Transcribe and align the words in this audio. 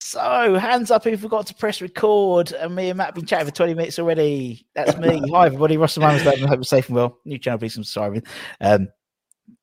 So, 0.00 0.56
hands 0.56 0.90
up 0.90 1.04
who 1.04 1.16
forgot 1.16 1.46
to 1.46 1.54
press 1.54 1.80
record. 1.80 2.52
And 2.52 2.74
me 2.74 2.90
and 2.90 2.98
Matt 2.98 3.06
have 3.06 3.14
been 3.14 3.26
chatting 3.26 3.46
for 3.46 3.54
20 3.54 3.74
minutes 3.74 3.98
already. 3.98 4.66
That's 4.74 4.96
me. 4.98 5.22
Hi, 5.32 5.46
everybody. 5.46 5.76
Ross 5.76 5.96
and 5.96 6.04
Mama's 6.04 6.26
I 6.26 6.36
hope 6.36 6.50
you're 6.50 6.64
safe 6.64 6.88
and 6.88 6.96
well. 6.96 7.18
New 7.24 7.38
channel, 7.38 7.58
please 7.58 7.74
subscribe. 7.74 8.24
Um, 8.60 8.88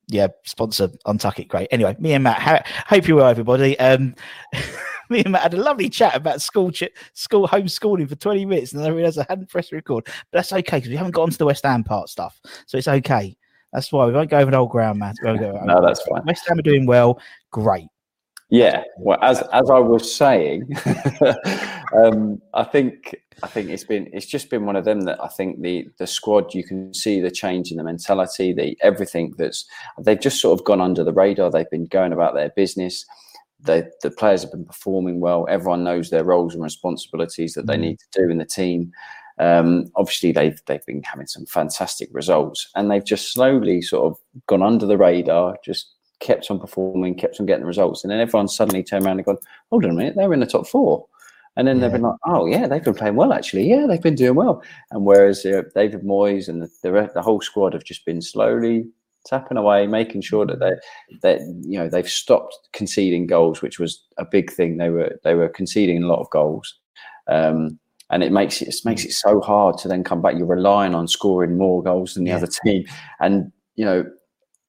yeah, 0.07 0.27
sponsor 0.43 0.89
Untuck 1.05 1.37
It. 1.37 1.47
Great. 1.47 1.67
Anyway, 1.71 1.95
me 1.99 2.13
and 2.13 2.23
Matt, 2.23 2.41
ha- 2.41 2.63
hope 2.87 3.07
you're 3.07 3.17
well, 3.17 3.27
everybody. 3.27 3.77
Um, 3.77 4.15
me 5.09 5.19
and 5.19 5.31
Matt 5.31 5.43
had 5.43 5.53
a 5.53 5.61
lovely 5.61 5.87
chat 5.87 6.15
about 6.15 6.41
school 6.41 6.71
ch- 6.71 6.89
school 7.13 7.47
homeschooling 7.47 8.09
for 8.09 8.15
20 8.15 8.45
minutes, 8.45 8.71
and 8.71 8.81
then 8.81 8.89
I 8.89 8.93
realised 8.93 9.19
I 9.19 9.25
hadn't 9.29 9.49
pressed 9.49 9.71
record. 9.71 10.05
But 10.05 10.39
that's 10.39 10.51
okay 10.51 10.77
because 10.77 10.89
we 10.89 10.95
haven't 10.95 11.11
got 11.11 11.23
onto 11.23 11.37
the 11.37 11.45
West 11.45 11.63
Ham 11.63 11.83
part 11.83 12.09
stuff. 12.09 12.39
So 12.65 12.77
it's 12.77 12.87
okay. 12.87 13.37
That's 13.73 13.91
why 13.91 14.05
we 14.05 14.13
won't 14.13 14.29
go 14.29 14.39
over 14.39 14.51
the 14.51 14.57
old 14.57 14.71
ground, 14.71 14.99
Matt. 14.99 15.15
We 15.21 15.27
won't 15.29 15.39
go- 15.41 15.61
No, 15.63 15.81
that's 15.81 16.01
fine. 16.03 16.23
West 16.25 16.47
Ham 16.47 16.59
are 16.59 16.63
doing 16.63 16.85
well. 16.85 17.19
Great. 17.51 17.87
Yeah, 18.51 18.83
well, 18.97 19.19
as 19.21 19.41
as 19.53 19.69
I 19.69 19.77
was 19.77 20.11
saying, 20.11 20.67
um, 21.95 22.41
I 22.55 22.63
think 22.63 23.15
I 23.43 23.47
think 23.47 23.69
it's 23.69 23.83
been 23.83 24.09
it's 24.11 24.25
just 24.25 24.49
been 24.49 24.65
one 24.65 24.75
of 24.75 24.85
them 24.85 25.01
that 25.01 25.23
I 25.23 25.27
think 25.27 25.61
the 25.61 25.87
the 25.99 26.07
squad 26.07 26.53
you 26.55 26.63
can 26.63 26.91
see 26.93 27.19
the 27.19 27.29
change 27.29 27.69
in 27.69 27.77
the 27.77 27.83
mentality, 27.83 28.51
the 28.53 28.75
everything 28.81 29.33
that's 29.37 29.65
they've 30.01 30.19
just 30.19 30.41
sort 30.41 30.59
of 30.59 30.65
gone 30.65 30.81
under 30.81 31.03
the 31.03 31.13
radar. 31.13 31.51
They've 31.51 31.69
been 31.69 31.85
going 31.85 32.11
about 32.11 32.33
their 32.33 32.49
business. 32.55 33.05
They, 33.61 33.83
the 34.01 34.09
players 34.11 34.41
have 34.43 34.51
been 34.51 34.65
performing 34.65 35.19
well. 35.19 35.45
Everyone 35.49 35.83
knows 35.83 36.09
their 36.09 36.23
roles 36.23 36.53
and 36.55 36.63
responsibilities 36.63 37.53
that 37.53 37.67
they 37.67 37.75
need 37.77 37.99
to 37.99 38.05
do 38.23 38.29
in 38.31 38.37
the 38.37 38.45
team. 38.45 38.91
Um, 39.39 39.85
obviously, 39.95 40.31
they've 40.31 40.59
they've 40.65 40.85
been 40.85 41.03
having 41.03 41.27
some 41.27 41.45
fantastic 41.45 42.09
results, 42.11 42.69
and 42.75 42.91
they've 42.91 43.05
just 43.05 43.33
slowly 43.33 43.81
sort 43.81 44.11
of 44.11 44.19
gone 44.47 44.61
under 44.61 44.85
the 44.85 44.97
radar, 44.97 45.57
just 45.63 45.93
kept 46.19 46.51
on 46.51 46.59
performing, 46.59 47.15
kept 47.15 47.39
on 47.39 47.45
getting 47.45 47.61
the 47.63 47.67
results, 47.67 48.03
and 48.03 48.11
then 48.11 48.19
everyone 48.19 48.47
suddenly 48.47 48.83
turned 48.83 49.05
around 49.05 49.17
and 49.17 49.25
gone, 49.25 49.37
"Hold 49.69 49.85
on 49.85 49.91
a 49.91 49.93
minute, 49.93 50.15
they 50.15 50.27
were 50.27 50.33
in 50.33 50.41
the 50.41 50.45
top 50.45 50.67
four. 50.67 51.05
And 51.55 51.67
then 51.67 51.79
they've 51.79 51.91
been 51.91 52.03
like, 52.03 52.15
"Oh 52.25 52.45
yeah, 52.45 52.67
they've 52.67 52.83
been 52.83 52.93
playing 52.93 53.15
well 53.15 53.33
actually. 53.33 53.67
Yeah, 53.67 53.85
they've 53.87 54.01
been 54.01 54.15
doing 54.15 54.35
well." 54.35 54.63
And 54.91 55.05
whereas 55.05 55.45
uh, 55.45 55.63
David 55.75 56.03
Moyes 56.03 56.47
and 56.47 56.61
the, 56.61 56.69
the 56.83 57.11
the 57.15 57.21
whole 57.21 57.41
squad 57.41 57.73
have 57.73 57.83
just 57.83 58.05
been 58.05 58.21
slowly 58.21 58.85
tapping 59.25 59.57
away, 59.57 59.87
making 59.87 60.21
sure 60.21 60.45
that 60.45 60.59
they 60.59 60.75
that 61.21 61.41
you 61.61 61.77
know 61.77 61.89
they've 61.89 62.09
stopped 62.09 62.57
conceding 62.73 63.27
goals, 63.27 63.61
which 63.61 63.79
was 63.79 64.03
a 64.17 64.25
big 64.25 64.51
thing. 64.51 64.77
They 64.77 64.89
were 64.89 65.19
they 65.23 65.35
were 65.35 65.49
conceding 65.49 66.03
a 66.03 66.07
lot 66.07 66.19
of 66.21 66.29
goals. 66.29 66.79
Um, 67.27 67.79
and 68.11 68.23
it 68.23 68.31
makes 68.31 68.61
it, 68.61 68.67
it 68.69 68.75
makes 68.85 69.05
it 69.05 69.11
so 69.13 69.39
hard 69.41 69.77
to 69.79 69.87
then 69.87 70.03
come 70.03 70.21
back. 70.21 70.35
You're 70.37 70.47
relying 70.47 70.95
on 70.95 71.07
scoring 71.07 71.57
more 71.57 71.83
goals 71.83 72.13
than 72.13 72.23
the 72.23 72.31
Yeah. 72.31 72.37
other 72.37 72.47
team, 72.63 72.85
and 73.19 73.51
you 73.75 73.85
know 73.85 74.05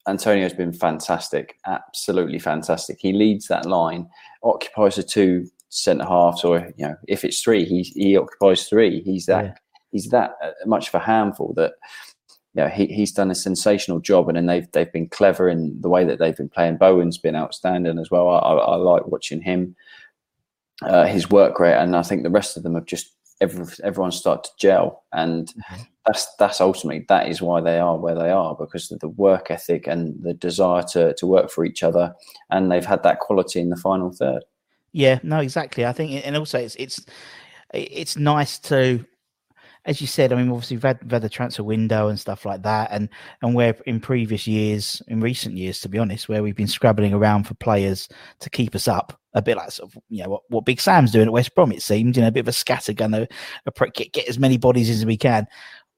Antonio's 0.09 0.55
been 0.55 0.73
fantastic, 0.73 1.57
absolutely 1.67 2.39
fantastic. 2.39 2.99
He 3.01 3.13
leads 3.13 3.49
that 3.49 3.67
line, 3.67 4.09
occupies 4.43 4.97
the 4.97 5.03
two 5.03 5.47
centre 5.69 6.05
halves, 6.05 6.43
or 6.45 6.73
you 6.77 6.87
know, 6.87 6.97
if 7.09 7.25
it's 7.25 7.41
three, 7.43 7.65
he 7.65 7.83
he 7.83 8.17
occupies 8.17 8.69
three. 8.69 9.03
He's 9.03 9.27
that 9.27 9.45
Yeah. 9.45 9.55
he's 9.93 10.09
that 10.09 10.37
uh, 10.43 10.51
much 10.67 10.89
of 10.89 10.95
a 10.95 10.99
handful 11.01 11.53
that 11.55 11.75
you 12.55 12.65
know, 12.65 12.69
he, 12.69 12.87
he's 12.87 13.13
done 13.13 13.31
a 13.31 13.35
sensational 13.37 14.01
job, 14.01 14.29
and 14.29 14.37
then 14.37 14.47
they've 14.47 14.71
they've 14.73 14.93
been 14.93 15.09
clever 15.09 15.49
in 15.49 15.81
the 15.81 15.89
way 15.89 16.05
that 16.05 16.19
they've 16.19 16.37
been 16.37 16.49
playing. 16.49 16.79
Bowen's 16.79 17.17
been 17.19 17.37
outstanding 17.37 17.99
as 17.99 18.11
well. 18.11 18.29
I, 18.29 18.39
I, 18.39 18.55
I 18.57 18.75
like 18.77 19.07
watching 19.07 19.41
him, 19.41 19.77
uh, 20.83 21.07
his 21.07 21.31
work 21.31 21.61
rate, 21.61 21.77
and 21.77 21.95
I 21.95 22.03
think 22.03 22.23
the 22.25 22.31
rest 22.31 22.57
of 22.57 22.63
them 22.65 22.75
have 22.75 22.87
just 22.87 23.13
every, 23.41 23.67
everyone 23.83 24.13
started 24.13 24.45
to 24.45 24.51
gel, 24.59 25.05
and 25.13 25.49
mm-hmm. 25.49 25.83
that's 26.07 26.35
that's 26.37 26.61
ultimately 26.61 27.05
that 27.09 27.29
is 27.29 27.43
why 27.43 27.61
they 27.61 27.79
are 27.79 27.97
where 27.97 28.15
they 28.15 28.31
are 28.31 28.55
because 28.55 28.91
of 28.91 29.01
the 29.01 29.09
work 29.09 29.51
ethic 29.51 29.87
and 29.87 30.23
the 30.23 30.35
desire 30.35 30.83
to 30.93 31.15
to 31.15 31.27
work 31.27 31.51
for 31.51 31.65
each 31.65 31.83
other, 31.83 32.15
and 32.51 32.71
they've 32.71 32.87
had 32.87 33.03
that 33.03 33.21
quality 33.21 33.61
in 33.61 33.71
the 33.71 33.77
final 33.77 34.13
third. 34.13 34.45
Yeah, 34.93 35.21
no, 35.23 35.39
exactly. 35.39 35.87
I 35.87 35.93
think, 35.93 36.27
and 36.27 36.37
also 36.37 36.59
it's 36.59 36.75
it's 36.77 37.05
it's 37.73 38.17
nice 38.17 38.59
to, 38.59 39.05
as 39.85 40.01
you 40.01 40.07
said. 40.07 40.33
I 40.33 40.37
mean, 40.37 40.51
obviously 40.51 40.77
we've 40.77 40.83
had, 40.83 41.03
we've 41.03 41.11
had 41.11 41.23
the 41.23 41.29
transfer 41.29 41.63
window 41.63 42.09
and 42.09 42.19
stuff 42.19 42.45
like 42.45 42.63
that, 42.63 42.91
and 42.93 43.09
and 43.43 43.55
where 43.55 43.77
in 43.87 44.01
previous 44.01 44.47
years, 44.47 45.03
in 45.09 45.21
recent 45.21 45.57
years, 45.57 45.81
to 45.81 45.89
be 45.89 45.99
honest, 45.99 46.29
where 46.29 46.43
we've 46.43 46.57
been 46.57 46.67
scrabbling 46.67 47.15
around 47.15 47.45
for 47.45 47.55
players 47.55 48.09
to 48.41 48.51
keep 48.51 48.75
us 48.75 48.89
up, 48.89 49.19
a 49.35 49.43
bit 49.43 49.57
like 49.57 49.71
sort 49.71 49.95
of 49.95 50.03
you 50.09 50.23
know 50.23 50.31
what, 50.31 50.43
what 50.49 50.65
Big 50.65 50.81
Sam's 50.81 51.13
doing 51.13 51.27
at 51.27 51.33
West 51.33 51.55
Brom. 51.55 51.73
It 51.73 51.83
seems 51.83 52.17
you 52.17 52.23
know 52.23 52.29
a 52.29 52.33
bit 52.33 52.41
of 52.41 52.49
a 52.49 52.53
scattergun, 52.53 53.17
a, 53.17 53.29
a 53.67 53.91
get 53.91 54.13
get 54.13 54.29
as 54.29 54.39
many 54.39 54.59
bodies 54.59 54.91
as 54.91 55.07
we 55.07 55.17
can. 55.17 55.47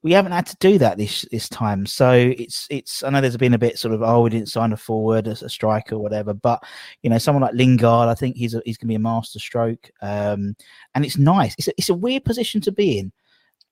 We 0.04 0.10
haven't 0.10 0.32
had 0.32 0.46
to 0.46 0.56
do 0.58 0.78
that 0.78 0.98
this 0.98 1.24
this 1.30 1.48
time, 1.48 1.86
so 1.86 2.12
it's 2.12 2.66
it's. 2.70 3.04
I 3.04 3.10
know 3.10 3.20
there's 3.20 3.36
been 3.36 3.54
a 3.54 3.58
bit 3.58 3.78
sort 3.78 3.94
of 3.94 4.02
oh 4.02 4.22
we 4.22 4.30
didn't 4.30 4.48
sign 4.48 4.72
a 4.72 4.76
forward, 4.76 5.28
a, 5.28 5.30
a 5.30 5.48
striker, 5.48 5.96
whatever, 5.96 6.34
but 6.34 6.62
you 7.02 7.10
know 7.10 7.18
someone 7.18 7.42
like 7.42 7.54
Lingard, 7.54 8.08
I 8.08 8.14
think 8.14 8.36
he's 8.36 8.54
a, 8.54 8.62
he's 8.64 8.76
going 8.76 8.88
to 8.88 8.92
be 8.92 8.96
a 8.96 8.98
master 8.98 9.38
stroke, 9.38 9.90
um, 10.02 10.56
and 10.94 11.04
it's 11.04 11.18
nice. 11.18 11.54
It's 11.56 11.68
a, 11.68 11.72
it's 11.78 11.88
a 11.88 11.94
weird 11.94 12.24
position 12.24 12.60
to 12.62 12.72
be 12.72 12.98
in, 12.98 13.12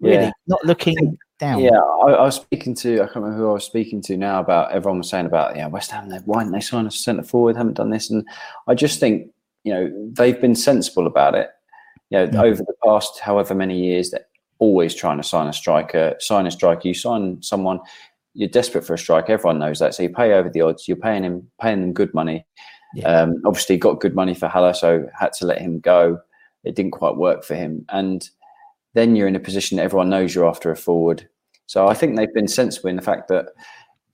really, 0.00 0.24
Yeah. 0.24 0.30
not 0.46 0.64
looking 0.64 1.18
down. 1.38 1.60
Yeah, 1.60 1.78
I, 1.78 2.12
I 2.12 2.22
was 2.24 2.36
speaking 2.36 2.74
to 2.76 2.96
I 2.96 3.04
can't 3.06 3.16
remember 3.16 3.38
who 3.38 3.50
I 3.50 3.54
was 3.54 3.64
speaking 3.64 4.02
to 4.02 4.16
now 4.16 4.40
about 4.40 4.72
everyone 4.72 4.98
was 4.98 5.08
saying 5.08 5.26
about 5.26 5.56
yeah 5.56 5.66
West 5.66 5.90
Ham 5.90 6.08
they 6.08 6.18
why 6.18 6.42
didn't 6.42 6.52
they 6.52 6.60
sign 6.60 6.86
a 6.86 6.90
centre 6.90 7.22
forward 7.22 7.56
haven't 7.56 7.74
done 7.78 7.90
this 7.90 8.10
and 8.10 8.26
I 8.66 8.74
just 8.74 9.00
think 9.00 9.30
you 9.64 9.72
know 9.72 10.10
they've 10.12 10.40
been 10.40 10.54
sensible 10.54 11.06
about 11.06 11.34
it. 11.34 11.48
You 12.10 12.26
know 12.26 12.44
over 12.44 12.62
the 12.62 12.74
past 12.84 13.20
however 13.20 13.54
many 13.54 13.78
years 13.82 14.10
they're 14.10 14.26
always 14.58 14.94
trying 14.94 15.16
to 15.16 15.22
sign 15.22 15.46
a 15.46 15.52
striker, 15.52 16.14
sign 16.20 16.46
a 16.46 16.50
striker. 16.50 16.86
You 16.86 16.92
sign 16.94 17.42
someone, 17.42 17.80
you're 18.34 18.48
desperate 18.48 18.84
for 18.84 18.92
a 18.94 18.98
striker. 18.98 19.32
Everyone 19.32 19.58
knows 19.58 19.78
that, 19.78 19.94
so 19.94 20.02
you 20.02 20.10
pay 20.10 20.34
over 20.34 20.50
the 20.50 20.60
odds. 20.60 20.86
You're 20.86 20.98
paying 20.98 21.24
him 21.24 21.50
paying 21.60 21.80
them 21.80 21.92
good 21.94 22.12
money. 22.12 22.44
Um, 23.04 23.40
obviously, 23.46 23.78
got 23.78 24.00
good 24.00 24.14
money 24.14 24.34
for 24.34 24.48
Haller, 24.48 24.74
so 24.74 25.06
had 25.18 25.32
to 25.34 25.46
let 25.46 25.60
him 25.60 25.80
go. 25.80 26.18
It 26.64 26.74
didn't 26.76 26.90
quite 26.90 27.16
work 27.16 27.44
for 27.44 27.54
him, 27.54 27.84
and 27.88 28.28
then 28.94 29.16
you're 29.16 29.28
in 29.28 29.36
a 29.36 29.40
position 29.40 29.76
that 29.76 29.84
everyone 29.84 30.10
knows 30.10 30.34
you're 30.34 30.48
after 30.48 30.70
a 30.70 30.76
forward. 30.76 31.28
So 31.66 31.86
I 31.86 31.94
think 31.94 32.16
they've 32.16 32.34
been 32.34 32.48
sensible 32.48 32.90
in 32.90 32.96
the 32.96 33.02
fact 33.02 33.28
that 33.28 33.46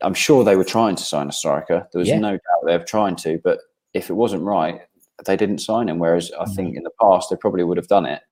I'm 0.02 0.14
sure 0.14 0.44
they 0.44 0.56
were 0.56 0.64
trying 0.64 0.96
to 0.96 1.02
sign 1.02 1.28
a 1.28 1.32
striker. 1.32 1.88
There 1.92 2.00
was 2.00 2.08
Yeah. 2.08 2.18
no 2.18 2.32
doubt 2.32 2.66
they 2.66 2.76
were 2.76 2.84
trying 2.84 3.16
to, 3.16 3.40
but 3.42 3.60
if 3.94 4.10
it 4.10 4.14
wasn't 4.14 4.42
right, 4.42 4.82
they 5.24 5.36
didn't 5.36 5.58
sign 5.58 5.88
him. 5.88 5.98
Whereas 5.98 6.30
I 6.38 6.44
think 6.44 6.76
in 6.76 6.82
the 6.82 6.90
past 7.00 7.30
they 7.30 7.36
probably 7.36 7.64
would 7.64 7.78
have 7.78 7.88
done 7.88 8.04
it. 8.06 8.22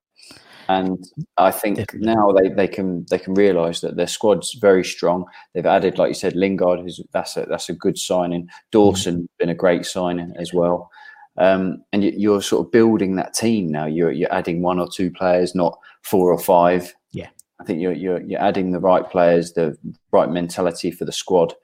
and 0.68 1.04
I 1.36 1.50
think 1.50 1.76
Definitely. 1.76 2.06
now 2.14 2.32
they, 2.32 2.48
they 2.48 2.68
can 2.68 3.04
they 3.10 3.18
can 3.18 3.34
realise 3.34 3.80
that 3.82 3.96
their 3.96 4.06
squad's 4.06 4.54
very 4.54 4.82
strong. 4.84 5.26
They've 5.52 5.66
added, 5.66 5.98
like 5.98 6.08
you 6.08 6.14
said, 6.14 6.34
Lingard, 6.34 6.80
who's 6.80 7.00
that's 7.12 7.36
a 7.36 7.44
that's 7.46 7.68
a 7.68 7.74
good 7.74 7.98
signing. 7.98 8.48
Dawson 8.72 9.22
mm. 9.22 9.28
been 9.38 9.50
a 9.50 9.54
great 9.54 9.84
signing 9.84 10.32
as 10.38 10.54
well. 10.54 10.90
Um, 11.36 11.82
and 11.92 12.04
you, 12.04 12.34
are 12.34 12.42
sort 12.42 12.66
of 12.66 12.72
building 12.72 13.16
that 13.16 13.34
team 13.34 13.68
now. 13.68 13.86
You're 13.86 14.12
you're 14.12 14.32
adding 14.32 14.62
one 14.62 14.78
or 14.78 14.88
two 14.88 15.10
players, 15.10 15.54
not 15.54 15.78
four 16.02 16.32
or 16.32 16.38
five. 16.38 16.94
Yeah, 17.12 17.28
I 17.60 17.64
think 17.64 17.80
you're 17.80 17.92
you're, 17.92 18.20
you're 18.22 18.40
adding 18.40 18.70
the 18.70 18.80
right 18.80 19.08
players, 19.08 19.52
the 19.52 19.76
right 20.12 20.30
mentality 20.30 20.90
for 20.90 21.04
the 21.04 21.12
squad 21.12 21.54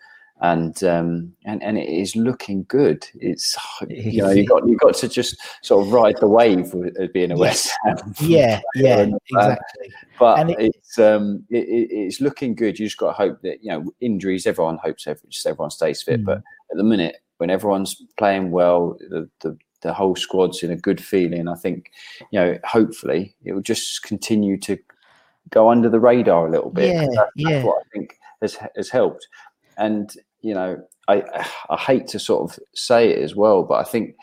and 0.43 0.83
um, 0.85 1.33
and 1.45 1.63
and 1.63 1.77
it 1.79 1.89
is 1.89 2.17
looking 2.17 2.65
good. 2.65 3.07
It's 3.15 3.57
you 3.89 4.23
know 4.23 4.31
you 4.31 4.47
got 4.47 4.67
you 4.67 4.77
got 4.77 4.95
to 4.97 5.09
just 5.09 5.37
sort 5.63 5.87
of 5.87 5.93
ride 5.93 6.17
the 6.19 6.29
wave 6.29 6.73
of 6.75 7.13
being 7.13 7.31
a 7.31 7.37
West 7.37 7.71
Ham. 7.85 8.15
Yeah, 8.21 8.61
yeah, 8.75 9.07
exactly. 9.27 9.93
But 10.19 10.51
it, 10.51 10.57
it's 10.59 10.99
um 10.99 11.45
it, 11.51 11.67
it's 11.91 12.21
looking 12.21 12.55
good. 12.55 12.79
You 12.79 12.87
just 12.87 12.97
got 12.97 13.09
to 13.09 13.13
hope 13.13 13.43
that 13.43 13.63
you 13.63 13.71
know 13.71 13.93
injuries. 14.01 14.47
Everyone 14.47 14.79
hopes 14.79 15.07
every, 15.07 15.29
just 15.29 15.47
everyone 15.47 15.71
stays 15.71 16.03
fit, 16.03 16.23
mm. 16.23 16.25
but 16.25 16.39
at 16.39 16.77
the 16.77 16.85
minute 16.85 17.17
when 17.41 17.51
everyone's 17.51 17.97
playing 18.19 18.51
well, 18.51 18.99
the, 19.09 19.29
the 19.41 19.57
the 19.83 19.95
whole 19.95 20.15
squad's 20.15 20.63
in 20.63 20.71
a 20.71 20.77
good 20.77 21.03
feeling. 21.03 21.49
I 21.49 21.55
think 21.55 21.91
you 22.31 22.39
know 22.39 22.59
hopefully 22.65 23.35
it 23.45 23.53
will 23.53 23.63
just 23.63 24.03
continue 24.03 24.59
to 24.61 24.79
go 25.49 25.71
under 25.71 25.89
the 25.89 26.01
radar 26.01 26.47
a 26.47 26.51
little 26.51 26.71
bit. 26.71 26.95
Yeah, 26.95 27.07
that's, 27.15 27.31
yeah. 27.35 27.51
That's 27.51 27.65
what 27.65 27.83
I 27.83 27.89
think 27.93 28.19
has 28.43 28.59
has 28.77 28.91
helped. 28.91 29.27
And 29.79 30.13
you 30.43 30.55
know, 30.55 30.83
I 31.09 31.23
I 31.71 31.77
hate 31.77 32.07
to 32.09 32.19
sort 32.19 32.51
of 32.51 32.59
say 32.75 33.11
it 33.11 33.23
as 33.23 33.35
well, 33.35 33.63
but 33.63 33.75
I 33.75 33.85
think, 33.85 34.17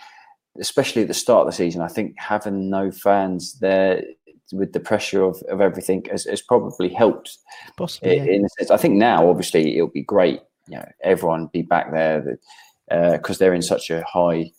especially 0.59 1.01
at 1.01 1.07
the 1.07 1.13
start 1.13 1.41
of 1.41 1.47
the 1.47 1.57
season, 1.57 1.81
I 1.81 1.87
think 1.87 2.15
having 2.17 2.69
no 2.69 2.91
fans 2.91 3.59
there 3.59 4.03
with 4.53 4.71
the 4.73 4.79
pressure 4.79 5.23
of, 5.23 5.41
of 5.49 5.59
everything 5.59 6.05
has, 6.09 6.23
has 6.25 6.41
probably 6.41 6.89
helped. 6.89 7.37
Possibly, 7.75 8.17
in, 8.17 8.45
a 8.45 8.49
sense. 8.49 8.71
I 8.71 8.77
think 8.77 8.95
now, 8.95 9.29
obviously, 9.29 9.75
it'll 9.75 9.87
be 9.87 10.03
great. 10.03 10.41
You 10.67 10.77
know, 10.77 10.91
everyone 11.03 11.47
be 11.47 11.61
back 11.61 11.91
there 11.91 12.21
because 12.89 13.37
uh, 13.37 13.39
they're 13.39 13.53
in 13.53 13.61
such 13.61 13.89
a 13.89 14.03
high 14.03 14.51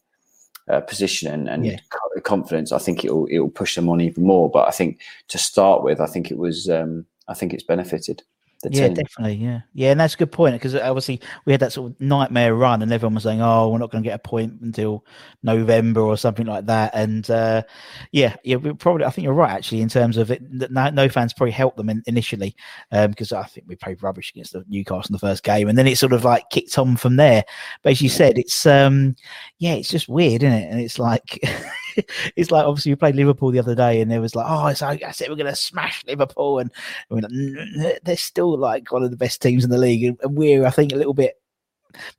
uh, 0.68 0.80
position 0.80 1.32
and, 1.32 1.48
and 1.48 1.66
yeah. 1.66 1.78
confidence. 2.24 2.72
I 2.72 2.78
think 2.78 3.04
it'll 3.04 3.26
it'll 3.30 3.48
push 3.48 3.74
them 3.74 3.88
on 3.88 4.00
even 4.00 4.24
more. 4.24 4.50
But 4.50 4.68
I 4.68 4.70
think 4.70 5.00
to 5.28 5.38
start 5.38 5.82
with, 5.82 6.00
I 6.00 6.06
think 6.06 6.30
it 6.30 6.38
was 6.38 6.68
um, 6.68 7.06
I 7.28 7.34
think 7.34 7.52
it's 7.54 7.62
benefited 7.62 8.22
yeah, 8.70 8.88
definitely. 8.88 9.34
Yeah, 9.34 9.60
yeah, 9.72 9.92
and 9.92 10.00
that's 10.00 10.14
a 10.14 10.18
good 10.18 10.32
point 10.32 10.54
because 10.54 10.74
obviously 10.74 11.20
we 11.44 11.52
had 11.52 11.60
that 11.60 11.72
sort 11.72 11.92
of 11.92 12.00
nightmare 12.00 12.54
run, 12.54 12.82
and 12.82 12.92
everyone 12.92 13.14
was 13.14 13.22
saying, 13.22 13.40
"Oh, 13.40 13.68
we're 13.68 13.78
not 13.78 13.90
going 13.90 14.02
to 14.02 14.08
get 14.08 14.16
a 14.16 14.28
point 14.28 14.60
until 14.60 15.04
November 15.42 16.00
or 16.00 16.16
something 16.16 16.46
like 16.46 16.66
that." 16.66 16.92
And 16.94 17.28
uh, 17.30 17.62
yeah, 18.10 18.34
yeah, 18.42 18.56
we 18.56 18.72
probably. 18.72 19.04
I 19.04 19.10
think 19.10 19.24
you're 19.24 19.34
right 19.34 19.52
actually 19.52 19.80
in 19.80 19.88
terms 19.88 20.16
of 20.16 20.30
it. 20.30 20.42
No, 20.50 20.90
no 20.90 21.08
fans 21.08 21.32
probably 21.32 21.52
helped 21.52 21.76
them 21.76 21.88
in, 21.88 22.02
initially 22.06 22.56
because 22.90 23.32
um, 23.32 23.38
I 23.38 23.44
think 23.44 23.66
we 23.68 23.76
played 23.76 24.02
rubbish 24.02 24.30
against 24.30 24.52
the 24.54 24.64
Newcastle 24.68 25.10
in 25.10 25.12
the 25.12 25.18
first 25.20 25.44
game, 25.44 25.68
and 25.68 25.78
then 25.78 25.86
it 25.86 25.98
sort 25.98 26.12
of 26.12 26.24
like 26.24 26.50
kicked 26.50 26.78
on 26.78 26.96
from 26.96 27.16
there. 27.16 27.44
But 27.82 27.92
as 27.92 28.02
you 28.02 28.08
said, 28.08 28.38
it's 28.38 28.66
um, 28.66 29.14
yeah, 29.58 29.74
it's 29.74 29.90
just 29.90 30.08
weird, 30.08 30.42
isn't 30.42 30.58
it? 30.58 30.70
And 30.70 30.80
it's 30.80 30.98
like. 30.98 31.38
it's 32.36 32.50
like 32.50 32.64
obviously 32.64 32.92
we 32.92 32.96
played 32.96 33.16
Liverpool 33.16 33.50
the 33.50 33.58
other 33.58 33.74
day, 33.74 34.00
and 34.00 34.10
there 34.10 34.20
was 34.20 34.34
like, 34.34 34.46
oh, 34.48 34.72
so 34.74 34.86
I 34.86 35.10
said 35.10 35.28
we're 35.28 35.36
going 35.36 35.46
to 35.46 35.56
smash 35.56 36.04
Liverpool, 36.06 36.58
and 36.58 36.70
we're 37.10 37.20
like, 37.20 38.00
they're 38.04 38.16
still 38.16 38.56
like 38.56 38.90
one 38.92 39.02
of 39.02 39.10
the 39.10 39.16
best 39.16 39.42
teams 39.42 39.64
in 39.64 39.70
the 39.70 39.78
league, 39.78 40.04
and 40.04 40.36
we're 40.36 40.66
I 40.66 40.70
think 40.70 40.92
a 40.92 40.96
little 40.96 41.14
bit, 41.14 41.40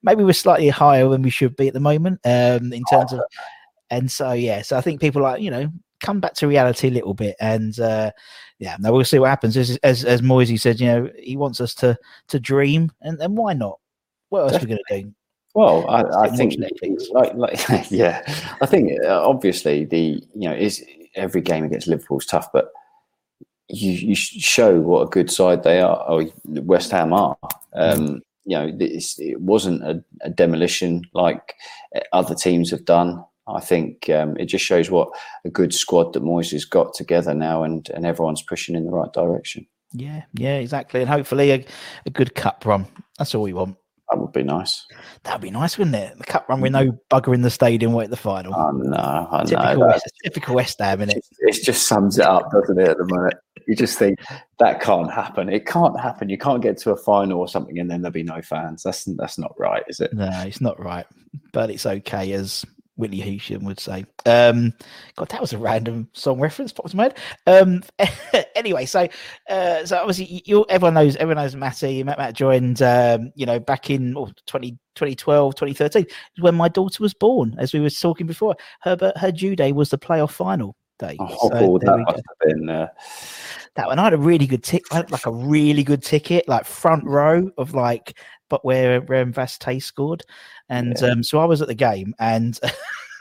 maybe 0.03 0.23
we're 0.23 0.33
slightly 0.33 0.69
higher 0.69 1.07
than 1.07 1.21
we 1.21 1.29
should 1.29 1.55
be 1.55 1.67
at 1.67 1.73
the 1.73 1.79
moment 1.79 2.19
um, 2.25 2.73
in 2.73 2.83
terms 2.89 3.13
of, 3.13 3.21
and 3.89 4.11
so 4.11 4.33
yeah, 4.33 4.61
so 4.61 4.77
I 4.77 4.81
think 4.81 5.01
people 5.01 5.21
like 5.21 5.41
you 5.41 5.51
know 5.51 5.71
come 6.01 6.19
back 6.19 6.33
to 6.35 6.47
reality 6.47 6.87
a 6.87 6.91
little 6.91 7.13
bit, 7.13 7.35
and 7.39 7.79
uh, 7.79 8.11
yeah, 8.59 8.75
now 8.79 8.91
we'll 8.91 9.05
see 9.05 9.19
what 9.19 9.29
happens. 9.29 9.57
As 9.57 9.77
as, 9.77 10.05
as 10.05 10.21
Moisey 10.21 10.57
said, 10.57 10.79
you 10.79 10.87
know, 10.87 11.09
he 11.17 11.37
wants 11.37 11.61
us 11.61 11.73
to 11.75 11.97
to 12.29 12.39
dream, 12.39 12.91
and 13.01 13.19
and 13.21 13.37
why 13.37 13.53
not? 13.53 13.79
What 14.29 14.41
else 14.41 14.51
Definitely. 14.53 14.75
are 14.75 14.77
we 14.77 15.01
going 15.01 15.03
to 15.03 15.07
do? 15.09 15.15
Well, 15.59 15.89
I, 15.89 16.03
I 16.21 16.29
think, 16.29 16.55
like, 17.11 17.33
like, 17.33 17.59
yeah, 17.91 18.23
I 18.61 18.65
think 18.65 18.93
uh, 19.03 19.27
obviously 19.27 19.83
the 19.83 20.23
you 20.33 20.49
know 20.49 20.53
is 20.53 20.81
every 21.15 21.41
game 21.41 21.65
against 21.65 21.85
Liverpool 21.85 22.19
is 22.19 22.25
tough, 22.25 22.47
but 22.53 22.71
you 23.67 23.91
you 23.91 24.15
show 24.15 24.79
what 24.79 25.01
a 25.01 25.09
good 25.09 25.29
side 25.29 25.63
they 25.63 25.81
are, 25.81 25.97
or 26.09 26.23
West 26.45 26.91
Ham 26.91 27.11
are. 27.11 27.35
Um, 27.73 27.99
mm. 27.99 28.19
You 28.45 28.55
know, 28.55 28.71
it 28.79 29.41
wasn't 29.41 29.83
a, 29.83 30.01
a, 30.21 30.29
demolition 30.29 31.03
like 31.13 31.53
uh, 31.93 31.99
other 32.13 32.35
teams 32.35 32.71
have 32.71 32.85
done. 32.85 33.21
I 33.45 33.59
think 33.59 34.09
um, 34.09 34.37
it 34.37 34.45
just 34.45 34.63
shows 34.63 34.89
what 34.89 35.09
a 35.43 35.49
good 35.49 35.73
squad 35.73 36.13
that 36.13 36.23
Moyes 36.23 36.51
has 36.51 36.63
got 36.63 36.93
together 36.93 37.33
now, 37.33 37.63
and 37.63 37.89
and 37.89 38.05
everyone's 38.05 38.43
pushing 38.43 38.77
in 38.77 38.85
the 38.85 38.91
right 38.91 39.11
direction. 39.11 39.67
Yeah, 39.91 40.23
yeah, 40.35 40.55
exactly, 40.55 41.01
and 41.01 41.09
hopefully 41.09 41.51
a, 41.51 41.65
a 42.05 42.09
good 42.11 42.33
cup 42.33 42.65
run. 42.65 42.87
That's 43.17 43.35
all 43.35 43.43
we 43.43 43.51
want. 43.51 43.75
That 44.09 44.19
would 44.19 44.31
be 44.31 44.43
nice. 44.43 44.87
That'd 45.23 45.41
be 45.41 45.51
nice, 45.51 45.77
wouldn't 45.77 45.95
it? 45.95 46.17
The 46.17 46.23
cup 46.23 46.49
run 46.49 46.61
with 46.61 46.71
no 46.71 46.97
bugger 47.11 47.33
in 47.33 47.43
the 47.43 47.51
stadium 47.51 47.93
wait 47.93 48.09
the 48.09 48.17
final. 48.17 48.55
Oh 48.55 48.71
no, 48.71 49.27
I 49.31 49.43
typical 49.45 49.75
know. 49.75 49.87
West, 49.87 50.11
typical 50.23 50.55
West 50.55 50.79
Ham, 50.79 51.01
isn't 51.01 51.17
it? 51.17 51.25
It 51.41 51.63
just 51.63 51.87
sums 51.87 52.17
it 52.17 52.25
up, 52.25 52.51
doesn't 52.51 52.79
it? 52.79 52.87
At 52.87 52.97
the 52.97 53.05
moment, 53.05 53.35
you 53.67 53.75
just 53.75 53.99
think 53.99 54.17
that 54.57 54.81
can't 54.81 55.11
happen. 55.11 55.47
It 55.47 55.67
can't 55.67 55.99
happen. 55.99 56.29
You 56.29 56.39
can't 56.39 56.61
get 56.61 56.79
to 56.79 56.91
a 56.91 56.97
final 56.97 57.39
or 57.39 57.47
something, 57.47 57.77
and 57.77 57.91
then 57.91 58.01
there'll 58.01 58.11
be 58.11 58.23
no 58.23 58.41
fans. 58.41 58.81
That's 58.81 59.05
that's 59.15 59.37
not 59.37 59.53
right, 59.59 59.83
is 59.87 59.99
it? 59.99 60.11
No, 60.11 60.29
it's 60.43 60.61
not 60.61 60.79
right. 60.79 61.05
But 61.53 61.69
it's 61.69 61.85
okay 61.85 62.31
as 62.33 62.65
Whitney 62.99 63.21
Houston 63.21 63.63
would 63.63 63.79
say. 63.79 64.05
Um, 64.25 64.73
God, 65.15 65.29
that 65.29 65.39
was 65.39 65.53
a 65.53 65.57
random 65.57 66.09
song 66.13 66.39
reference 66.39 66.73
popped 66.73 66.93
in 66.93 66.97
my 66.97 67.03
head. 67.03 67.17
Um, 67.47 67.81
anyway, 68.55 68.85
so 68.85 69.07
uh, 69.49 69.85
so 69.85 69.97
obviously 69.97 70.43
you 70.45 70.65
everyone 70.69 70.95
knows 70.95 71.15
everyone 71.15 71.41
knows 71.41 71.55
Matty. 71.55 72.03
Matt, 72.03 72.17
Matt 72.17 72.35
joined 72.35 72.81
um, 72.81 73.31
you 73.35 73.45
know 73.45 73.59
back 73.59 73.89
in 73.89 74.15
oh, 74.17 74.29
20, 74.45 74.71
2012, 74.95 75.55
2013 75.55 76.05
when 76.39 76.55
my 76.55 76.67
daughter 76.67 77.01
was 77.01 77.13
born. 77.13 77.55
As 77.57 77.73
we 77.73 77.79
were 77.79 77.89
talking 77.89 78.27
before, 78.27 78.55
her 78.81 79.13
her 79.15 79.31
due 79.31 79.55
day 79.55 79.71
was 79.71 79.89
the 79.89 79.97
playoff 79.97 80.31
final 80.31 80.75
day. 80.99 81.15
Oh, 81.19 81.49
so 81.49 81.79
that 81.81 81.97
must 81.99 82.17
have 82.17 82.49
been. 82.49 82.69
Uh... 82.69 82.87
That 83.75 83.87
one, 83.87 83.97
I 83.97 84.03
had 84.03 84.13
a 84.13 84.17
really 84.17 84.45
good 84.45 84.63
ticket, 84.63 85.09
like 85.09 85.25
a 85.25 85.31
really 85.31 85.83
good 85.83 86.03
ticket, 86.03 86.49
like 86.49 86.65
front 86.65 87.05
row 87.05 87.49
of 87.57 87.73
like, 87.73 88.19
but 88.49 88.65
where 88.65 88.99
where 89.01 89.23
Vaz 89.25 89.57
Tê 89.57 89.79
scored, 89.79 90.23
and 90.69 90.97
yeah. 91.01 91.09
um, 91.09 91.23
so 91.23 91.39
I 91.39 91.45
was 91.45 91.61
at 91.61 91.67
the 91.67 91.75
game, 91.75 92.13
and 92.19 92.59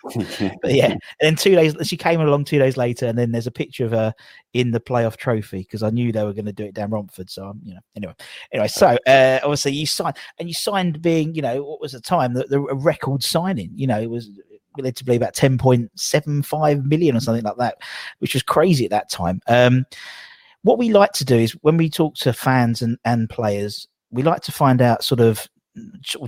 but 0.63 0.73
yeah, 0.73 0.93
and 0.93 1.01
then 1.21 1.37
two 1.37 1.55
days 1.55 1.75
she 1.83 1.97
came 1.97 2.21
along 2.21 2.45
two 2.45 2.59
days 2.59 2.77
later, 2.77 3.07
and 3.07 3.19
then 3.19 3.33
there's 3.33 3.47
a 3.47 3.53
picture 3.53 3.85
of 3.85 3.91
her 3.91 4.15
in 4.53 4.71
the 4.71 4.81
playoff 4.81 5.17
trophy 5.17 5.59
because 5.59 5.83
I 5.83 5.91
knew 5.91 6.13
they 6.13 6.25
were 6.25 6.33
going 6.33 6.47
to 6.47 6.53
do 6.53 6.65
it 6.65 6.75
down 6.75 6.91
Romford. 6.91 7.29
So 7.31 7.47
I'm, 7.47 7.61
you 7.65 7.75
know, 7.75 7.81
anyway, 7.97 8.15
anyway. 8.53 8.69
So 8.69 8.99
uh, 9.07 9.41
obviously 9.43 9.73
you 9.73 9.87
signed, 9.87 10.17
and 10.39 10.49
you 10.49 10.55
signed 10.55 11.03
being, 11.03 11.35
you 11.35 11.43
know, 11.43 11.63
what 11.63 11.81
was 11.81 11.93
the 11.93 12.01
time 12.01 12.35
the, 12.35 12.45
the 12.45 12.61
record 12.61 13.23
signing? 13.23 13.71
You 13.75 13.87
know, 13.87 14.01
it 14.01 14.11
was 14.11 14.31
led 14.79 14.97
to 14.97 15.05
be 15.05 15.17
about 15.17 15.35
10.75 15.35 16.85
million 16.85 17.17
or 17.17 17.21
something 17.21 17.45
like 17.45 17.57
that, 17.57 17.79
which 18.21 18.35
was 18.35 18.43
crazy 18.43 18.85
at 18.85 18.93
that 18.93 19.11
time. 19.11 19.41
Um, 19.49 19.85
what 20.63 20.79
we 20.79 20.93
like 20.93 21.13
to 21.13 21.25
do 21.25 21.37
is 21.37 21.53
when 21.63 21.77
we 21.77 21.91
talk 21.91 22.15
to 22.17 22.33
fans 22.33 22.83
and, 22.83 22.99
and 23.05 23.29
players, 23.29 23.89
we 24.11 24.23
like 24.23 24.43
to 24.43 24.53
find 24.53 24.81
out 24.81 25.03
sort 25.03 25.21
of 25.21 25.49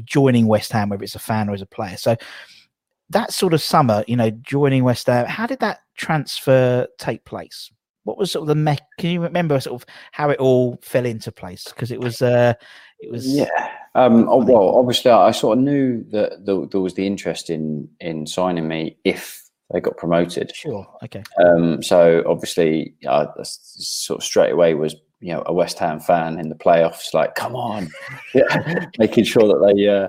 joining 0.05 0.47
West 0.47 0.73
Ham, 0.73 0.89
whether 0.89 1.03
it's 1.03 1.15
a 1.15 1.21
fan 1.21 1.49
or 1.49 1.55
as 1.55 1.63
a 1.63 1.67
player. 1.67 1.97
So 1.97 2.17
that 3.11 3.33
sort 3.33 3.55
of 3.55 3.63
summer, 3.63 4.05
you 4.07 4.17
know, 4.17 4.31
joining 4.31 4.85
West 4.85 5.07
Ham, 5.07 5.27
how 5.27 5.47
did 5.47 5.61
that 5.61 5.81
transfer 5.97 6.87
take 6.99 7.25
place? 7.25 7.71
What 8.05 8.19
was 8.19 8.33
sort 8.33 8.43
of 8.43 8.49
the 8.49 8.55
me- 8.55 8.79
can 8.99 9.11
you 9.11 9.23
remember 9.23 9.61
sort 9.61 9.83
of 9.83 9.87
how 10.13 10.31
it 10.31 10.39
all 10.39 10.79
fell 10.83 11.05
into 11.05 11.31
place? 11.31 11.65
Because 11.65 11.91
it 11.91 12.01
was 12.01 12.23
uh 12.23 12.55
it 13.01 13.11
was 13.11 13.27
yeah. 13.27 13.71
Um, 13.95 14.29
oh, 14.29 14.45
well, 14.45 14.77
obviously, 14.79 15.11
I 15.11 15.33
sort 15.33 15.59
of 15.59 15.65
knew 15.65 16.05
that 16.11 16.47
there, 16.47 16.65
there 16.67 16.81
was 16.81 16.95
the 16.95 17.07
interest 17.07 17.51
in 17.51 17.89
in 18.01 18.27
signing 18.27 18.69
me 18.69 18.97
if 19.05 19.43
they 19.73 19.81
got 19.81 19.97
promoted. 19.97 20.55
Sure. 20.55 20.87
Okay. 21.05 21.23
Um, 21.45 21.83
so 21.83 22.23
obviously, 22.27 22.95
I 23.09 23.27
sort 23.43 24.21
of 24.21 24.25
straight 24.25 24.53
away 24.53 24.75
was 24.75 24.95
you 25.21 25.33
know 25.33 25.43
a 25.47 25.53
West 25.53 25.79
Ham 25.79 26.01
fan 26.01 26.39
in 26.39 26.49
the 26.49 26.55
playoffs, 26.55 27.13
like 27.15 27.35
come 27.35 27.55
on, 27.55 27.89
yeah, 28.35 28.87
making 28.99 29.25
sure 29.25 29.47
that 29.47 29.75
they 29.75 29.89
uh, 29.89 30.09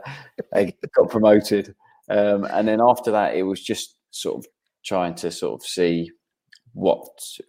they 0.54 0.74
got 0.96 1.10
promoted. 1.10 1.76
Um, 2.10 2.46
and 2.46 2.68
then 2.68 2.82
after 2.82 3.12
that, 3.12 3.36
it 3.36 3.44
was 3.44 3.62
just 3.62 3.96
sort 4.12 4.38
of 4.38 4.46
trying 4.84 5.16
to 5.16 5.32
sort 5.32 5.62
of 5.62 5.66
see 5.66 6.12
what 6.74 7.06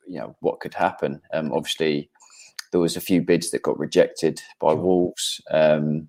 you 0.07 0.19
know 0.19 0.37
what 0.41 0.61
could 0.61 0.75
happen. 0.75 1.21
Um, 1.33 1.53
obviously, 1.53 2.11
there 2.73 2.81
was 2.81 2.97
a 2.97 3.01
few 3.01 3.23
bids 3.23 3.51
that 3.51 3.63
got 3.63 3.79
rejected 3.79 4.41
by 4.61 4.75
Wolves. 4.75 5.41
Um, 5.51 6.09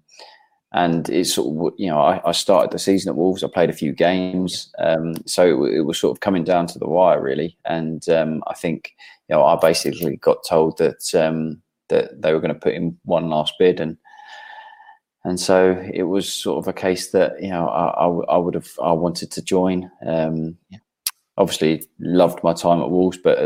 and 0.75 1.07
it 1.09 1.25
sort 1.25 1.73
of 1.73 1.79
you 1.79 1.87
know 1.87 1.99
I, 1.99 2.19
I, 2.27 2.31
started 2.31 2.71
the 2.71 2.79
season 2.79 3.09
at 3.09 3.15
Wolves. 3.15 3.43
I 3.43 3.47
played 3.47 3.69
a 3.69 3.73
few 3.73 3.91
games, 3.93 4.73
um, 4.79 5.15
so 5.27 5.65
it, 5.65 5.75
it, 5.75 5.81
was 5.81 5.99
sort 5.99 6.17
of 6.17 6.21
coming 6.21 6.43
down 6.43 6.65
to 6.67 6.79
the 6.79 6.87
wire 6.87 7.21
really. 7.21 7.55
And 7.65 8.07
um, 8.09 8.43
I 8.47 8.55
think 8.55 8.95
you 9.29 9.35
know 9.35 9.45
I 9.45 9.57
basically 9.57 10.17
got 10.17 10.45
told 10.47 10.77
that 10.79 11.13
um, 11.15 11.61
that 11.89 12.21
they 12.21 12.33
were 12.33 12.39
going 12.39 12.53
to 12.53 12.59
put 12.59 12.73
in 12.73 12.97
one 13.03 13.29
last 13.29 13.53
bid, 13.59 13.79
and 13.79 13.97
and 15.23 15.39
so 15.39 15.81
it 15.93 16.03
was 16.03 16.31
sort 16.31 16.63
of 16.63 16.67
a 16.67 16.73
case 16.73 17.11
that 17.11 17.41
you 17.41 17.49
know 17.49 17.67
I, 17.67 18.05
I, 18.05 18.35
I 18.35 18.37
would 18.37 18.55
have 18.55 18.69
I 18.81 18.91
wanted 18.91 19.31
to 19.31 19.41
join. 19.41 19.89
Um, 20.05 20.57
yeah. 20.69 20.79
obviously 21.37 21.83
loved 21.99 22.43
my 22.43 22.53
time 22.53 22.81
at 22.81 22.91
Wolves, 22.91 23.17
but 23.23 23.39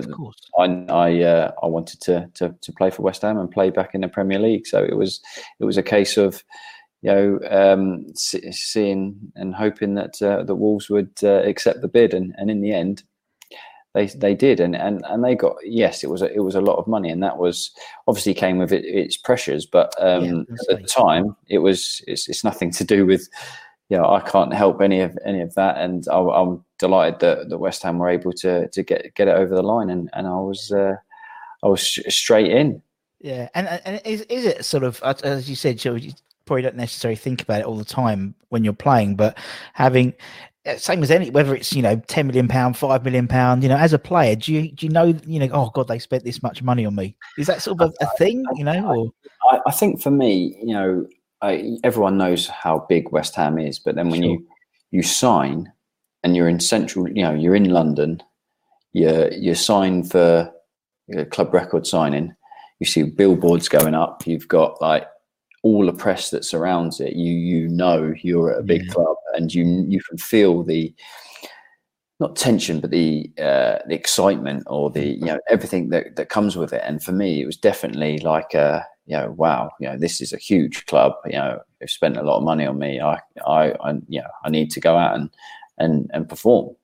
I 0.57 0.63
I, 0.63 1.21
uh, 1.21 1.51
I 1.61 1.67
wanted 1.67 2.01
to, 2.01 2.29
to 2.35 2.55
to 2.59 2.71
play 2.73 2.89
for 2.89 3.03
West 3.03 3.21
Ham 3.21 3.37
and 3.37 3.51
play 3.51 3.69
back 3.69 3.93
in 3.93 4.01
the 4.01 4.07
Premier 4.07 4.39
League. 4.39 4.65
So 4.65 4.83
it 4.83 4.97
was 4.97 5.21
it 5.59 5.65
was 5.65 5.77
a 5.77 5.83
case 5.83 6.17
of 6.17 6.43
you 7.01 7.11
know 7.11 7.39
um, 7.49 8.07
seeing 8.15 9.31
and 9.35 9.53
hoping 9.53 9.95
that 9.95 10.21
uh, 10.21 10.43
the 10.43 10.55
Wolves 10.55 10.89
would 10.89 11.11
uh, 11.23 11.43
accept 11.43 11.81
the 11.81 11.87
bid, 11.87 12.13
and, 12.13 12.33
and 12.37 12.49
in 12.49 12.61
the 12.61 12.73
end. 12.73 13.03
They, 13.97 14.05
they 14.05 14.35
did 14.35 14.59
and, 14.59 14.75
and 14.75 15.03
and 15.07 15.23
they 15.23 15.33
got 15.33 15.55
yes 15.63 16.03
it 16.03 16.09
was 16.11 16.21
a, 16.21 16.31
it 16.31 16.43
was 16.43 16.53
a 16.53 16.61
lot 16.61 16.77
of 16.77 16.85
money 16.85 17.09
and 17.09 17.23
that 17.23 17.39
was 17.39 17.71
obviously 18.07 18.35
came 18.35 18.59
with 18.59 18.71
it, 18.71 18.85
its 18.85 19.17
pressures 19.17 19.65
but 19.65 19.91
um, 19.97 20.23
yeah, 20.23 20.73
at 20.75 20.81
the 20.81 20.87
time 20.87 21.35
it 21.47 21.57
was 21.57 22.03
it's, 22.05 22.29
it's 22.29 22.43
nothing 22.43 22.69
to 22.71 22.83
do 22.83 23.07
with 23.07 23.27
you 23.89 23.97
know, 23.97 24.09
I 24.09 24.19
can't 24.19 24.53
help 24.53 24.81
any 24.81 24.99
of 25.01 25.17
any 25.25 25.41
of 25.41 25.53
that, 25.55 25.77
and 25.77 26.05
I, 26.11 26.19
am 26.19 26.63
delighted 26.77 27.19
that, 27.21 27.49
that 27.49 27.57
West 27.57 27.83
Ham 27.83 27.99
were 27.99 28.09
able 28.09 28.33
to 28.33 28.67
to 28.67 28.83
get 28.83 29.13
get 29.15 29.27
it 29.27 29.35
over 29.35 29.55
the 29.55 29.63
line, 29.63 29.89
and 29.89 30.09
and 30.13 30.27
I 30.27 30.39
was 30.39 30.71
uh, 30.71 30.95
I 31.63 31.67
was 31.67 31.99
straight 32.13 32.51
in. 32.51 32.81
Yeah, 33.19 33.47
and 33.55 33.67
and 33.85 34.01
is 34.05 34.21
is 34.23 34.45
it 34.45 34.65
sort 34.65 34.83
of 34.83 35.01
as 35.23 35.49
you 35.49 35.55
said, 35.55 35.83
you 35.83 36.11
probably 36.45 36.63
don't 36.63 36.75
necessarily 36.75 37.15
think 37.15 37.41
about 37.41 37.61
it 37.61 37.65
all 37.65 37.77
the 37.77 37.85
time 37.85 38.35
when 38.49 38.63
you're 38.63 38.73
playing, 38.73 39.15
but 39.15 39.37
having 39.73 40.13
same 40.75 41.01
as 41.01 41.11
any 41.11 41.29
whether 41.29 41.55
it's 41.55 41.73
you 41.73 41.81
know 41.81 41.95
10 42.07 42.27
million 42.27 42.47
pound 42.47 42.75
5 42.75 43.05
million 43.05 43.27
pound 43.27 43.63
you 43.63 43.69
know 43.69 43.77
as 43.77 43.93
a 43.93 43.99
player 43.99 44.35
do 44.35 44.51
you 44.51 44.71
do 44.71 44.85
you 44.85 44.91
know 44.91 45.13
you 45.25 45.39
know 45.39 45.49
oh 45.53 45.71
god 45.73 45.87
they 45.87 45.99
spent 45.99 46.23
this 46.23 46.43
much 46.43 46.61
money 46.61 46.85
on 46.85 46.95
me 46.95 47.15
is 47.37 47.47
that 47.47 47.61
sort 47.61 47.81
of 47.81 47.91
a, 48.01 48.05
a 48.05 48.09
thing 48.17 48.43
you 48.55 48.63
know 48.63 48.85
or 48.85 49.11
I, 49.49 49.61
I, 49.67 49.71
think 49.71 50.01
for 50.01 50.11
me 50.11 50.57
you 50.61 50.73
know 50.73 51.07
I, 51.41 51.77
everyone 51.83 52.17
knows 52.17 52.47
how 52.47 52.85
big 52.89 53.11
West 53.11 53.35
Ham 53.35 53.59
is, 53.59 53.79
but 53.79 53.95
then 53.95 54.09
when 54.09 54.21
sure. 54.21 54.31
you 54.31 54.47
you 54.91 55.03
sign 55.03 55.71
and 56.23 56.35
you're 56.35 56.49
in 56.49 56.59
central, 56.59 57.07
you 57.07 57.21
know, 57.21 57.33
you're 57.33 57.55
in 57.55 57.69
London, 57.69 58.21
you're 58.93 59.31
you're 59.33 59.55
signed 59.55 60.09
for 60.09 60.51
a 61.15 61.25
club 61.25 61.53
record 61.53 61.85
signing. 61.85 62.35
You 62.79 62.85
see 62.85 63.03
billboards 63.03 63.69
going 63.69 63.93
up. 63.93 64.25
You've 64.25 64.47
got 64.47 64.81
like 64.81 65.07
all 65.63 65.85
the 65.85 65.93
press 65.93 66.31
that 66.31 66.45
surrounds 66.45 66.99
it. 66.99 67.13
You 67.13 67.33
you 67.33 67.67
know 67.67 68.13
you're 68.21 68.53
at 68.53 68.59
a 68.59 68.63
big 68.63 68.85
yeah. 68.85 68.93
club, 68.93 69.17
and 69.37 69.53
you 69.53 69.85
you 69.87 70.01
can 70.01 70.17
feel 70.17 70.63
the 70.63 70.93
not 72.19 72.35
tension, 72.35 72.79
but 72.79 72.89
the 72.89 73.31
uh, 73.37 73.77
the 73.87 73.93
excitement 73.93 74.63
or 74.67 74.89
the 74.89 75.05
you 75.05 75.25
know 75.25 75.39
everything 75.49 75.89
that 75.89 76.15
that 76.15 76.29
comes 76.29 76.57
with 76.57 76.73
it. 76.73 76.81
And 76.83 77.03
for 77.03 77.11
me, 77.11 77.41
it 77.41 77.45
was 77.45 77.57
definitely 77.57 78.17
like 78.19 78.53
a 78.53 78.85
you 79.07 79.15
know, 79.15 79.31
wow, 79.31 79.71
you 79.79 79.87
know, 79.87 79.97
this 79.97 80.19
is 80.19 80.33
a 80.33 80.37
huge 80.37 80.85
club. 80.85 81.13
You 81.25 81.37
know, 81.37 81.59
they've 81.79 81.89
spent 81.89 82.17
a 82.17 82.23
lot 82.23 82.37
of 82.37 82.43
money 82.43 82.65
on 82.65 82.77
me. 82.77 82.99
I, 82.99 83.19
I, 83.45 83.71
I 83.71 83.93
you 84.09 84.19
know, 84.21 84.27
I 84.43 84.49
need 84.49 84.69
to 84.71 84.81
go 84.81 84.97
out 84.97 85.15
and 85.15 85.29
and 85.77 86.11
and 86.13 86.27
perform. 86.27 86.75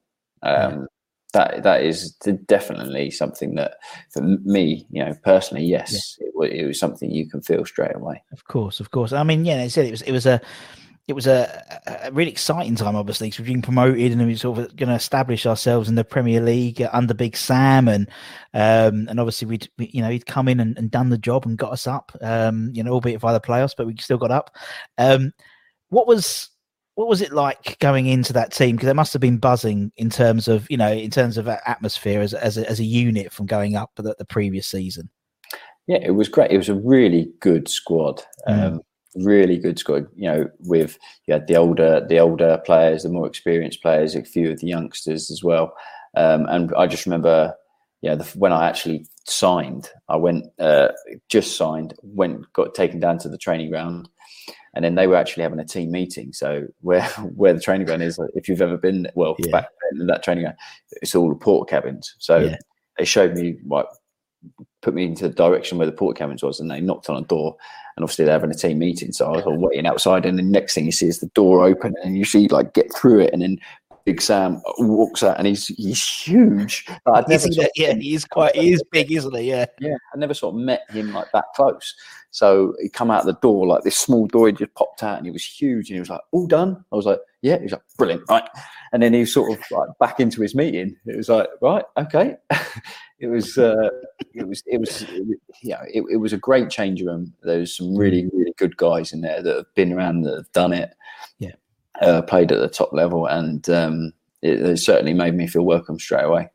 Um, 0.42 0.72
yeah. 0.72 0.86
That 1.34 1.64
that 1.64 1.84
is 1.84 2.12
definitely 2.46 3.10
something 3.10 3.56
that 3.56 3.78
for 4.12 4.22
me, 4.22 4.86
you 4.92 5.04
know, 5.04 5.16
personally, 5.24 5.66
yes, 5.66 6.16
yeah. 6.22 6.28
it, 6.28 6.62
it 6.62 6.68
was 6.68 6.80
something 6.80 7.10
you 7.10 7.28
can 7.28 7.42
feel 7.42 7.66
straight 7.66 7.96
away. 7.96 8.24
Of 8.32 8.46
course, 8.46 8.80
of 8.80 8.92
course. 8.92 9.12
I 9.12 9.24
mean, 9.24 9.44
yeah, 9.44 9.62
I 9.62 9.68
said 9.68 9.88
it 9.88 9.92
was 9.92 10.04
it 10.04 10.12
was 10.12 10.28
a 10.28 10.40
it 11.08 11.14
was 11.14 11.28
a, 11.28 11.82
a, 12.06 12.12
really 12.14 12.32
exciting 12.32 12.76
time, 12.76 12.96
obviously, 12.96 13.28
because 13.28 13.40
we've 13.40 13.54
been 13.54 13.62
promoted 13.62 14.12
and 14.14 14.26
we 14.26 14.34
are 14.34 14.38
sort 14.38 14.60
of 14.60 14.76
going 14.76 14.88
to 14.88 14.96
establish 14.96 15.46
ourselves 15.46 15.90
in 15.90 15.96
the 15.96 16.06
Premier 16.06 16.40
League 16.40 16.82
under 16.94 17.14
Big 17.14 17.36
Sam, 17.36 17.90
and 17.90 18.08
um, 18.54 19.08
and 19.10 19.20
obviously 19.20 19.48
we'd 19.48 19.70
we, 19.78 19.90
you 19.94 20.02
know 20.02 20.10
he'd 20.10 20.26
come 20.26 20.48
in 20.48 20.62
and, 20.62 20.78
and, 20.78 20.90
done 20.90 21.10
the 21.10 21.18
job 21.18 21.46
and 21.46 21.58
got 21.58 21.74
us 21.74 21.88
up, 21.88 22.16
um, 22.22 22.72
you 22.74 22.84
know, 22.84 22.94
albeit 22.94 23.20
via 23.20 23.34
the 23.34 23.42
playoffs, 23.42 23.74
but 23.78 23.86
we 23.86 23.96
still 24.00 24.18
got 24.18 24.32
up. 24.32 24.56
Um, 24.98 25.34
what 25.90 26.08
was 26.08 26.50
what 26.96 27.10
was 27.10 27.22
it 27.22 27.34
like 27.34 27.78
going 27.80 28.06
into 28.06 28.32
that 28.34 28.54
team? 28.54 28.76
Because 28.76 28.90
it 28.90 28.96
must 28.96 29.14
have 29.14 29.22
been 29.22 29.40
buzzing 29.40 29.92
in 29.98 30.10
terms 30.10 30.48
of 30.48 30.66
you 30.70 30.78
know 30.78 30.92
in 30.92 31.12
terms 31.12 31.38
of 31.38 31.50
atmosphere 31.50 32.22
as 32.22 32.34
as 32.34 32.58
a, 32.58 32.70
as 32.70 32.80
a 32.80 32.86
unit 32.86 33.34
from 33.34 33.46
going 33.46 33.76
up 33.76 33.92
the, 33.96 34.16
the 34.18 34.26
previous 34.26 34.68
season. 34.68 35.10
Yeah, 35.88 36.00
it 36.02 36.12
was 36.12 36.30
great. 36.30 36.52
It 36.52 36.58
was 36.58 36.70
a 36.70 36.76
really 36.76 37.30
good 37.42 37.68
squad. 37.68 38.24
Mm. 38.48 38.74
Um, 38.76 38.82
really 39.16 39.58
good 39.58 39.80
squad. 39.80 40.08
You 40.16 40.32
know, 40.32 40.50
with 40.60 40.98
you 41.28 41.34
had 41.34 41.48
the 41.48 41.56
older 41.56 42.06
the 42.08 42.20
older 42.20 42.62
players, 42.66 43.04
the 43.04 43.10
more 43.10 43.28
experienced 43.28 43.82
players, 43.82 44.16
a 44.16 44.24
few 44.24 44.52
of 44.52 44.60
the 44.60 44.68
youngsters 44.68 45.32
as 45.32 45.44
well. 45.44 45.74
Um, 46.16 46.46
and 46.48 46.74
I 46.76 46.88
just 46.88 47.06
remember, 47.06 47.56
yeah, 48.02 48.16
the, 48.16 48.24
when 48.38 48.54
I 48.54 48.68
actually 48.68 49.08
signed, 49.26 49.90
I 50.10 50.18
went 50.18 50.46
uh, 50.60 50.90
just 51.30 51.58
signed, 51.58 51.96
went 52.04 52.52
got 52.54 52.76
taken 52.76 53.00
down 53.00 53.18
to 53.20 53.30
the 53.30 53.38
training 53.38 53.70
ground, 53.70 54.10
and 54.76 54.84
then 54.84 54.96
they 54.96 55.08
were 55.08 55.16
actually 55.16 55.44
having 55.44 55.60
a 55.60 55.66
team 55.66 55.92
meeting. 55.92 56.34
So 56.34 56.68
where 56.82 57.04
where 57.36 57.54
the 57.54 57.62
training 57.62 57.88
ground 57.88 58.04
is, 58.04 58.20
if 58.36 58.48
you've 58.48 58.62
ever 58.62 58.78
been, 58.78 59.08
well, 59.16 59.36
yeah. 59.40 59.52
back 59.52 59.68
in 59.92 60.08
that 60.08 60.24
training 60.24 60.44
ground, 60.44 60.58
it's 61.02 61.16
all 61.16 61.30
the 61.30 61.36
port 61.36 61.70
cabins. 61.70 62.16
So 62.20 62.40
yeah. 62.40 62.58
they 62.98 63.06
showed 63.06 63.36
me 63.36 63.58
what 63.64 63.88
put 64.82 64.94
me 64.94 65.06
into 65.06 65.28
the 65.28 65.34
direction 65.34 65.78
where 65.78 65.88
the 65.88 65.94
port 65.94 66.18
cabins 66.18 66.44
was, 66.44 66.60
and 66.60 66.70
they 66.70 66.82
knocked 66.82 67.10
on 67.10 67.22
a 67.22 67.26
door, 67.26 67.56
and 67.96 68.04
obviously 68.04 68.26
they're 68.26 68.34
having 68.34 68.52
a 68.52 68.56
team 68.56 68.80
meeting. 68.80 69.12
So 69.12 69.28
I 69.28 69.38
was 69.38 69.46
all 69.46 69.58
waiting 69.58 69.86
outside, 69.86 70.26
and 70.26 70.38
the 70.38 70.44
next 70.44 70.74
thing 70.74 70.86
you 70.86 70.92
see 70.92 71.08
is 71.08 71.20
the 71.20 71.28
door 71.28 71.64
open, 71.64 71.96
and 72.04 72.18
you 72.18 72.26
see 72.26 72.48
like 72.48 72.74
get 72.74 72.94
through 72.94 73.20
it, 73.22 73.34
and 73.34 73.42
then 73.42 73.60
Big 74.06 74.22
Sam 74.22 74.62
walks 74.80 75.24
out, 75.24 75.38
and 75.38 75.48
he's 75.48 75.68
he's 75.68 76.06
huge. 76.06 76.86
Like, 77.06 77.26
that, 77.28 77.72
yeah, 77.76 77.94
he's 77.94 78.26
quite 78.26 78.56
he 78.56 78.74
is 78.74 78.84
big, 78.92 79.12
isn't 79.12 79.36
he? 79.38 79.50
Yeah, 79.50 79.66
yeah. 79.80 79.96
I 80.14 80.18
never 80.18 80.34
sort 80.34 80.56
of 80.56 80.62
met 80.62 80.90
him 80.92 81.14
like 81.14 81.32
that 81.34 81.46
close. 81.56 81.96
So 82.32 82.76
he 82.82 82.90
come 82.90 83.12
out 83.12 83.26
the 83.26 83.34
door 83.34 83.68
like 83.68 83.84
this 83.84 83.98
small 83.98 84.28
door. 84.28 84.48
He 84.48 84.54
just 84.54 84.74
popped 84.74 85.04
out, 85.04 85.18
and 85.18 85.26
he 85.26 85.32
was 85.32 85.46
huge, 85.46 85.90
and 85.90 85.96
he 85.96 86.00
was 86.00 86.10
like, 86.10 86.22
"All 86.32 86.48
done." 86.48 86.84
I 86.92 86.96
was 86.96 87.06
like, 87.06 87.20
"Yeah." 87.42 87.58
He 87.58 87.64
was 87.64 87.72
like, 87.74 87.84
"Brilliant, 87.98 88.24
right?" 88.30 88.48
And 88.92 89.02
then 89.02 89.14
he 89.14 89.22
was 89.22 89.34
sort 89.34 89.52
of 89.52 89.64
like 89.72 89.90
back 90.00 90.20
into 90.20 90.42
his 90.42 90.54
meeting. 90.54 90.98
It 91.06 91.16
was 91.16 91.30
like, 91.30 91.48
"Right, 91.62 91.86
okay." 91.98 92.36
it 93.20 93.28
was 93.28 93.58
uh, 93.58 93.90
it 94.34 94.46
was 94.46 94.64
it 94.66 94.80
was 94.80 95.06
yeah 95.62 95.84
it, 95.84 96.04
it 96.12 96.18
was 96.18 96.34
a 96.34 96.38
great 96.38 96.70
change 96.70 97.02
room. 97.02 97.34
There's 97.42 97.78
some 97.78 97.96
really 97.96 98.30
really 98.34 98.54
good 98.58 98.76
guys 98.76 99.14
in 99.14 99.22
there 99.22 99.42
that 99.42 99.56
have 99.56 99.76
been 99.76 99.94
around 99.94 100.24
that 100.24 100.36
have 100.36 100.52
done 100.52 100.74
it. 100.74 100.94
Yeah, 101.40 101.54
uh, 102.02 102.22
played 102.24 102.52
at 102.52 102.60
the 102.60 102.70
top 102.70 102.94
level, 102.94 103.26
and 103.26 103.70
um, 103.70 104.14
it, 104.42 104.62
it, 104.62 104.78
certainly 104.78 105.14
made 105.14 105.36
me 105.36 105.48
feel 105.48 105.64
welcome 105.64 106.00
straight 106.00 106.24
away. 106.24 106.50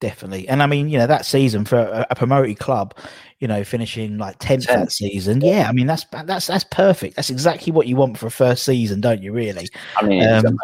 Definitely, 0.00 0.48
and 0.48 0.62
I 0.62 0.66
mean 0.66 0.88
you 0.88 0.98
know 0.98 1.06
that 1.06 1.24
season 1.24 1.64
for 1.64 1.78
a, 1.78 2.06
a 2.10 2.14
promoted 2.14 2.58
club, 2.58 2.94
you 3.38 3.46
know 3.46 3.62
finishing 3.62 4.18
like 4.18 4.36
tenth 4.38 4.66
that 4.66 4.92
season. 4.92 5.40
Yeah, 5.40 5.68
I 5.68 5.72
mean 5.72 5.86
that's 5.86 6.04
that's 6.24 6.48
that's 6.48 6.64
perfect. 6.64 7.16
That's 7.16 7.30
exactly 7.30 7.72
what 7.72 7.86
you 7.86 7.96
want 7.96 8.18
for 8.18 8.26
a 8.26 8.30
first 8.30 8.64
season, 8.64 9.00
don't 9.00 9.22
you? 9.22 9.32
Really? 9.32 9.68
I 9.96 10.04
mean, 10.04 10.28
um, 10.28 10.58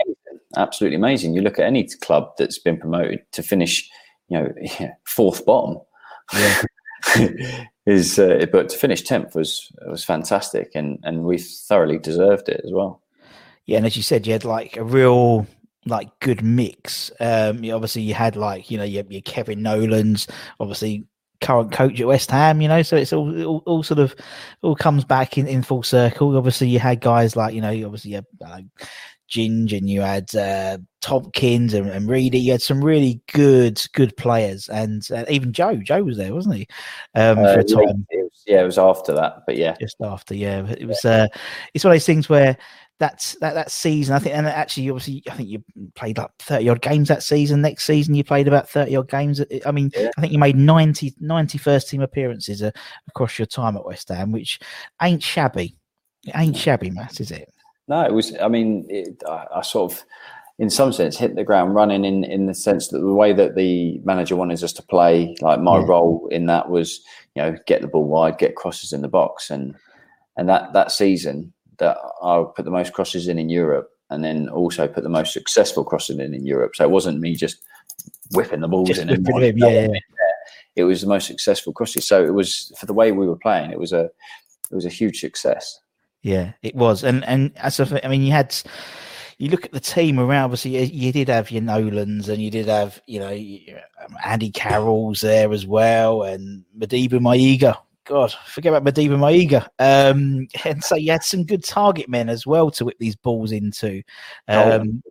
absolutely 0.57 0.97
amazing. 0.97 1.35
You 1.35 1.43
look 1.43 1.59
at 1.59 1.67
any 1.67 1.89
club 2.01 2.33
that's 2.37 2.59
been 2.59 2.79
promoted 2.79 3.21
to 3.33 3.43
finish 3.43 3.89
you 4.29 4.39
know, 4.39 4.53
yeah, 4.81 4.93
fourth 5.05 5.45
bottom. 5.45 5.79
Yeah. 6.33 6.63
is 7.87 8.19
uh, 8.19 8.45
but 8.53 8.69
to 8.69 8.77
finish 8.77 9.03
tenth 9.03 9.35
was 9.35 9.71
was 9.87 10.05
fantastic, 10.05 10.73
and 10.75 10.99
and 11.05 11.25
we 11.25 11.39
thoroughly 11.39 11.99
deserved 11.99 12.49
it 12.49 12.61
as 12.65 12.73
well. 12.73 13.03
Yeah, 13.69 13.77
and 13.77 13.87
as 13.87 13.99
you 13.99 14.03
said, 14.03 14.27
you 14.27 14.33
had 14.33 14.47
like 14.47 14.79
a 14.79 14.83
real 14.83 15.47
like 15.85 16.09
good 16.21 16.43
mix. 16.43 17.13
Um, 17.21 17.59
obviously 17.71 18.01
you 18.01 18.15
had 18.15 18.35
like 18.35 18.71
you 18.71 18.79
know 18.79 18.85
your, 18.85 19.05
your 19.11 19.21
Kevin 19.21 19.63
Nolan's 19.63 20.27
obviously 20.59 21.05
current 21.43 21.71
coach 21.71 22.01
at 22.01 22.07
West 22.07 22.31
Ham, 22.31 22.63
you 22.63 22.69
know, 22.69 22.83
so 22.83 22.97
it's 22.97 23.13
all, 23.13 23.45
all, 23.45 23.63
all, 23.67 23.83
sort 23.83 24.01
of 24.01 24.15
all 24.63 24.75
comes 24.75 25.05
back 25.05 25.37
in, 25.37 25.47
in 25.47 25.63
full 25.63 25.83
circle. 25.83 26.35
Obviously, 26.37 26.67
you 26.67 26.79
had 26.79 27.03
guys 27.03 27.37
like 27.37 27.55
you 27.55 27.61
know, 27.61 27.69
obviously, 27.85 28.13
you 28.13 28.17
had, 28.17 28.27
uh, 28.45 28.61
Ginge 29.29 29.77
and 29.77 29.91
you 29.91 30.01
had 30.01 30.35
uh, 30.35 30.79
Tomkins 31.03 31.75
and, 31.75 31.91
and 31.91 32.09
Reedy. 32.09 32.39
You 32.39 32.53
had 32.53 32.63
some 32.63 32.83
really 32.83 33.21
good, 33.31 33.79
good 33.93 34.17
players, 34.17 34.71
and 34.71 35.07
uh, 35.13 35.27
even 35.29 35.53
Joe. 35.53 35.77
Joe 35.77 36.03
was 36.03 36.17
there, 36.17 36.35
wasn't 36.35 36.57
he? 36.57 36.67
Um, 37.15 37.39
uh, 37.41 37.63
yeah, 37.67 37.93
it 38.09 38.23
was, 38.23 38.43
yeah, 38.47 38.63
it 38.63 38.65
was 38.65 38.79
after 38.79 39.13
that, 39.13 39.43
but 39.47 39.59
yeah, 39.59 39.77
just 39.79 39.97
after. 40.01 40.35
Yeah, 40.35 40.67
it 40.67 40.87
was. 40.87 41.05
Uh, 41.05 41.27
it's 41.75 41.85
one 41.85 41.93
of 41.93 41.97
those 41.97 42.07
things 42.07 42.31
where 42.31 42.57
that's 42.99 43.35
that 43.37 43.55
that 43.55 43.71
season. 43.71 44.15
I 44.15 44.19
think, 44.19 44.35
and 44.35 44.47
actually, 44.47 44.91
obviously, 44.91 45.23
I 45.31 45.35
think 45.35 45.49
you 45.49 45.63
played 45.95 46.19
like 46.19 46.31
thirty 46.41 46.69
odd 46.69 46.83
games 46.83 47.09
that 47.09 47.23
season. 47.23 47.63
Next 47.63 47.85
season, 47.85 48.15
you 48.15 48.25
played 48.25 48.49
about 48.49 48.69
thirty 48.69 48.97
odd 48.97 49.09
games. 49.09 49.41
I 49.65 49.71
mean, 49.71 49.91
yeah. 49.97 50.11
I 50.17 50.21
think 50.21 50.33
you 50.33 50.39
made 50.39 50.57
90, 50.57 51.15
90 51.21 51.59
first 51.59 51.89
team 51.89 52.03
appearances 52.03 52.63
uh, 52.63 52.73
across 53.09 53.39
your 53.39 53.47
time 53.47 53.77
at 53.77 53.85
West 53.85 54.09
Ham, 54.09 54.33
which 54.33 54.59
ain't 55.01 55.23
shabby. 55.23 55.77
It 56.27 56.37
ain't 56.37 56.57
shabby, 56.57 56.91
Matt, 56.91 57.21
is 57.21 57.31
it? 57.31 57.53
No, 57.87 58.05
it 58.05 58.13
was. 58.13 58.37
I 58.41 58.49
mean, 58.49 58.85
it, 58.89 59.23
I, 59.29 59.47
I, 59.57 59.63
sort 59.63 59.93
of, 59.93 60.05
in 60.59 60.69
some 60.69 60.93
sense, 60.93 61.17
hit 61.17 61.37
the 61.37 61.45
ground 61.45 61.77
running. 61.77 62.05
In 62.05 62.25
in 62.25 62.47
the 62.47 62.55
sense 62.55 62.89
that 62.89 62.99
the 62.99 63.13
way 63.13 63.33
that 63.33 63.55
the 63.55 64.01
manager 64.05 64.35
wanted 64.35 64.63
us 64.65 64.73
to 64.73 64.83
play, 64.83 65.37
like 65.41 65.61
my 65.61 65.79
yeah. 65.79 65.87
role 65.87 66.29
in 66.33 66.47
that 66.47 66.69
was, 66.69 67.01
you 67.37 67.43
know, 67.43 67.57
get 67.67 67.81
the 67.81 67.87
ball 67.87 68.05
wide, 68.05 68.39
get 68.39 68.57
crosses 68.57 68.93
in 68.93 69.03
the 69.03 69.09
box, 69.09 69.51
and 69.51 69.77
and 70.37 70.49
that 70.49 70.73
that 70.73 70.91
season 70.91 71.53
that 71.79 71.97
I 72.23 72.45
put 72.55 72.65
the 72.65 72.71
most 72.71 72.93
crosses 72.93 73.29
in 73.29 73.39
in 73.39 73.49
Europe, 73.49 73.91
and 74.11 74.25
then 74.25 74.49
also 74.49 74.89
put 74.89 75.03
the 75.03 75.09
most 75.09 75.33
successful 75.33 75.85
crosses 75.85 76.19
in 76.19 76.35
in 76.35 76.47
Europe. 76.47 76.77
So 76.77 76.85
it 76.85 76.91
wasn't 76.91 77.21
me 77.21 77.35
just 77.35 77.59
whipping 78.33 78.61
the 78.61 78.69
balls 78.69 78.89
just 78.89 79.01
in. 79.01 79.09
Him, 79.09 79.25
yeah, 79.57 79.69
yeah. 79.69 79.89
It 80.77 80.85
was 80.85 81.01
the 81.01 81.09
most 81.09 81.27
successful 81.27 81.73
crosses. 81.73 82.07
So 82.07 82.25
it 82.25 82.35
was 82.35 82.73
for 82.79 82.87
the 82.87 82.95
way 82.95 83.13
we 83.13 83.27
were 83.27 83.37
playing. 83.37 83.71
It 83.71 83.79
was 83.79 83.93
a 83.93 84.11
it 84.71 84.75
was 84.75 84.87
a 84.87 84.91
huge 84.91 85.21
success. 85.21 85.81
Yeah, 86.23 86.53
it 86.63 86.75
was, 86.75 87.05
and 87.05 87.25
and 87.25 87.57
as 87.57 87.81
I 87.81 88.09
mean, 88.09 88.23
you 88.23 88.33
had 88.33 88.55
you 89.39 89.51
look 89.51 89.65
at 89.65 89.73
the 89.73 89.81
team 89.81 90.19
around. 90.19 90.45
Obviously, 90.45 90.77
you, 90.79 91.07
you 91.07 91.13
did 91.13 91.29
have 91.29 91.51
your 91.51 91.63
Nolans, 91.63 92.29
and 92.29 92.43
you 92.43 92.51
did 92.51 92.67
have 92.67 93.01
you 93.07 93.21
know 93.21 93.39
Andy 94.25 94.51
Carroll's 94.51 95.21
there 95.21 95.53
as 95.53 95.65
well, 95.67 96.23
and 96.23 96.65
Modibo 96.77 97.21
Maiga. 97.21 97.79
God, 98.09 98.33
forget 98.47 98.73
about 98.73 98.95
Modibo 98.95 99.19
Maiga. 99.19 99.69
Um, 99.79 100.49
and 100.65 100.83
so 100.83 100.97
you 100.97 101.13
had 101.13 101.23
some 101.23 101.45
good 101.45 101.63
target 101.63 102.09
men 102.09 102.29
as 102.29 102.47
well 102.47 102.71
to 102.73 102.87
whip 102.87 102.97
these 102.99 103.17
balls 103.17 103.53
into. 103.53 104.03
Um, 104.49 105.03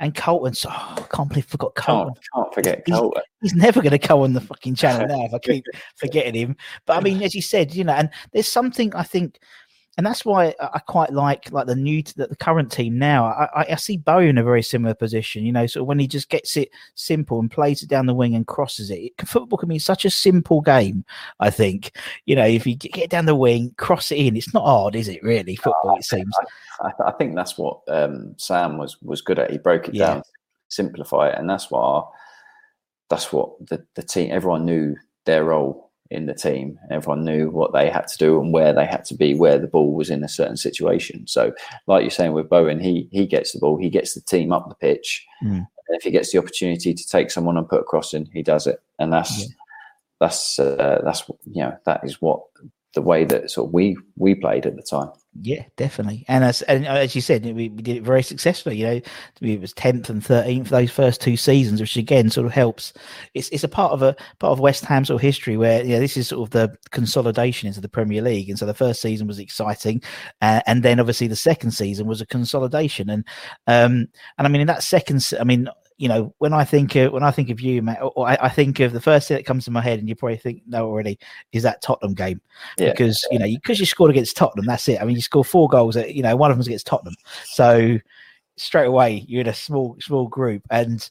and 0.00 0.12
Carlton, 0.12 0.52
so, 0.52 0.68
oh, 0.72 0.94
I 0.98 1.14
can't 1.14 1.28
believe 1.28 1.46
I 1.48 1.50
forgot 1.52 1.76
Carlton. 1.76 2.14
Can't, 2.14 2.26
can't 2.34 2.54
forget 2.54 2.82
he's, 2.84 2.96
Carlton. 2.96 3.22
He's 3.40 3.54
never 3.54 3.80
going 3.80 3.92
to 3.92 3.98
go 3.98 4.24
on 4.24 4.32
the 4.32 4.40
fucking 4.40 4.74
channel 4.74 5.06
now 5.16 5.26
if 5.26 5.34
I 5.34 5.38
keep 5.38 5.64
forgetting 5.94 6.34
him. 6.34 6.56
But 6.84 6.96
I 6.96 7.00
mean, 7.00 7.22
as 7.22 7.32
you 7.36 7.42
said, 7.42 7.72
you 7.72 7.84
know, 7.84 7.92
and 7.92 8.10
there's 8.32 8.48
something 8.48 8.92
I 8.96 9.04
think 9.04 9.38
and 9.98 10.06
that's 10.06 10.24
why 10.24 10.54
I 10.58 10.78
quite 10.78 11.12
like 11.12 11.52
like 11.52 11.66
the 11.66 11.76
new 11.76 12.02
the, 12.02 12.26
the 12.28 12.36
current 12.36 12.72
team 12.72 12.98
now. 12.98 13.26
I, 13.26 13.72
I 13.72 13.74
see 13.74 13.98
Bo 13.98 14.18
in 14.20 14.38
a 14.38 14.42
very 14.42 14.62
similar 14.62 14.94
position. 14.94 15.44
You 15.44 15.52
know, 15.52 15.66
so 15.66 15.84
when 15.84 15.98
he 15.98 16.06
just 16.06 16.30
gets 16.30 16.56
it 16.56 16.70
simple 16.94 17.38
and 17.40 17.50
plays 17.50 17.82
it 17.82 17.90
down 17.90 18.06
the 18.06 18.14
wing 18.14 18.34
and 18.34 18.46
crosses 18.46 18.90
it, 18.90 19.12
it 19.18 19.28
football 19.28 19.58
can 19.58 19.68
be 19.68 19.78
such 19.78 20.06
a 20.06 20.10
simple 20.10 20.62
game. 20.62 21.04
I 21.40 21.50
think 21.50 21.94
you 22.24 22.34
know 22.34 22.46
if 22.46 22.66
you 22.66 22.74
get 22.74 23.10
down 23.10 23.26
the 23.26 23.34
wing, 23.34 23.74
cross 23.76 24.10
it 24.10 24.16
in, 24.16 24.36
it's 24.36 24.54
not 24.54 24.64
hard, 24.64 24.96
is 24.96 25.08
it? 25.08 25.22
Really, 25.22 25.56
football. 25.56 25.96
it 25.98 26.04
seems. 26.04 26.34
I, 26.80 26.90
I, 27.04 27.12
think 27.12 27.36
that's 27.36 27.58
what 27.58 27.80
um, 27.88 28.34
Sam 28.38 28.78
was 28.78 29.00
was 29.02 29.20
good 29.20 29.38
at. 29.38 29.50
He 29.50 29.58
broke 29.58 29.88
it 29.88 29.94
yeah. 29.94 30.06
down, 30.06 30.22
simplify 30.68 31.28
it, 31.28 31.38
and 31.38 31.48
that's 31.48 31.70
what 31.70 31.80
our, 31.80 32.08
that's 33.10 33.30
what 33.30 33.50
the 33.68 33.84
the 33.94 34.02
team. 34.02 34.32
Everyone 34.32 34.64
knew 34.64 34.96
their 35.26 35.44
role 35.44 35.91
in 36.12 36.26
the 36.26 36.34
team. 36.34 36.78
Everyone 36.90 37.24
knew 37.24 37.50
what 37.50 37.72
they 37.72 37.90
had 37.90 38.06
to 38.08 38.18
do 38.18 38.40
and 38.40 38.52
where 38.52 38.72
they 38.72 38.86
had 38.86 39.04
to 39.06 39.14
be, 39.14 39.34
where 39.34 39.58
the 39.58 39.66
ball 39.66 39.94
was 39.94 40.10
in 40.10 40.22
a 40.22 40.28
certain 40.28 40.56
situation. 40.56 41.26
So, 41.26 41.52
like 41.86 42.02
you're 42.02 42.10
saying 42.10 42.32
with 42.32 42.48
Bowen, 42.48 42.80
he 42.80 43.08
he 43.10 43.26
gets 43.26 43.52
the 43.52 43.58
ball, 43.58 43.76
he 43.76 43.90
gets 43.90 44.14
the 44.14 44.20
team 44.20 44.52
up 44.52 44.68
the 44.68 44.74
pitch. 44.74 45.26
Mm. 45.42 45.66
And 45.88 45.96
if 45.96 46.02
he 46.02 46.10
gets 46.10 46.32
the 46.32 46.38
opportunity 46.38 46.94
to 46.94 47.08
take 47.08 47.30
someone 47.30 47.56
and 47.56 47.68
put 47.68 47.80
a 47.80 47.84
cross 47.84 48.14
in, 48.14 48.26
he 48.32 48.42
does 48.42 48.66
it, 48.66 48.80
and 48.98 49.12
that's 49.12 49.40
yeah. 49.40 49.46
that's 50.20 50.58
uh, 50.58 51.00
that's 51.04 51.28
you 51.44 51.62
know 51.62 51.76
that 51.86 52.00
is 52.04 52.20
what 52.20 52.42
the 52.94 53.02
way 53.02 53.24
that 53.24 53.50
sort 53.50 53.68
of 53.68 53.72
we 53.72 53.96
we 54.16 54.34
played 54.34 54.66
at 54.66 54.76
the 54.76 54.82
time. 54.82 55.10
Yeah, 55.40 55.64
definitely. 55.76 56.26
And 56.28 56.44
as 56.44 56.60
and 56.62 56.86
as 56.86 57.14
you 57.14 57.22
said, 57.22 57.44
we, 57.44 57.52
we 57.52 57.68
did 57.68 57.96
it 57.96 58.02
very 58.02 58.22
successfully. 58.22 58.76
You 58.76 58.86
know, 58.86 59.00
it 59.40 59.60
was 59.62 59.72
tenth 59.72 60.10
and 60.10 60.22
thirteenth 60.22 60.68
those 60.68 60.90
first 60.90 61.22
two 61.22 61.38
seasons, 61.38 61.80
which 61.80 61.96
again 61.96 62.28
sort 62.28 62.46
of 62.46 62.52
helps. 62.52 62.92
It's 63.32 63.48
it's 63.48 63.64
a 63.64 63.68
part 63.68 63.92
of 63.92 64.02
a 64.02 64.14
part 64.40 64.52
of 64.52 64.60
West 64.60 64.84
Ham 64.84 65.06
sort 65.06 65.16
of 65.16 65.22
history 65.22 65.56
where 65.56 65.82
you 65.82 65.94
know 65.94 66.00
this 66.00 66.18
is 66.18 66.28
sort 66.28 66.46
of 66.46 66.50
the 66.50 66.76
consolidation 66.90 67.66
into 67.66 67.80
the 67.80 67.88
Premier 67.88 68.20
League, 68.20 68.50
and 68.50 68.58
so 68.58 68.66
the 68.66 68.74
first 68.74 69.00
season 69.00 69.26
was 69.26 69.38
exciting, 69.38 70.02
uh, 70.42 70.60
and 70.66 70.82
then 70.82 71.00
obviously 71.00 71.28
the 71.28 71.36
second 71.36 71.70
season 71.70 72.06
was 72.06 72.20
a 72.20 72.26
consolidation, 72.26 73.08
and 73.08 73.24
um 73.68 74.08
and 74.36 74.46
I 74.46 74.48
mean 74.48 74.60
in 74.60 74.66
that 74.66 74.82
second, 74.82 75.26
I 75.40 75.44
mean 75.44 75.66
you 76.02 76.08
know, 76.08 76.34
when 76.38 76.52
I 76.52 76.64
think 76.64 76.96
of 76.96 77.12
when 77.12 77.22
I 77.22 77.30
think 77.30 77.48
of 77.48 77.60
you, 77.60 77.80
Matt, 77.80 78.00
or 78.02 78.28
I, 78.28 78.36
I, 78.40 78.48
think 78.48 78.80
of 78.80 78.92
the 78.92 79.00
first 79.00 79.28
thing 79.28 79.36
that 79.36 79.46
comes 79.46 79.66
to 79.66 79.70
my 79.70 79.80
head, 79.80 80.00
and 80.00 80.08
you 80.08 80.16
probably 80.16 80.36
think 80.36 80.62
no 80.66 80.84
already, 80.84 81.16
is 81.52 81.62
that 81.62 81.80
Tottenham 81.80 82.14
game 82.14 82.40
yeah. 82.76 82.90
because 82.90 83.24
you 83.30 83.38
know 83.38 83.46
because 83.46 83.78
you, 83.78 83.82
you 83.82 83.86
scored 83.86 84.10
against 84.10 84.36
Tottenham, 84.36 84.66
that's 84.66 84.88
it. 84.88 85.00
I 85.00 85.04
mean, 85.04 85.14
you 85.14 85.22
score 85.22 85.44
four 85.44 85.68
goals, 85.68 85.96
at, 85.96 86.12
you 86.12 86.24
know, 86.24 86.34
one 86.34 86.50
of 86.50 86.56
them's 86.56 86.66
against 86.66 86.88
Tottenham, 86.88 87.14
so 87.44 88.00
straight 88.56 88.86
away 88.86 89.24
you're 89.28 89.42
in 89.42 89.46
a 89.46 89.54
small 89.54 89.96
small 90.00 90.26
group, 90.26 90.64
and 90.70 91.08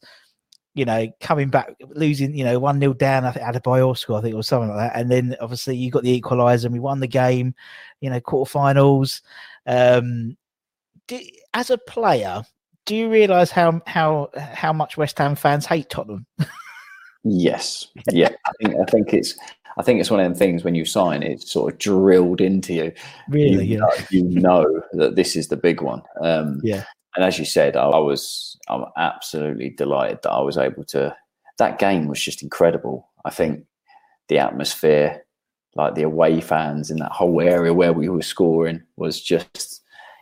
you 0.74 0.84
know, 0.84 1.08
coming 1.22 1.50
back, 1.50 1.74
losing, 1.92 2.36
you 2.36 2.44
know, 2.44 2.60
one 2.60 2.78
nil 2.78 2.94
down, 2.94 3.24
I 3.24 3.32
think 3.32 3.46
Adebayor 3.46 3.98
score, 3.98 4.18
I 4.18 4.22
think, 4.22 4.36
or 4.36 4.44
something 4.44 4.76
like 4.76 4.92
that, 4.92 5.00
and 5.00 5.10
then 5.10 5.38
obviously 5.40 5.78
you 5.78 5.90
got 5.90 6.04
the 6.04 6.20
equaliser, 6.20 6.66
and 6.66 6.74
we 6.74 6.82
won 6.82 7.00
the 7.00 7.08
game, 7.08 7.56
you 8.02 8.10
know, 8.10 8.20
quarterfinals. 8.20 9.22
Um, 9.66 10.36
did, 11.08 11.32
as 11.54 11.70
a 11.70 11.78
player, 11.78 12.44
do 12.86 12.96
you 12.96 13.10
realise 13.10 13.52
how 13.52 13.82
how 13.88 14.30
how 14.36 14.74
much 14.74 14.98
West 14.98 15.18
Ham 15.18 15.36
fans 15.36 15.66
hate 15.66 15.90
Tottenham? 15.90 16.26
yes, 17.24 17.88
yeah. 18.12 18.30
I 18.46 18.52
think 18.60 18.76
I 18.80 18.92
think 18.92 19.14
it's 19.14 19.38
I 19.78 19.84
think 19.84 20.00
it's 20.00 20.12
one 20.12 20.20
of 20.20 20.26
them 20.26 20.36
things 20.36 20.64
when 20.64 20.76
you 20.76 20.86
sign, 20.86 21.24
it's 21.24 21.52
sort 21.52 21.74
of 21.74 21.80
drilled 21.80 22.42
into 22.42 22.74
you. 22.74 22.92
Really, 23.30 23.66
you 23.66 23.74
yeah. 23.76 23.80
Know, 23.80 23.92
you 24.10 24.24
know 24.24 24.82
that 24.94 25.16
this 25.16 25.36
is 25.36 25.48
the 25.48 25.58
big 25.58 25.82
one. 25.82 26.02
Um, 26.22 26.60
yeah. 26.64 26.84
And 27.16 27.26
as 27.26 27.38
you 27.38 27.46
said, 27.46 27.76
I, 27.76 27.84
I 27.84 28.00
was 28.00 28.58
I'm 28.70 28.86
absolutely 28.98 29.70
delighted 29.70 30.20
that 30.24 30.32
I 30.32 30.42
was 30.42 30.58
able 30.58 30.84
to. 30.86 31.16
That 31.58 31.80
game 31.80 32.08
was 32.08 32.22
just 32.22 32.42
incredible. 32.42 33.10
I 33.26 33.30
think 33.30 33.66
the 34.30 34.40
atmosphere, 34.40 35.24
like 35.76 35.96
the 35.96 36.04
away 36.04 36.42
fans 36.42 36.90
in 36.90 36.98
that 36.98 37.12
whole 37.12 37.42
area 37.42 37.74
where 37.74 37.94
we 37.94 38.10
were 38.10 38.22
scoring, 38.22 38.82
was 38.96 39.22
just 39.22 39.81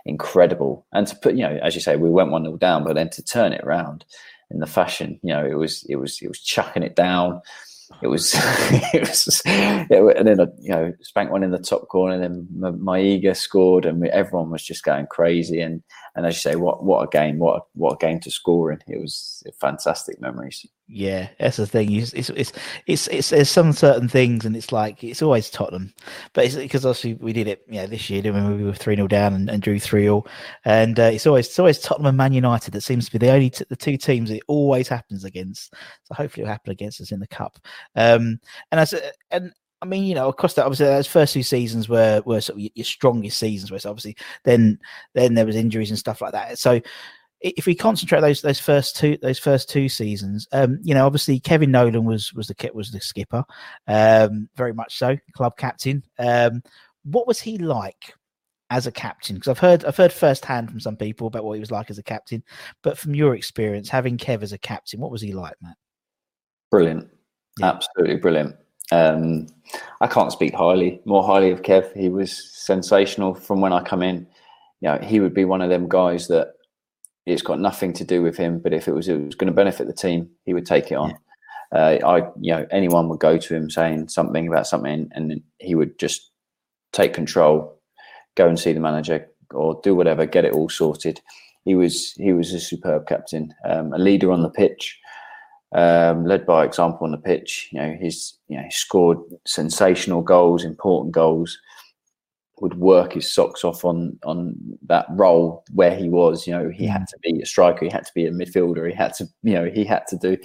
incredible. 0.10 0.86
And 0.92 1.08
to 1.08 1.16
put, 1.16 1.36
you 1.36 1.44
know, 1.44 1.60
as 1.64 1.76
you 1.76 1.82
say, 1.82 1.96
we 1.96 2.10
went 2.10 2.32
one 2.32 2.44
0 2.44 2.58
down, 2.58 2.84
but 2.84 2.96
then 2.96 3.10
to 3.12 3.24
turn 3.24 3.54
it 3.54 3.64
around 3.64 4.06
in 4.52 4.60
the 4.60 4.68
fashion, 4.68 5.20
you 5.24 5.34
know, 5.34 5.46
it 5.46 5.58
was 5.58 5.86
it 5.88 5.96
was 5.96 6.22
it 6.22 6.28
was 6.28 6.42
chucking 6.42 6.84
it 6.84 6.96
down. 6.96 7.42
It 8.04 8.08
was, 8.08 8.34
it 8.94 9.02
was, 9.02 9.42
it, 9.46 10.18
and 10.18 10.28
then 10.28 10.38
you 10.60 10.72
know, 10.72 10.94
spanked 11.02 11.32
one 11.32 11.44
in 11.44 11.52
the 11.52 11.58
top 11.58 11.88
corner, 11.88 12.14
and 12.14 12.24
then 12.24 12.48
Maiga 12.80 13.36
scored, 13.36 13.86
and 13.86 14.06
everyone 14.08 14.52
was 14.52 14.64
just 14.64 14.84
going 14.84 15.08
crazy. 15.08 15.60
And 15.60 15.82
and 16.16 16.26
as 16.26 16.36
you 16.36 16.52
say, 16.52 16.56
what 16.56 16.84
what 16.84 17.04
a 17.04 17.08
game, 17.08 17.40
what 17.40 17.64
what 17.74 17.94
a 17.94 17.98
game 17.98 18.20
to 18.22 18.32
score 18.32 18.72
in. 18.72 18.80
It 18.88 19.02
was 19.02 19.44
fantastic 19.60 20.22
memories. 20.22 20.66
Yeah, 20.92 21.30
that's 21.40 21.58
the 21.58 21.68
thing. 21.68 21.92
It's, 21.94 22.14
it's 22.14 22.32
it's 22.32 22.52
it's 22.88 23.08
it's, 23.10 23.30
there's 23.30 23.50
some 23.50 23.74
certain 23.74 24.10
things, 24.10 24.44
and 24.44 24.56
it's 24.56 24.72
like 24.72 25.04
it's 25.04 25.22
always 25.22 25.52
Tottenham, 25.52 25.94
but 26.34 26.46
it's 26.46 26.56
because 26.56 26.84
obviously 26.84 27.14
we 27.14 27.32
did 27.32 27.48
it, 27.48 27.64
know, 27.70 27.86
this 27.86 28.10
year, 28.10 28.24
when 28.34 28.58
we 28.58 28.64
were 28.64 28.74
three 28.74 28.96
0 28.96 29.08
down 29.08 29.36
and, 29.36 29.52
and, 29.52 29.62
drew 29.62 29.80
three 29.80 30.10
all, 30.10 30.26
and 30.66 31.00
uh, 31.00 31.04
it's 31.04 31.28
always 31.28 31.46
it's 31.46 31.60
always 31.60 31.78
Tottenham 31.78 32.08
and 32.08 32.18
Man 32.18 32.34
United 32.34 32.72
that 32.72 32.82
seems 32.82 33.06
to 33.06 33.12
be 33.12 33.20
the 33.20 33.32
only 33.32 33.52
t- 33.52 33.66
the 33.70 33.76
two 33.76 33.98
teams 33.98 34.32
it 34.32 34.42
always 34.48 34.88
happens 34.88 35.26
against. 35.26 35.76
So 36.06 36.16
hopefully 36.16 36.42
it'll 36.42 36.54
happen 36.54 36.72
against 36.72 37.02
us 37.02 37.12
in 37.12 37.20
the 37.20 37.28
cup. 37.28 37.60
Um, 37.96 38.40
and 38.72 38.80
as 38.82 38.96
and 39.30 39.54
I 39.82 39.86
mean, 39.86 40.04
you 40.04 40.16
know, 40.16 40.28
across 40.28 40.56
that, 40.56 40.66
obviously, 40.66 40.88
those 40.88 41.08
first 41.08 41.34
two 41.34 41.44
seasons 41.44 41.88
were 41.88 42.22
were 42.26 42.42
sort 42.42 42.60
of 42.60 42.68
your, 42.74 42.84
strongest 42.86 43.38
seasons. 43.38 43.72
Where 43.72 43.80
obviously, 43.86 44.18
then 44.44 44.80
then 45.14 45.36
there 45.36 45.46
was 45.46 45.56
injuries 45.56 45.92
and 45.92 46.00
stuff 46.00 46.22
like 46.22 46.34
that. 46.34 46.58
So, 46.58 46.82
if 47.42 47.66
we 47.66 47.76
concentrate 47.76 48.22
those 48.22 48.42
those 48.42 48.60
first 48.60 48.96
two 48.96 49.18
those 49.22 49.40
first 49.40 49.70
two 49.70 49.88
seasons, 49.88 50.48
um, 50.52 50.80
you 50.84 50.94
know, 50.94 51.06
obviously 51.06 51.40
Kevin 51.40 51.72
Nolan 51.72 52.06
was 52.06 52.34
was 52.34 52.48
the 52.48 52.72
was 52.74 52.92
the 52.92 53.00
skipper, 53.00 53.44
um, 53.88 54.50
very 54.56 54.74
much 54.74 54.98
so, 54.98 55.18
club 55.34 55.56
captain. 55.58 56.04
Um, 56.18 56.62
what 57.04 57.28
was 57.28 57.40
he 57.40 57.58
like 57.58 58.14
as 58.70 58.88
a 58.88 58.92
captain? 58.92 59.36
Because 59.36 59.48
I've 59.48 59.60
heard 59.60 59.86
I've 59.86 59.98
heard 59.98 60.12
firsthand 60.12 60.70
from 60.70 60.80
some 60.80 60.98
people 60.98 61.28
about 61.28 61.46
what 61.46 61.54
he 61.54 61.60
was 61.60 61.72
like 61.72 61.90
as 61.90 61.98
a 61.98 62.04
captain, 62.04 62.44
but 62.84 62.98
from 62.98 63.16
your 63.16 63.36
experience 63.36 63.90
having 63.90 64.18
Kev 64.18 64.44
as 64.44 64.54
a 64.54 64.58
captain, 64.58 65.00
what 65.00 65.12
was 65.12 65.22
he 65.22 65.32
like, 65.32 65.56
Matt? 65.62 65.78
Brilliant, 66.72 67.08
yeah. 67.58 67.68
absolutely 67.68 68.18
brilliant. 68.18 68.56
Um, 68.92 69.48
I 70.02 70.08
can't 70.08 70.32
speak 70.32 70.54
highly, 70.54 71.00
more 71.06 71.24
highly 71.24 71.52
of 71.52 71.62
Kev. 71.62 71.96
He 71.96 72.10
was 72.10 72.52
sensational 72.54 73.34
from 73.34 73.62
when 73.62 73.72
I 73.72 73.82
come 73.82 74.04
in. 74.04 74.28
You 74.82 74.90
know, 74.90 75.00
he 75.00 75.20
would 75.20 75.34
be 75.34 75.46
one 75.46 75.62
of 75.62 75.70
them 75.70 75.88
guys 75.88 76.28
that 76.28 76.56
it's 77.26 77.42
got 77.42 77.60
nothing 77.60 77.94
to 77.94 78.04
do 78.04 78.22
with 78.22 78.38
him, 78.38 78.60
but 78.60 78.74
if 78.74 78.88
it 78.88 78.94
was 78.94 79.08
it 79.08 79.26
was 79.26 79.36
going 79.36 79.48
to 79.48 79.54
benefit 79.54 79.88
the 79.88 79.94
team, 79.94 80.30
he 80.46 80.54
would 80.54 80.66
take 80.66 80.92
it 80.92 80.96
on. 80.96 81.10
Yeah. 81.12 81.16
Uh, 81.72 82.08
I, 82.08 82.18
you 82.40 82.52
know, 82.52 82.66
anyone 82.72 83.10
would 83.10 83.20
go 83.20 83.38
to 83.38 83.56
him 83.56 83.70
saying 83.70 84.10
something 84.10 84.48
about 84.48 84.68
something, 84.68 85.10
and 85.14 85.42
he 85.60 85.76
would 85.76 86.00
just 86.00 86.32
take 86.94 87.14
control, 87.14 87.80
go 88.36 88.48
and 88.48 88.60
see 88.60 88.74
the 88.74 88.80
manager, 88.80 89.28
or 89.54 89.80
do 89.84 89.94
whatever, 89.94 90.26
get 90.26 90.46
it 90.46 90.54
all 90.54 90.70
sorted. 90.70 91.22
He 91.66 91.76
was 91.76 92.14
he 92.14 92.34
was 92.34 92.54
a 92.54 92.60
superb 92.60 93.08
captain, 93.08 93.54
um, 93.66 93.94
a 93.94 94.00
leader 94.00 94.32
on 94.32 94.42
the 94.42 94.50
pitch 94.50 95.00
um, 95.74 96.26
led 96.26 96.46
by 96.46 96.66
example 96.66 97.06
on 97.06 97.12
the 97.12 97.18
pitch. 97.18 97.70
You 97.72 97.80
know, 97.80 97.98
he's 98.00 98.38
you 98.48 98.58
know 98.58 98.64
he 98.64 98.72
scored 98.72 99.20
sensational 99.46 100.22
goals, 100.22 100.64
important 100.64 101.14
goals. 101.14 101.58
Would 102.62 102.78
work 102.78 103.14
his 103.14 103.32
socks 103.32 103.64
off 103.64 103.86
on 103.86 104.20
on 104.24 104.56
that 104.88 105.06
role 105.12 105.64
where 105.72 105.96
he 105.96 106.10
was. 106.10 106.46
You 106.46 106.54
know, 106.54 106.70
he 106.70 106.86
had 106.86 107.08
to 107.08 107.18
be 107.22 107.42
a 107.42 107.46
striker, 107.46 107.86
he 107.86 107.92
had 107.92 108.06
to 108.06 108.14
be 108.14 108.26
a 108.26 108.32
midfielder, 108.32 108.90
he 108.90 108.96
had 108.96 109.14
to 109.16 109.28
you 109.44 109.54
know 109.54 109.66
he 109.66 109.86
had 109.86 110.06
to 110.08 110.18
do, 110.18 110.38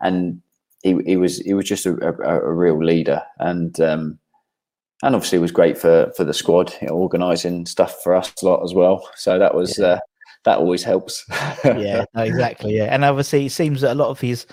and 0.00 0.40
he, 0.82 0.98
he 1.06 1.16
was 1.16 1.38
he 1.38 1.54
was 1.54 1.66
just 1.66 1.86
a, 1.86 1.92
a, 1.92 2.40
a 2.40 2.52
real 2.52 2.82
leader 2.82 3.22
and. 3.38 3.80
Um, 3.80 4.18
and 5.02 5.14
obviously, 5.14 5.36
it 5.36 5.42
was 5.42 5.52
great 5.52 5.76
for 5.76 6.10
for 6.16 6.24
the 6.24 6.32
squad, 6.32 6.72
you 6.80 6.88
know, 6.88 6.94
organising 6.94 7.66
stuff 7.66 8.02
for 8.02 8.14
us 8.14 8.32
a 8.40 8.46
lot 8.46 8.62
as 8.62 8.72
well. 8.72 9.06
So 9.16 9.38
that 9.38 9.54
was 9.54 9.78
yeah. 9.78 9.86
uh, 9.86 9.98
that 10.44 10.58
always 10.58 10.82
helps. 10.82 11.26
yeah, 11.64 12.04
exactly. 12.16 12.76
Yeah, 12.76 12.84
and 12.84 13.04
obviously, 13.04 13.46
it 13.46 13.50
seems 13.50 13.82
that 13.82 13.92
a 13.92 13.94
lot 13.94 14.08
of 14.08 14.20
his 14.20 14.46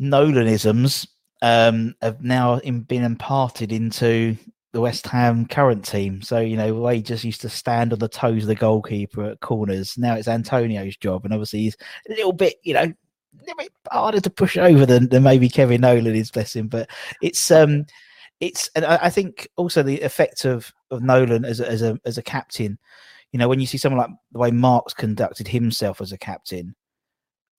Nolanisms 0.00 1.06
um, 1.42 1.94
have 2.00 2.22
now 2.22 2.58
in, 2.58 2.80
been 2.80 3.02
imparted 3.02 3.72
into 3.72 4.36
the 4.72 4.80
West 4.80 5.06
Ham 5.06 5.46
current 5.46 5.84
team. 5.84 6.22
So 6.22 6.40
you 6.40 6.56
know, 6.56 6.88
he 6.88 7.02
just 7.02 7.24
used 7.24 7.40
to 7.42 7.48
stand 7.48 7.92
on 7.92 7.98
the 7.98 8.08
toes 8.08 8.42
of 8.42 8.48
the 8.48 8.54
goalkeeper 8.54 9.24
at 9.24 9.40
corners. 9.40 9.96
Now 9.98 10.14
it's 10.14 10.28
Antonio's 10.28 10.96
job, 10.96 11.24
and 11.24 11.32
obviously 11.32 11.60
he's 11.60 11.76
a 12.08 12.12
little 12.12 12.32
bit, 12.32 12.56
you 12.62 12.74
know, 12.74 12.82
a 12.82 13.40
little 13.40 13.56
bit 13.58 13.72
harder 13.90 14.20
to 14.20 14.30
push 14.30 14.56
over 14.56 14.86
than, 14.86 15.08
than 15.08 15.22
maybe 15.22 15.48
Kevin 15.48 15.82
Nolan 15.82 16.14
is. 16.14 16.30
Bless 16.30 16.56
him, 16.56 16.68
but 16.68 16.88
it's 17.20 17.50
um, 17.50 17.84
it's 18.40 18.70
and 18.74 18.84
I, 18.84 18.98
I 19.02 19.10
think 19.10 19.48
also 19.56 19.82
the 19.82 20.00
effect 20.00 20.44
of 20.44 20.72
of 20.90 21.02
Nolan 21.02 21.44
as 21.44 21.60
a, 21.60 21.68
as 21.68 21.82
a 21.82 21.98
as 22.04 22.18
a 22.18 22.22
captain 22.22 22.78
you 23.32 23.38
know, 23.38 23.48
when 23.48 23.60
you 23.60 23.66
see 23.66 23.78
someone 23.78 23.98
like 23.98 24.10
the 24.30 24.38
way 24.38 24.50
Mark's 24.50 24.92
conducted 24.92 25.48
himself 25.48 26.00
as 26.00 26.12
a 26.12 26.18
captain, 26.18 26.74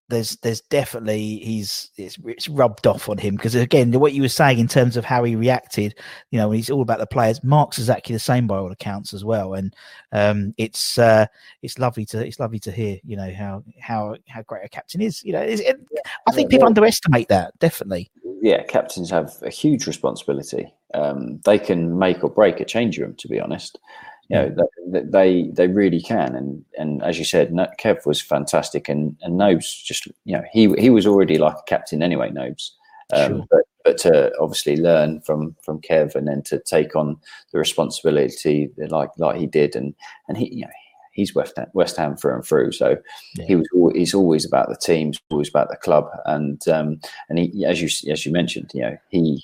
there's 0.09 0.35
there's 0.37 0.61
definitely 0.61 1.37
he's 1.39 1.89
it's, 1.97 2.17
it's 2.25 2.49
rubbed 2.49 2.85
off 2.87 3.09
on 3.09 3.17
him. 3.17 3.35
Because 3.35 3.55
again 3.55 3.91
what 3.99 4.13
you 4.13 4.21
were 4.21 4.29
saying 4.29 4.59
in 4.59 4.67
terms 4.67 4.97
of 4.97 5.05
how 5.05 5.23
he 5.23 5.35
reacted 5.35 5.95
you 6.31 6.39
know 6.39 6.51
he's 6.51 6.69
all 6.69 6.81
about 6.81 6.99
the 6.99 7.07
players. 7.07 7.43
Mark's 7.43 7.77
exactly 7.77 8.13
the 8.13 8.19
same 8.19 8.47
by 8.47 8.57
all 8.57 8.71
accounts 8.71 9.13
as 9.13 9.23
well. 9.23 9.53
And 9.53 9.75
um 10.11 10.53
it's 10.57 10.97
uh 10.97 11.25
it's 11.61 11.79
lovely 11.79 12.05
to 12.07 12.25
it's 12.25 12.39
lovely 12.39 12.59
to 12.59 12.71
hear 12.71 12.97
you 13.03 13.15
know 13.15 13.33
how 13.33 13.63
how 13.79 14.15
how 14.27 14.41
great 14.43 14.65
a 14.65 14.69
captain 14.69 15.01
is 15.01 15.23
you 15.23 15.33
know 15.33 15.41
it, 15.41 15.79
i 16.27 16.31
think 16.31 16.49
people 16.49 16.67
underestimate 16.67 17.27
that 17.29 17.57
definitely. 17.59 18.09
Yeah 18.41 18.63
captains 18.63 19.09
have 19.09 19.33
a 19.41 19.49
huge 19.49 19.87
responsibility. 19.87 20.73
Um 20.93 21.39
they 21.45 21.57
can 21.57 21.97
make 21.97 22.23
or 22.23 22.29
break 22.29 22.59
a 22.59 22.65
change 22.65 22.97
room 22.99 23.15
to 23.15 23.27
be 23.27 23.39
honest 23.39 23.79
you 24.29 24.35
know 24.35 24.55
they, 24.87 25.01
they 25.01 25.49
they 25.51 25.67
really 25.67 26.01
can. 26.01 26.35
And 26.35 26.65
and 26.77 27.03
as 27.03 27.19
you 27.19 27.25
said 27.25 27.51
kev 27.79 28.05
was 28.05 28.21
fantastic. 28.21 28.89
And 28.89 29.15
and 29.21 29.37
nobes 29.37 29.73
just 29.83 30.07
you 30.25 30.35
know 30.35 30.43
he 30.51 30.73
he 30.77 30.89
was 30.89 31.05
already 31.05 31.37
like 31.37 31.55
a 31.55 31.63
captain 31.67 32.01
anyway 32.01 32.29
nobes. 32.29 32.75
Um, 33.13 33.31
sure. 33.31 33.45
but 33.49 33.61
but 33.83 33.97
to 33.99 34.31
obviously 34.39 34.77
learn 34.77 35.21
from 35.21 35.55
from 35.61 35.81
kev 35.81 36.15
and 36.15 36.27
then 36.27 36.41
to 36.43 36.59
take 36.59 36.95
on 36.95 37.17
the 37.51 37.59
responsibility 37.59 38.69
like 38.77 39.09
like 39.17 39.37
he 39.37 39.47
did. 39.47 39.75
And 39.75 39.93
and 40.27 40.37
he 40.37 40.53
you 40.53 40.61
know 40.61 40.71
he's 41.13 41.33
West 41.33 41.53
Ham, 41.57 41.67
West 41.73 41.95
Ham 41.97 42.17
through 42.17 42.35
and 42.35 42.45
through. 42.45 42.71
So 42.73 42.97
yeah. 43.35 43.45
he 43.45 43.55
was 43.55 43.67
he's 43.95 44.13
always 44.13 44.45
about 44.45 44.69
the 44.69 44.75
team, 44.75 45.13
always 45.31 45.49
about 45.49 45.69
the 45.69 45.77
club, 45.77 46.09
and 46.25 46.67
um, 46.67 46.99
and 47.29 47.39
he, 47.39 47.65
as 47.65 47.81
you 47.81 48.11
as 48.11 48.25
you 48.25 48.31
mentioned, 48.31 48.71
you 48.73 48.81
know 48.81 48.97
he 49.09 49.43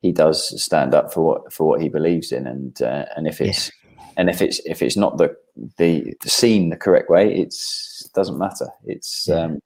he 0.00 0.10
does 0.12 0.62
stand 0.62 0.94
up 0.94 1.12
for 1.12 1.22
what 1.22 1.52
for 1.52 1.66
what 1.66 1.80
he 1.80 1.88
believes 1.88 2.32
in, 2.32 2.46
and 2.46 2.82
uh, 2.82 3.04
and 3.16 3.28
if 3.28 3.40
it's 3.40 3.70
and 4.16 4.28
if 4.28 4.42
it's 4.42 4.60
if 4.60 4.82
it's 4.82 4.96
not 4.96 5.18
the 5.18 5.36
the, 5.78 6.14
the 6.22 6.30
seen 6.30 6.70
the 6.70 6.76
correct 6.76 7.10
way, 7.10 7.34
it's 7.34 8.08
doesn't 8.14 8.38
matter. 8.38 8.68
It's 8.84 9.26
yeah. 9.28 9.36
um, 9.36 9.60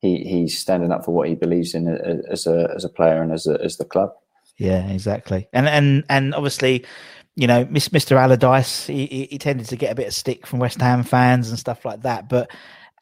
he 0.00 0.24
he's 0.24 0.58
standing 0.58 0.92
up 0.92 1.04
for 1.04 1.14
what 1.14 1.28
he 1.28 1.34
believes 1.34 1.74
in 1.74 1.88
as 1.88 2.46
a 2.46 2.72
as 2.74 2.84
a 2.84 2.88
player 2.88 3.22
and 3.22 3.32
as 3.32 3.46
a, 3.46 3.60
as 3.62 3.76
the 3.76 3.84
club. 3.84 4.12
Yeah, 4.58 4.88
exactly. 4.88 5.48
And 5.52 5.68
and 5.68 6.04
and 6.08 6.34
obviously, 6.34 6.84
you 7.36 7.46
know, 7.46 7.64
Mr. 7.66 8.16
Allardyce, 8.16 8.86
he, 8.86 9.06
he 9.30 9.38
tended 9.38 9.66
to 9.68 9.76
get 9.76 9.92
a 9.92 9.94
bit 9.94 10.08
of 10.08 10.14
stick 10.14 10.46
from 10.46 10.58
West 10.58 10.80
Ham 10.80 11.02
fans 11.02 11.50
and 11.50 11.58
stuff 11.58 11.84
like 11.84 12.02
that. 12.02 12.28
But 12.28 12.50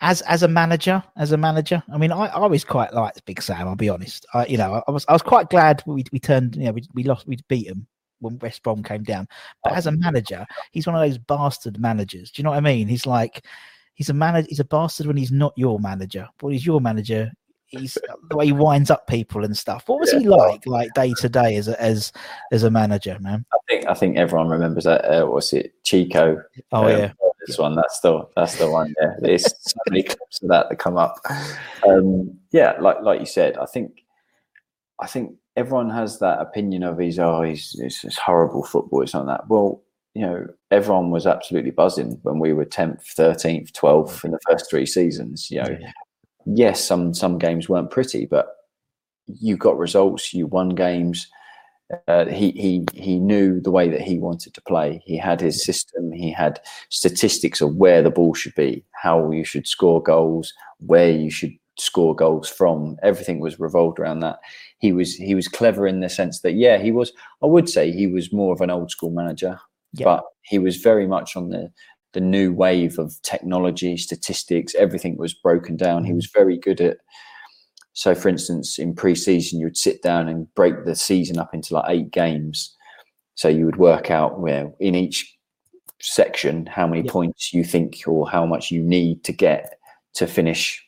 as 0.01 0.23
as 0.23 0.43
a 0.43 0.49
manager, 0.49 1.03
as 1.17 1.33
a 1.33 1.37
manager, 1.37 1.83
I 1.93 1.99
mean, 1.99 2.13
I, 2.13 2.27
I 2.27 2.33
always 2.33 2.65
quite 2.65 2.93
liked 2.95 3.25
Big 3.27 3.43
Sam. 3.43 3.69
I'll 3.69 3.77
be 3.77 3.89
honest. 3.89 4.27
I, 4.35 4.47
you 4.47 4.57
know, 4.57 4.83
I 4.87 4.91
was 4.91 5.05
I 5.09 5.13
was 5.13 5.23
quite 5.23 5.51
glad 5.51 5.83
we 5.87 6.05
we 6.13 6.19
turned. 6.19 6.57
You 6.57 6.65
know, 6.65 6.73
we, 6.73 6.83
we 6.95 7.03
lost, 7.05 7.27
we 7.27 7.39
beat 7.49 7.67
him 7.67 7.87
when 8.21 8.39
West 8.39 8.63
Brom 8.63 8.83
came 8.83 9.03
down. 9.03 9.29
But 9.65 9.75
as 9.75 9.87
a 9.87 9.93
manager, 9.93 10.47
he's 10.73 10.87
one 10.87 10.97
of 10.97 11.03
those 11.03 11.19
bastard 11.19 11.81
managers. 11.81 12.31
Do 12.31 12.41
you 12.41 12.45
know 12.45 12.51
what 12.51 12.59
I 12.59 12.61
mean? 12.61 12.89
He's 12.89 13.07
like 13.07 13.45
he's 13.95 14.09
a 14.09 14.15
manager. 14.15 14.47
He's 14.49 14.61
a 14.61 14.65
bastard 14.65 15.07
when 15.07 15.17
he's 15.17 15.33
not 15.33 15.53
your 15.57 15.79
manager, 15.79 16.29
but 16.39 16.49
he's 16.49 16.65
your 16.65 16.81
manager. 16.81 17.31
He's 17.67 17.97
the 18.31 18.37
way 18.37 18.47
he 18.47 18.53
winds 18.53 18.91
up 18.91 19.07
people 19.07 19.45
and 19.45 19.57
stuff. 19.57 19.85
What 19.87 20.01
was 20.01 20.13
yeah. 20.13 20.21
he 20.21 20.29
like, 20.29 20.67
like 20.67 20.93
day 20.95 21.13
to 21.19 21.29
day 21.29 21.57
as 21.57 21.69
a, 21.69 21.81
as 21.81 22.13
as 22.51 22.65
a 22.65 22.71
manager, 22.71 23.17
man? 23.21 23.45
I 23.53 23.59
think 23.69 23.87
I 23.87 23.95
think 23.95 24.17
everyone 24.17 24.49
remembers 24.49 24.85
that. 24.85 25.05
Uh, 25.05 25.27
was 25.27 25.53
it, 25.53 25.75
Chico? 25.85 26.43
Oh 26.73 26.85
um, 26.85 26.89
yeah, 26.89 27.13
this 27.47 27.59
one. 27.59 27.77
That's 27.77 28.01
the 28.01 28.27
that's 28.35 28.57
the 28.57 28.71
one. 28.71 28.95
Yeah, 29.01 29.15
there's 29.21 29.45
so 29.45 29.79
many 29.89 30.03
clips 30.03 30.43
of 30.43 30.49
that 30.49 30.69
that 30.69 30.79
come 30.79 30.97
up. 30.97 31.17
Um, 31.87 32.39
yeah, 32.51 32.77
like 32.81 33.03
like 33.03 33.21
you 33.21 33.27
said, 33.27 33.59
I 33.59 33.67
think 33.67 34.05
I 34.99 35.07
think 35.07 35.37
everyone 35.57 35.91
has 35.91 36.19
that 36.19 36.41
opinion 36.41 36.83
of 36.83 36.99
he's 36.99 37.19
oh 37.19 37.43
he's 37.43 37.77
it's, 37.79 38.05
it's 38.05 38.19
horrible 38.19 38.65
football. 38.65 39.03
It's 39.03 39.15
not 39.15 39.27
that. 39.27 39.49
Well, 39.49 39.83
you 40.15 40.23
know, 40.23 40.47
everyone 40.71 41.11
was 41.11 41.27
absolutely 41.27 41.71
buzzing 41.71 42.19
when 42.23 42.39
we 42.39 42.53
were 42.53 42.65
tenth, 42.65 43.05
thirteenth, 43.07 43.73
twelfth 43.73 44.25
in 44.25 44.33
the 44.33 44.41
first 44.49 44.69
three 44.69 44.87
seasons. 44.87 45.51
You 45.51 45.63
know, 45.63 45.79
yeah. 45.81 45.93
yes, 46.47 46.85
some 46.85 47.15
some 47.15 47.39
games 47.39 47.69
weren't 47.69 47.91
pretty, 47.91 48.27
but 48.27 48.57
you 49.27 49.57
got 49.57 49.79
results. 49.79 50.35
You 50.35 50.47
won 50.47 50.71
games. 50.71 51.29
Uh, 52.07 52.27
he 52.27 52.53
he 52.53 52.85
he 52.95 53.19
knew 53.19 53.61
the 53.61 53.71
way 53.71 53.89
that 53.89 54.01
he 54.01 54.19
wanted 54.19 54.55
to 54.55 54.63
play. 54.63 55.03
He 55.05 55.17
had 55.17 55.41
his 55.41 55.65
system. 55.65 56.13
He 56.13 56.31
had 56.31 56.61
statistics 56.89 57.61
of 57.61 57.77
where 57.77 58.03
the 58.03 58.11
ball 58.11 58.35
should 58.35 58.55
be, 58.55 58.85
how 58.93 59.31
you 59.31 59.45
should 59.45 59.67
score 59.67 60.03
goals, 60.03 60.53
where 60.79 61.11
you 61.11 61.31
should 61.31 61.57
score 61.79 62.15
goals 62.15 62.49
from. 62.49 62.97
Everything 63.03 63.41
was 63.41 63.59
revolved 63.59 63.99
around 63.99 64.21
that. 64.21 64.39
He 64.81 64.93
was 64.93 65.15
he 65.15 65.35
was 65.35 65.49
clever 65.49 65.87
in 65.87 66.01
the 66.01 66.09
sense 66.09 66.41
that 66.41 66.55
yeah, 66.55 66.79
he 66.79 66.91
was. 66.91 67.13
I 67.43 67.47
would 67.47 67.69
say 67.69 67.93
he 67.93 68.07
was 68.07 68.33
more 68.33 68.53
of 68.53 68.61
an 68.61 68.71
old 68.71 68.91
school 68.91 69.11
manager, 69.11 69.61
yeah. 69.93 70.05
but 70.05 70.25
he 70.43 70.59
was 70.59 70.77
very 70.77 71.07
much 71.07 71.37
on 71.37 71.51
the 71.51 71.71
the 72.13 72.21
new 72.21 72.53
wave 72.53 72.99
of 72.99 73.15
technology, 73.23 73.97
statistics. 73.97 74.75
Everything 74.75 75.17
was 75.17 75.35
broken 75.35 75.77
down. 75.77 76.05
He 76.05 76.13
mm. 76.13 76.17
was 76.17 76.31
very 76.33 76.59
good 76.59 76.81
at. 76.81 76.99
So, 77.93 78.15
for 78.15 78.29
instance, 78.29 78.79
in 78.79 78.95
pre-season, 78.95 79.59
you 79.59 79.67
would 79.67 79.77
sit 79.77 80.01
down 80.01 80.29
and 80.29 80.53
break 80.55 80.85
the 80.85 80.95
season 80.95 81.39
up 81.39 81.53
into 81.53 81.75
like 81.75 81.85
eight 81.89 82.11
games. 82.11 82.75
So 83.35 83.49
you 83.49 83.67
would 83.67 83.77
work 83.77 84.11
out 84.11 84.41
where 84.41 84.73
in 84.81 84.95
each 84.95 85.37
section 86.01 86.67
how 86.67 86.87
many 86.87 87.03
points 87.03 87.53
you 87.53 87.65
think 87.65 88.03
or 88.07 88.31
how 88.31 88.47
much 88.47 88.71
you 88.71 88.83
need 88.83 89.25
to 89.25 89.33
get 89.33 89.79
to 90.15 90.27
finish 90.27 90.83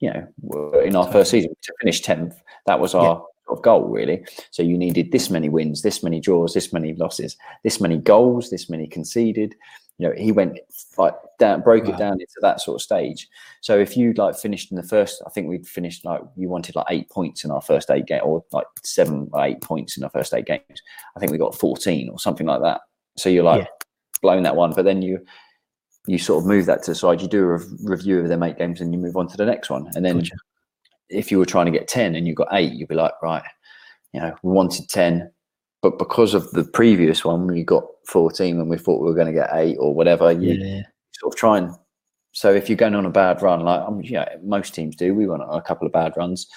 you 0.00 0.12
know, 0.12 0.80
in 0.80 0.96
our 0.96 1.10
first 1.10 1.30
season 1.30 1.50
to 1.62 1.72
finish 1.80 2.00
tenth. 2.00 2.34
That 2.66 2.80
was 2.80 2.94
our 2.94 3.24
yeah. 3.50 3.56
goal, 3.62 3.84
really. 3.88 4.24
So 4.50 4.62
you 4.62 4.78
needed 4.78 5.12
this 5.12 5.30
many 5.30 5.48
wins, 5.48 5.82
this 5.82 6.02
many 6.02 6.20
draws, 6.20 6.54
this 6.54 6.72
many 6.72 6.94
losses, 6.94 7.36
this 7.62 7.80
many 7.80 7.98
goals, 7.98 8.50
this 8.50 8.68
many 8.70 8.86
conceded. 8.86 9.54
You 9.98 10.08
know, 10.08 10.14
he 10.16 10.32
went 10.32 10.58
like 10.98 11.14
down, 11.38 11.62
broke 11.62 11.84
wow. 11.84 11.94
it 11.94 11.98
down 11.98 12.14
into 12.14 12.34
that 12.40 12.60
sort 12.60 12.76
of 12.76 12.82
stage. 12.82 13.28
So 13.60 13.78
if 13.78 13.96
you 13.96 14.12
like 14.14 14.36
finished 14.36 14.72
in 14.72 14.76
the 14.76 14.82
first, 14.82 15.22
I 15.24 15.30
think 15.30 15.48
we'd 15.48 15.68
finished 15.68 16.04
like 16.04 16.20
you 16.36 16.48
wanted 16.48 16.74
like 16.74 16.86
eight 16.90 17.08
points 17.10 17.44
in 17.44 17.52
our 17.52 17.60
first 17.60 17.90
eight 17.90 18.06
game, 18.06 18.22
or 18.24 18.44
like 18.52 18.66
seven 18.82 19.28
or 19.32 19.44
eight 19.44 19.60
points 19.60 19.96
in 19.96 20.02
our 20.02 20.10
first 20.10 20.34
eight 20.34 20.46
games. 20.46 20.82
I 21.16 21.20
think 21.20 21.30
we 21.30 21.38
got 21.38 21.54
fourteen 21.54 22.08
or 22.08 22.18
something 22.18 22.46
like 22.46 22.62
that. 22.62 22.80
So 23.16 23.28
you're 23.28 23.44
like 23.44 23.62
yeah. 23.62 23.68
blowing 24.20 24.42
that 24.42 24.56
one, 24.56 24.72
but 24.74 24.84
then 24.84 25.00
you 25.00 25.24
you 26.06 26.18
sort 26.18 26.42
of 26.42 26.48
move 26.48 26.66
that 26.66 26.82
to 26.82 26.90
the 26.90 26.94
side. 26.96 27.22
You 27.22 27.28
do 27.28 27.44
a 27.44 27.58
re- 27.58 27.64
review 27.84 28.18
of 28.18 28.28
them 28.28 28.42
eight 28.42 28.58
games, 28.58 28.80
and 28.80 28.92
you 28.92 28.98
move 28.98 29.16
on 29.16 29.28
to 29.28 29.36
the 29.36 29.46
next 29.46 29.70
one. 29.70 29.88
And 29.94 30.04
then, 30.04 30.18
gotcha. 30.18 30.34
If 31.14 31.30
you 31.30 31.38
were 31.38 31.46
trying 31.46 31.66
to 31.66 31.72
get 31.72 31.88
ten 31.88 32.14
and 32.14 32.26
you 32.26 32.34
got 32.34 32.48
eight, 32.52 32.72
you'd 32.72 32.88
be 32.88 32.94
like, 32.94 33.12
right, 33.22 33.42
you 34.12 34.20
know, 34.20 34.34
we 34.42 34.52
wanted 34.52 34.88
ten, 34.88 35.30
but 35.82 35.98
because 35.98 36.34
of 36.34 36.50
the 36.52 36.64
previous 36.64 37.24
one, 37.24 37.46
we 37.46 37.62
got 37.62 37.84
fourteen, 38.06 38.58
and 38.58 38.70
we 38.70 38.78
thought 38.78 39.00
we 39.00 39.08
were 39.08 39.14
going 39.14 39.26
to 39.26 39.32
get 39.32 39.50
eight 39.52 39.76
or 39.78 39.94
whatever. 39.94 40.32
You 40.32 40.54
yeah. 40.54 40.82
sort 41.12 41.34
of 41.34 41.38
try 41.38 41.58
and. 41.58 41.74
So 42.32 42.52
if 42.52 42.68
you're 42.68 42.76
going 42.76 42.94
on 42.96 43.06
a 43.06 43.10
bad 43.10 43.42
run, 43.42 43.60
like 43.60 43.80
um, 43.82 44.00
yeah, 44.02 44.28
most 44.42 44.74
teams 44.74 44.96
do, 44.96 45.14
we 45.14 45.26
went 45.26 45.42
on 45.42 45.58
a 45.58 45.62
couple 45.62 45.86
of 45.86 45.92
bad 45.92 46.14
runs. 46.16 46.48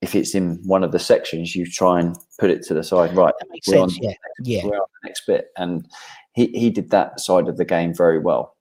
If 0.00 0.14
it's 0.14 0.34
in 0.34 0.60
one 0.64 0.82
of 0.82 0.92
the 0.92 0.98
sections, 0.98 1.54
you 1.54 1.66
try 1.66 2.00
and 2.00 2.16
put 2.38 2.50
it 2.50 2.62
to 2.68 2.74
the 2.74 2.84
side. 2.84 3.14
Right, 3.14 3.34
that 3.38 3.48
makes 3.50 3.66
sense. 3.66 3.98
yeah, 4.00 4.14
yeah. 4.42 4.64
We're 4.64 4.76
on 4.76 4.86
the 5.02 5.08
next 5.08 5.26
bit, 5.26 5.48
and 5.56 5.86
he 6.34 6.46
he 6.48 6.70
did 6.70 6.90
that 6.90 7.20
side 7.20 7.48
of 7.48 7.56
the 7.56 7.64
game 7.64 7.94
very 7.94 8.18
well. 8.18 8.56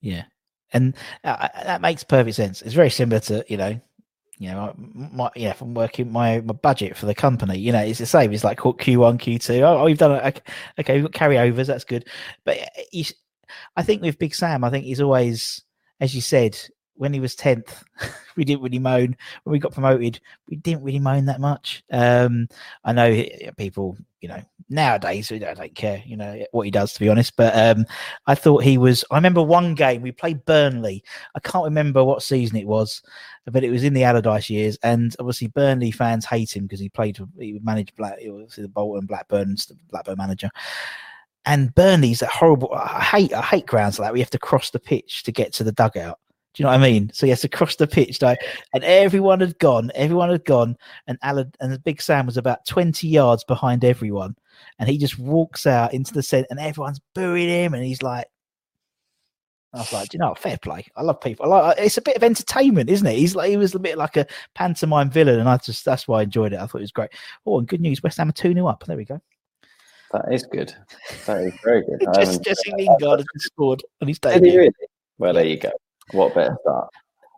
Yeah, 0.00 0.24
and 0.72 0.94
uh, 1.24 1.48
that 1.64 1.80
makes 1.80 2.04
perfect 2.04 2.36
sense. 2.36 2.62
It's 2.62 2.74
very 2.74 2.90
similar 2.90 3.20
to 3.22 3.44
you 3.48 3.56
know, 3.56 3.80
you 4.38 4.50
know, 4.50 4.72
my 4.76 5.30
yeah, 5.34 5.52
from 5.52 5.74
working 5.74 6.12
my 6.12 6.40
my 6.40 6.54
budget 6.54 6.96
for 6.96 7.06
the 7.06 7.14
company. 7.14 7.58
You 7.58 7.72
know, 7.72 7.80
it's 7.80 7.98
the 7.98 8.06
same. 8.06 8.32
It's 8.32 8.44
like 8.44 8.60
Q 8.78 9.00
one, 9.00 9.18
Q 9.18 9.38
two. 9.38 9.62
Oh, 9.62 9.84
we've 9.84 9.98
done 9.98 10.12
it. 10.12 10.42
Okay, 10.78 10.94
we've 10.94 11.10
got 11.10 11.12
carryovers. 11.12 11.66
That's 11.66 11.84
good. 11.84 12.06
But 12.44 12.58
uh, 12.58 13.02
I 13.76 13.82
think 13.82 14.02
with 14.02 14.18
Big 14.18 14.34
Sam, 14.34 14.62
I 14.62 14.70
think 14.70 14.84
he's 14.84 15.00
always, 15.00 15.62
as 16.00 16.14
you 16.14 16.20
said, 16.20 16.58
when 16.98 17.14
he 17.14 17.20
was 17.20 17.36
10th, 17.36 17.82
we 18.36 18.44
didn't 18.44 18.62
really 18.62 18.78
moan. 18.78 19.16
When 19.44 19.52
we 19.52 19.58
got 19.58 19.72
promoted, 19.72 20.20
we 20.48 20.56
didn't 20.56 20.82
really 20.82 20.98
moan 20.98 21.24
that 21.26 21.40
much. 21.40 21.82
Um, 21.90 22.48
I 22.84 22.92
know 22.92 23.24
people, 23.56 23.96
you 24.20 24.28
know, 24.28 24.42
nowadays, 24.68 25.30
I 25.32 25.38
don't 25.38 25.74
care, 25.74 26.02
you 26.04 26.16
know, 26.16 26.44
what 26.50 26.64
he 26.64 26.70
does, 26.70 26.92
to 26.92 27.00
be 27.00 27.08
honest. 27.08 27.36
But 27.36 27.56
um, 27.56 27.86
I 28.26 28.34
thought 28.34 28.64
he 28.64 28.78
was. 28.78 29.04
I 29.10 29.16
remember 29.16 29.42
one 29.42 29.74
game 29.74 30.02
we 30.02 30.12
played 30.12 30.44
Burnley. 30.44 31.04
I 31.34 31.40
can't 31.40 31.64
remember 31.64 32.04
what 32.04 32.22
season 32.22 32.56
it 32.56 32.66
was, 32.66 33.00
but 33.46 33.64
it 33.64 33.70
was 33.70 33.84
in 33.84 33.94
the 33.94 34.04
Allardyce 34.04 34.50
years. 34.50 34.76
And 34.82 35.14
obviously, 35.18 35.48
Burnley 35.48 35.92
fans 35.92 36.26
hate 36.26 36.54
him 36.54 36.64
because 36.64 36.80
he 36.80 36.88
played, 36.88 37.18
he 37.38 37.60
managed 37.62 37.96
Black, 37.96 38.18
he 38.18 38.28
was 38.30 38.56
the 38.56 38.68
Bolton 38.68 39.06
Blackburn, 39.06 39.56
Blackburn 39.90 40.18
manager. 40.18 40.50
And 41.44 41.74
Burnley's 41.74 42.20
that 42.20 42.28
horrible. 42.28 42.72
I 42.74 43.00
hate, 43.00 43.32
I 43.32 43.40
hate 43.40 43.66
grounds 43.66 43.98
like 43.98 44.08
that. 44.08 44.12
We 44.12 44.20
have 44.20 44.28
to 44.30 44.38
cross 44.38 44.70
the 44.70 44.80
pitch 44.80 45.22
to 45.22 45.32
get 45.32 45.52
to 45.54 45.64
the 45.64 45.72
dugout 45.72 46.18
do 46.58 46.62
you 46.62 46.64
know 46.64 46.72
what 46.72 46.80
I 46.80 46.90
mean? 46.90 47.08
So 47.14 47.24
he 47.24 47.30
has 47.30 47.42
to 47.42 47.48
cross 47.48 47.76
the 47.76 47.86
pitch, 47.86 48.18
though, 48.18 48.34
and 48.74 48.82
everyone 48.82 49.38
had 49.38 49.56
gone. 49.60 49.92
Everyone 49.94 50.28
had 50.28 50.44
gone, 50.44 50.76
and 51.06 51.16
Alan 51.22 51.52
and 51.60 51.72
the 51.72 51.78
Big 51.78 52.02
Sam 52.02 52.26
was 52.26 52.36
about 52.36 52.66
twenty 52.66 53.06
yards 53.06 53.44
behind 53.44 53.84
everyone, 53.84 54.34
and 54.80 54.88
he 54.88 54.98
just 54.98 55.20
walks 55.20 55.68
out 55.68 55.94
into 55.94 56.12
the 56.12 56.20
centre, 56.20 56.48
and 56.50 56.58
everyone's 56.58 57.00
booing 57.14 57.48
him, 57.48 57.74
and 57.74 57.84
he's 57.84 58.02
like, 58.02 58.26
I 59.72 59.78
was 59.78 59.92
like, 59.92 60.08
do 60.08 60.16
you 60.16 60.18
know, 60.18 60.34
fair 60.34 60.58
play. 60.60 60.84
I 60.96 61.02
love 61.02 61.20
people. 61.20 61.52
I 61.52 61.60
like, 61.60 61.78
it's 61.78 61.96
a 61.96 62.02
bit 62.02 62.16
of 62.16 62.24
entertainment, 62.24 62.90
isn't 62.90 63.06
it? 63.06 63.14
He's 63.14 63.36
like, 63.36 63.50
he 63.50 63.56
was 63.56 63.76
a 63.76 63.78
bit 63.78 63.96
like 63.96 64.16
a 64.16 64.26
pantomime 64.56 65.10
villain, 65.10 65.38
and 65.38 65.48
I 65.48 65.58
just 65.58 65.84
that's 65.84 66.08
why 66.08 66.18
I 66.18 66.22
enjoyed 66.24 66.54
it. 66.54 66.58
I 66.58 66.66
thought 66.66 66.78
it 66.78 66.90
was 66.90 66.90
great. 66.90 67.10
Oh, 67.46 67.60
and 67.60 67.68
good 67.68 67.80
news, 67.80 68.02
West 68.02 68.18
Ham 68.18 68.30
are 68.30 68.32
two 68.32 68.52
0 68.52 68.66
up. 68.66 68.82
There 68.84 68.96
we 68.96 69.04
go. 69.04 69.20
That 70.10 70.24
is 70.32 70.42
good. 70.42 70.74
That 71.26 71.42
is 71.42 71.54
very 71.62 71.84
good. 71.84 72.02
Jesse, 72.16 72.40
Jesse 72.40 72.72
Lingard 72.72 73.20
has 73.20 73.44
scored 73.44 73.84
on 74.02 74.08
his 74.08 74.18
Did 74.18 74.32
he 74.32 74.40
debut. 74.40 74.58
really? 74.58 74.72
Well, 75.18 75.34
there 75.34 75.44
you 75.44 75.58
go. 75.58 75.70
What 76.12 76.34
better 76.34 76.56
start? 76.62 76.88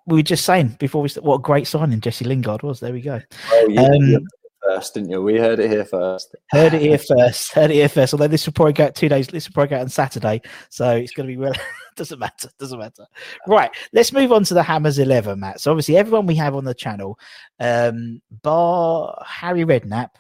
We 0.06 0.16
were 0.16 0.22
just 0.22 0.44
saying 0.44 0.76
before 0.78 1.02
we 1.02 1.09
st- 1.09 1.24
what 1.24 1.37
a 1.37 1.40
great 1.40 1.66
signing 1.66 2.00
Jesse 2.00 2.24
Lingard 2.24 2.62
was. 2.62 2.80
There 2.80 2.92
we 2.92 3.00
go. 3.00 3.20
Oh, 3.52 3.68
you, 3.68 4.16
Um, 4.16 4.26
first, 4.62 4.94
didn't 4.94 5.11
you? 5.11 5.22
We 5.22 5.38
heard 5.38 5.59
it 5.59 5.70
here 5.70 5.85
first. 5.85 6.35
Heard 6.50 6.74
it 6.74 6.83
here 6.83 6.98
first. 6.98 7.52
Heard 7.52 7.70
it 7.70 7.74
here 7.74 7.88
first. 7.88 8.14
Although 8.14 8.28
this 8.28 8.46
will 8.46 8.52
probably 8.52 8.72
go 8.72 8.85
out 8.87 8.94
two 8.94 9.09
days. 9.09 9.26
This 9.28 9.48
will 9.48 9.54
probably 9.54 9.70
go 9.70 9.76
out 9.76 9.83
on 9.83 9.88
Saturday, 9.88 10.42
so 10.68 10.96
it's 10.96 11.12
going 11.12 11.28
to 11.28 11.33
be 11.33 11.38
well. 11.38 11.54
doesn't 11.96 12.18
matter. 12.18 12.48
Doesn't 12.59 12.78
matter. 12.78 13.06
Right. 13.46 13.70
Let's 13.92 14.12
move 14.12 14.33
on 14.33 14.44
to 14.44 14.54
the 14.54 14.62
Hammers 14.62 14.98
Eleven, 14.98 15.40
Matt. 15.40 15.61
So 15.61 15.70
obviously, 15.70 15.96
everyone 15.96 16.26
we 16.26 16.37
have 16.37 16.54
on 16.54 16.64
the 16.64 16.74
channel, 16.74 17.18
um, 17.59 18.20
bar 18.42 19.22
Harry 19.26 19.64
Redknapp, 19.64 20.11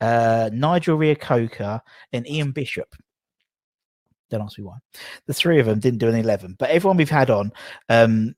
uh, 0.00 0.50
Nigel 0.52 1.14
Coker, 1.16 1.80
and 2.12 2.28
Ian 2.28 2.52
Bishop. 2.52 2.94
Don't 4.30 4.42
ask 4.42 4.58
me 4.58 4.64
why. 4.64 4.76
The 5.26 5.34
three 5.34 5.58
of 5.58 5.66
them 5.66 5.80
didn't 5.80 6.00
do 6.00 6.08
an 6.08 6.14
eleven, 6.14 6.56
but 6.58 6.70
everyone 6.70 6.96
we've 6.96 7.10
had 7.10 7.30
on 7.30 7.52
um, 7.88 8.34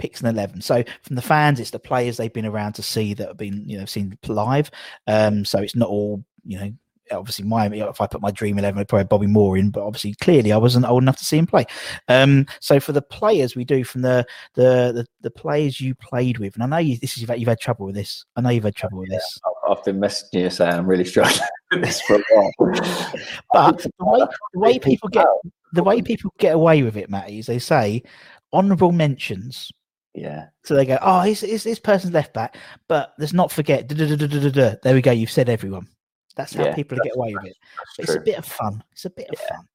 picks 0.00 0.22
an 0.22 0.28
11 0.28 0.62
so 0.62 0.82
from 1.02 1.14
the 1.14 1.20
fans 1.20 1.60
it's 1.60 1.72
the 1.72 1.78
players 1.78 2.16
they've 2.16 2.32
been 2.32 2.46
around 2.46 2.72
to 2.72 2.82
see 2.82 3.12
that 3.12 3.28
have 3.28 3.36
been 3.36 3.68
you 3.68 3.78
know 3.78 3.84
seen 3.84 4.18
live 4.28 4.70
um 5.08 5.44
so 5.44 5.58
it's 5.58 5.76
not 5.76 5.90
all 5.90 6.24
you 6.42 6.58
know 6.58 6.72
obviously 7.12 7.44
my 7.44 7.66
if 7.66 8.00
i 8.00 8.06
put 8.06 8.20
my 8.20 8.30
dream 8.30 8.58
11 8.58 8.78
i'd 8.80 8.88
probably 8.88 9.00
have 9.02 9.08
bobby 9.08 9.26
moore 9.26 9.56
in 9.56 9.70
but 9.70 9.82
obviously 9.84 10.14
clearly 10.20 10.52
i 10.52 10.56
wasn't 10.56 10.84
old 10.86 11.02
enough 11.02 11.16
to 11.16 11.24
see 11.24 11.38
him 11.38 11.46
play 11.46 11.64
um 12.08 12.46
so 12.60 12.78
for 12.80 12.92
the 12.92 13.02
players 13.02 13.54
we 13.56 13.64
do 13.64 13.84
from 13.84 14.02
the 14.02 14.24
the 14.54 14.92
the, 14.94 15.06
the 15.22 15.30
players 15.30 15.80
you 15.80 15.94
played 15.96 16.38
with 16.38 16.54
and 16.54 16.62
i 16.62 16.66
know 16.66 16.78
you, 16.78 16.96
this 16.98 17.12
is 17.14 17.20
you've 17.20 17.30
had, 17.30 17.38
you've 17.38 17.48
had 17.48 17.60
trouble 17.60 17.86
with 17.86 17.94
this 17.94 18.24
i 18.36 18.40
know 18.40 18.50
you've 18.50 18.64
had 18.64 18.74
trouble 18.76 18.98
with 18.98 19.08
this 19.10 19.40
I've- 19.44 19.54
I've 19.78 19.84
been 19.84 20.00
messaging 20.00 20.40
you 20.42 20.50
saying 20.50 20.74
I'm 20.74 20.86
really 20.86 21.04
struggling 21.04 21.38
with 21.70 21.82
this 21.84 22.00
for 22.02 22.16
a 22.16 22.22
while. 22.32 22.50
but 23.52 23.78
the 23.78 23.90
way, 24.04 24.26
the 24.52 24.58
way 24.58 24.78
people 24.80 25.08
get 25.08 25.26
the 25.72 25.82
way 25.84 26.02
people 26.02 26.32
get 26.38 26.54
away 26.56 26.82
with 26.82 26.96
it 26.96 27.08
matty 27.08 27.38
is 27.38 27.46
they 27.46 27.60
say 27.60 28.02
honorable 28.52 28.90
mentions 28.90 29.70
Yeah. 30.12 30.46
So 30.64 30.74
they 30.74 30.84
go, 30.86 30.98
oh, 31.00 31.20
he's, 31.20 31.40
he's, 31.42 31.62
this 31.62 31.78
person's 31.78 32.12
left 32.12 32.34
back, 32.34 32.56
but 32.88 33.14
let's 33.18 33.32
not 33.32 33.52
forget. 33.52 33.86
duh, 33.86 33.94
duh, 33.94 34.06
duh, 34.08 34.16
duh, 34.16 34.26
duh, 34.26 34.40
duh, 34.40 34.50
duh." 34.50 34.76
There 34.82 34.94
we 34.94 35.02
go. 35.02 35.12
You've 35.12 35.30
said 35.30 35.48
everyone. 35.48 35.86
That's 36.40 36.54
how 36.54 36.64
Yeah, 36.64 36.74
people 36.74 36.98
get 37.02 37.14
away 37.14 37.34
with 37.34 37.46
it. 37.46 37.56
That's 37.98 38.10
It's 38.10 38.18
a 38.18 38.20
bit 38.20 38.38
of 38.38 38.46
fun. 38.46 38.82
It's 38.92 39.04
a 39.04 39.10
bit 39.10 39.28
of 39.30 39.38
fun. 39.38 39.68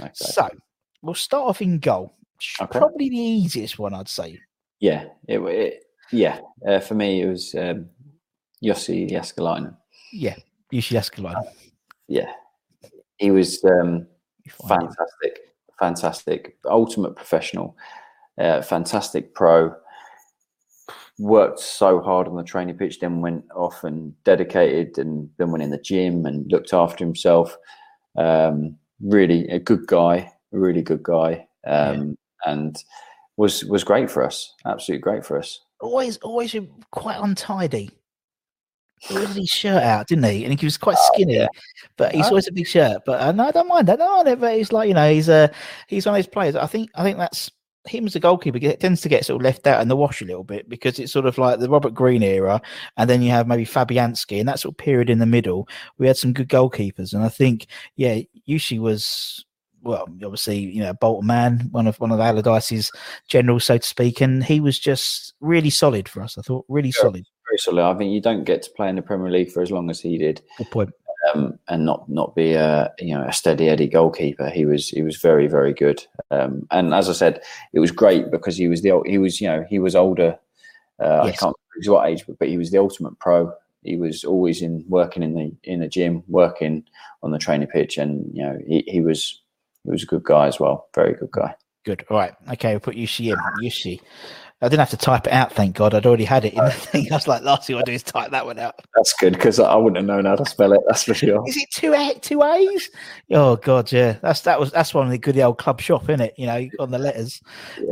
Okay. 0.00 0.10
So 0.14 0.48
we'll 1.02 1.14
start 1.14 1.48
off 1.48 1.60
in 1.60 1.78
goal. 1.78 2.14
Okay. 2.60 2.78
Probably 2.78 3.08
the 3.08 3.18
easiest 3.18 3.78
one, 3.78 3.92
I'd 3.94 4.08
say. 4.08 4.38
Yeah, 4.80 5.06
it, 5.28 5.38
it 5.38 5.84
yeah. 6.12 6.40
Uh, 6.66 6.80
for 6.80 6.94
me, 6.94 7.22
it 7.22 7.28
was 7.28 7.54
um, 7.54 7.88
Jussi 8.62 9.10
Jääskeläinen. 9.10 9.76
Yeah, 10.12 10.36
Jussi 10.72 10.94
Jääskeläinen. 10.94 11.44
Yeah, 12.08 12.32
he 13.18 13.30
was 13.30 13.64
um, 13.64 14.06
fantastic, 14.68 15.54
fantastic, 15.78 16.56
ultimate 16.64 17.14
professional, 17.14 17.76
uh, 18.38 18.62
fantastic 18.62 19.34
pro. 19.34 19.74
Worked 21.22 21.60
so 21.60 22.00
hard 22.00 22.26
on 22.26 22.34
the 22.36 22.42
training 22.42 22.76
pitch, 22.76 22.98
then 22.98 23.20
went 23.20 23.44
off 23.54 23.84
and 23.84 24.12
dedicated, 24.24 24.98
and 24.98 25.30
then 25.38 25.52
went 25.52 25.62
in 25.62 25.70
the 25.70 25.78
gym 25.78 26.26
and 26.26 26.50
looked 26.50 26.72
after 26.74 27.04
himself. 27.04 27.56
Um, 28.16 28.76
really 29.00 29.46
a 29.48 29.60
good 29.60 29.86
guy, 29.86 30.32
really 30.50 30.82
good 30.82 31.02
guy, 31.02 31.46
um, 31.64 32.16
and 32.44 32.76
was 33.36 33.64
was 33.66 33.84
great 33.84 34.10
for 34.10 34.24
us. 34.24 34.52
Absolutely 34.66 35.00
great 35.02 35.24
for 35.24 35.38
us. 35.38 35.60
Always, 35.80 36.16
always 36.18 36.56
quite 36.90 37.18
untidy. 37.20 37.90
He 38.98 39.14
had 39.14 39.28
his 39.30 39.48
shirt 39.48 39.82
out, 39.82 40.06
didn't 40.08 40.24
he? 40.24 40.44
And 40.44 40.58
he 40.58 40.66
was 40.66 40.76
quite 40.76 40.96
skinny, 40.98 41.46
but 41.96 42.14
he's 42.14 42.26
Oh. 42.26 42.30
always 42.30 42.46
a 42.48 42.52
big 42.52 42.66
shirt. 42.68 43.02
But 43.06 43.20
uh, 43.20 43.32
no, 43.32 43.46
I 43.48 43.50
don't 43.52 43.68
mind 43.68 43.88
that. 43.88 43.98
No, 43.98 44.22
no, 44.22 44.36
but 44.36 44.56
he's 44.56 44.72
like 44.72 44.88
you 44.88 44.94
know, 44.94 45.12
he's 45.12 45.28
a 45.28 45.50
he's 45.88 46.06
one 46.06 46.14
of 46.14 46.18
those 46.18 46.32
players. 46.32 46.56
I 46.56 46.66
think 46.66 46.90
I 46.94 47.02
think 47.04 47.18
that's 47.18 47.50
him 47.86 48.06
as 48.06 48.14
a 48.14 48.20
goalkeeper 48.20 48.58
get, 48.58 48.80
tends 48.80 49.00
to 49.00 49.08
get 49.08 49.24
sort 49.24 49.40
of 49.40 49.44
left 49.44 49.66
out 49.66 49.80
in 49.80 49.88
the 49.88 49.96
wash 49.96 50.22
a 50.22 50.24
little 50.24 50.44
bit 50.44 50.68
because 50.68 50.98
it's 50.98 51.12
sort 51.12 51.26
of 51.26 51.38
like 51.38 51.58
the 51.58 51.68
Robert 51.68 51.94
Green 51.94 52.22
era, 52.22 52.60
and 52.96 53.08
then 53.10 53.22
you 53.22 53.30
have 53.30 53.48
maybe 53.48 53.64
Fabianski 53.64 54.38
and 54.38 54.48
that 54.48 54.60
sort 54.60 54.74
of 54.74 54.78
period 54.78 55.10
in 55.10 55.18
the 55.18 55.26
middle. 55.26 55.68
We 55.98 56.06
had 56.06 56.16
some 56.16 56.32
good 56.32 56.48
goalkeepers, 56.48 57.12
and 57.12 57.24
I 57.24 57.28
think 57.28 57.66
yeah, 57.96 58.20
Jussi 58.48 58.78
was. 58.78 59.44
Well, 59.84 60.06
obviously, 60.24 60.58
you 60.58 60.80
know, 60.80 60.94
Bolton 60.94 61.26
man, 61.26 61.68
one 61.72 61.88
of 61.88 61.98
one 61.98 62.12
of 62.12 62.20
Allardyce's 62.20 62.92
generals, 63.26 63.64
so 63.64 63.78
to 63.78 63.86
speak, 63.86 64.20
and 64.20 64.44
he 64.44 64.60
was 64.60 64.78
just 64.78 65.34
really 65.40 65.70
solid 65.70 66.08
for 66.08 66.22
us. 66.22 66.38
I 66.38 66.42
thought 66.42 66.64
really 66.68 66.92
solid. 66.92 67.26
Very 67.48 67.58
solid. 67.58 67.82
I 67.82 67.98
think 67.98 68.12
you 68.12 68.20
don't 68.20 68.44
get 68.44 68.62
to 68.62 68.70
play 68.76 68.88
in 68.88 68.94
the 68.94 69.02
Premier 69.02 69.32
League 69.32 69.50
for 69.50 69.60
as 69.60 69.72
long 69.72 69.90
as 69.90 69.98
he 69.98 70.18
did. 70.18 70.40
Good 70.56 70.70
point. 70.70 70.90
Um, 71.32 71.58
and 71.68 71.84
not 71.84 72.08
not 72.08 72.34
be 72.34 72.54
a 72.54 72.92
you 72.98 73.14
know 73.14 73.24
a 73.24 73.32
steady 73.32 73.68
Eddie 73.68 73.88
goalkeeper. 73.88 74.50
He 74.50 74.66
was 74.66 74.88
he 74.88 75.02
was 75.02 75.16
very 75.18 75.46
very 75.46 75.72
good. 75.72 76.04
Um, 76.32 76.66
and 76.72 76.92
as 76.92 77.08
I 77.08 77.12
said, 77.12 77.42
it 77.72 77.78
was 77.78 77.92
great 77.92 78.30
because 78.30 78.56
he 78.56 78.66
was 78.66 78.82
the 78.82 79.00
he 79.06 79.18
was 79.18 79.40
you 79.40 79.46
know 79.46 79.64
he 79.68 79.78
was 79.78 79.94
older. 79.94 80.38
Uh, 81.00 81.22
I 81.22 81.30
can't 81.32 81.56
remember 81.74 81.92
what 81.92 82.08
age, 82.08 82.24
but, 82.26 82.38
but 82.38 82.48
he 82.48 82.58
was 82.58 82.70
the 82.70 82.78
ultimate 82.78 83.18
pro. 83.18 83.52
He 83.82 83.96
was 83.96 84.24
always 84.24 84.62
in 84.62 84.84
working 84.88 85.22
in 85.22 85.34
the 85.34 85.52
in 85.64 85.80
the 85.80 85.88
gym, 85.88 86.22
working 86.28 86.84
on 87.22 87.30
the 87.30 87.38
training 87.38 87.68
pitch, 87.68 87.98
and 87.98 88.28
you 88.32 88.42
know 88.42 88.58
he, 88.66 88.84
he 88.86 89.00
was 89.00 89.40
he 89.84 89.90
was 89.90 90.02
a 90.02 90.06
good 90.06 90.24
guy 90.24 90.46
as 90.46 90.58
well. 90.58 90.88
Very 90.94 91.14
good 91.14 91.30
guy. 91.30 91.54
Good. 91.84 92.04
All 92.10 92.16
right. 92.16 92.34
Okay, 92.52 92.72
we'll 92.72 92.80
put 92.80 92.96
Jussi 92.96 93.32
in. 93.32 93.38
Jussi. 93.60 94.00
I 94.62 94.68
didn't 94.68 94.78
have 94.78 94.90
to 94.90 94.96
type 94.96 95.26
it 95.26 95.32
out, 95.32 95.52
thank 95.52 95.74
God. 95.74 95.92
I'd 95.92 96.06
already 96.06 96.24
had 96.24 96.44
it 96.44 96.54
in 96.54 96.64
the 96.64 96.70
thing. 96.70 97.10
I 97.10 97.16
was 97.16 97.26
like, 97.26 97.42
last 97.42 97.66
thing 97.66 97.76
I 97.76 97.82
do 97.82 97.90
is 97.90 98.04
type 98.04 98.30
that 98.30 98.46
one 98.46 98.60
out. 98.60 98.76
That's 98.94 99.12
good 99.14 99.32
because 99.32 99.58
I 99.58 99.74
wouldn't 99.74 99.96
have 99.96 100.06
known 100.06 100.24
how 100.24 100.36
to 100.36 100.46
spell 100.46 100.72
it. 100.72 100.80
That's 100.86 101.02
for 101.02 101.14
sure. 101.14 101.42
Is 101.48 101.56
it 101.56 101.68
two 101.72 101.92
A 101.92 102.14
two 102.20 102.42
A's? 102.44 102.88
Oh 103.32 103.56
God, 103.56 103.90
yeah. 103.90 104.18
That's 104.22 104.42
that 104.42 104.60
was 104.60 104.70
that's 104.70 104.94
one 104.94 105.04
of 105.04 105.10
the 105.10 105.18
good 105.18 105.36
old 105.38 105.58
club 105.58 105.80
shop, 105.80 106.04
isn't 106.04 106.20
it? 106.20 106.34
You 106.36 106.46
know, 106.46 106.68
on 106.78 106.92
the 106.92 106.98
letters, 106.98 107.42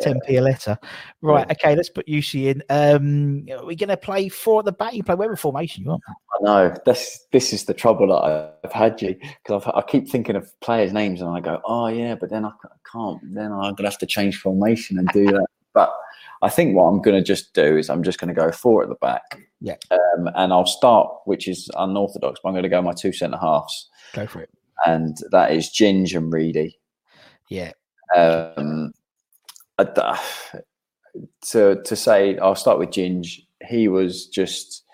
ten 0.00 0.20
p 0.26 0.36
a 0.36 0.42
letter. 0.42 0.78
Right. 1.22 1.50
Okay, 1.50 1.74
let's 1.74 1.90
put 1.90 2.06
Jussi 2.06 2.46
in. 2.46 2.62
Um, 2.70 3.46
are 3.50 3.66
we 3.66 3.74
gonna 3.74 3.96
play 3.96 4.28
four 4.28 4.60
at 4.60 4.64
the 4.64 4.72
back? 4.72 4.94
You 4.94 5.02
play 5.02 5.16
whatever 5.16 5.34
formation 5.34 5.82
you 5.82 5.90
want. 5.90 6.02
I 6.08 6.44
know 6.44 6.74
this. 6.86 7.26
This 7.32 7.52
is 7.52 7.64
the 7.64 7.74
trouble 7.74 8.06
that 8.08 8.54
I've 8.64 8.72
had 8.72 9.02
you 9.02 9.16
because 9.44 9.64
I 9.74 9.82
keep 9.82 10.08
thinking 10.08 10.36
of 10.36 10.48
players' 10.60 10.92
names 10.92 11.20
and 11.20 11.30
I 11.30 11.40
go, 11.40 11.60
oh 11.64 11.88
yeah, 11.88 12.14
but 12.14 12.30
then 12.30 12.44
I 12.44 12.52
can't. 12.92 13.18
Then 13.34 13.50
I'm 13.50 13.74
gonna 13.74 13.90
have 13.90 13.98
to 13.98 14.06
change 14.06 14.38
formation 14.38 14.98
and 15.00 15.08
do 15.08 15.26
that. 15.26 15.46
But 15.72 15.92
I 16.42 16.48
think 16.48 16.74
what 16.74 16.84
I'm 16.84 17.02
gonna 17.02 17.22
just 17.22 17.52
do 17.54 17.76
is 17.76 17.90
I'm 17.90 18.02
just 18.02 18.18
gonna 18.18 18.34
go 18.34 18.50
four 18.50 18.82
at 18.82 18.88
the 18.88 18.94
back. 18.96 19.40
Yeah. 19.60 19.76
Um, 19.90 20.28
and 20.36 20.52
I'll 20.52 20.64
start, 20.66 21.08
which 21.26 21.46
is 21.48 21.68
unorthodox, 21.76 22.40
but 22.42 22.48
I'm 22.48 22.54
going 22.54 22.62
to 22.62 22.68
go 22.70 22.80
my 22.80 22.92
two 22.92 23.12
centre 23.12 23.36
halves, 23.36 23.90
Go 24.14 24.26
for 24.26 24.40
it. 24.40 24.48
and 24.86 25.18
that 25.32 25.52
is 25.52 25.68
Ginge 25.68 26.14
and 26.16 26.32
Reedy. 26.32 26.78
Yeah. 27.50 27.72
Um, 28.16 28.94
I 29.78 29.84
to 31.50 31.82
to 31.82 31.96
say, 31.96 32.38
I'll 32.38 32.54
start 32.54 32.78
with 32.78 32.90
Ginge. 32.90 33.40
He 33.68 33.88
was 33.88 34.26
just 34.28 34.84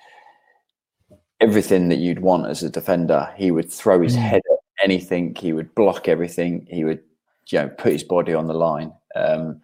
everything 1.41 1.89
that 1.91 1.99
you'd 1.99 2.21
want 2.21 2.47
as 2.47 2.63
a 2.63 2.71
defender. 2.71 3.33
He 3.37 3.51
would 3.51 3.71
throw 3.71 4.01
his 4.03 4.17
Mm. 4.17 4.21
head 4.21 4.43
at 4.51 4.59
anything. 4.85 5.35
He 5.35 5.53
would 5.53 5.75
block 5.75 6.09
everything. 6.09 6.67
He 6.71 6.85
would, 6.85 7.03
you 7.49 7.59
know, 7.61 7.69
put 7.69 7.93
his 7.93 8.05
body 8.05 8.35
on 8.35 8.47
the 8.47 8.55
line. 8.55 8.93
Um, 9.15 9.61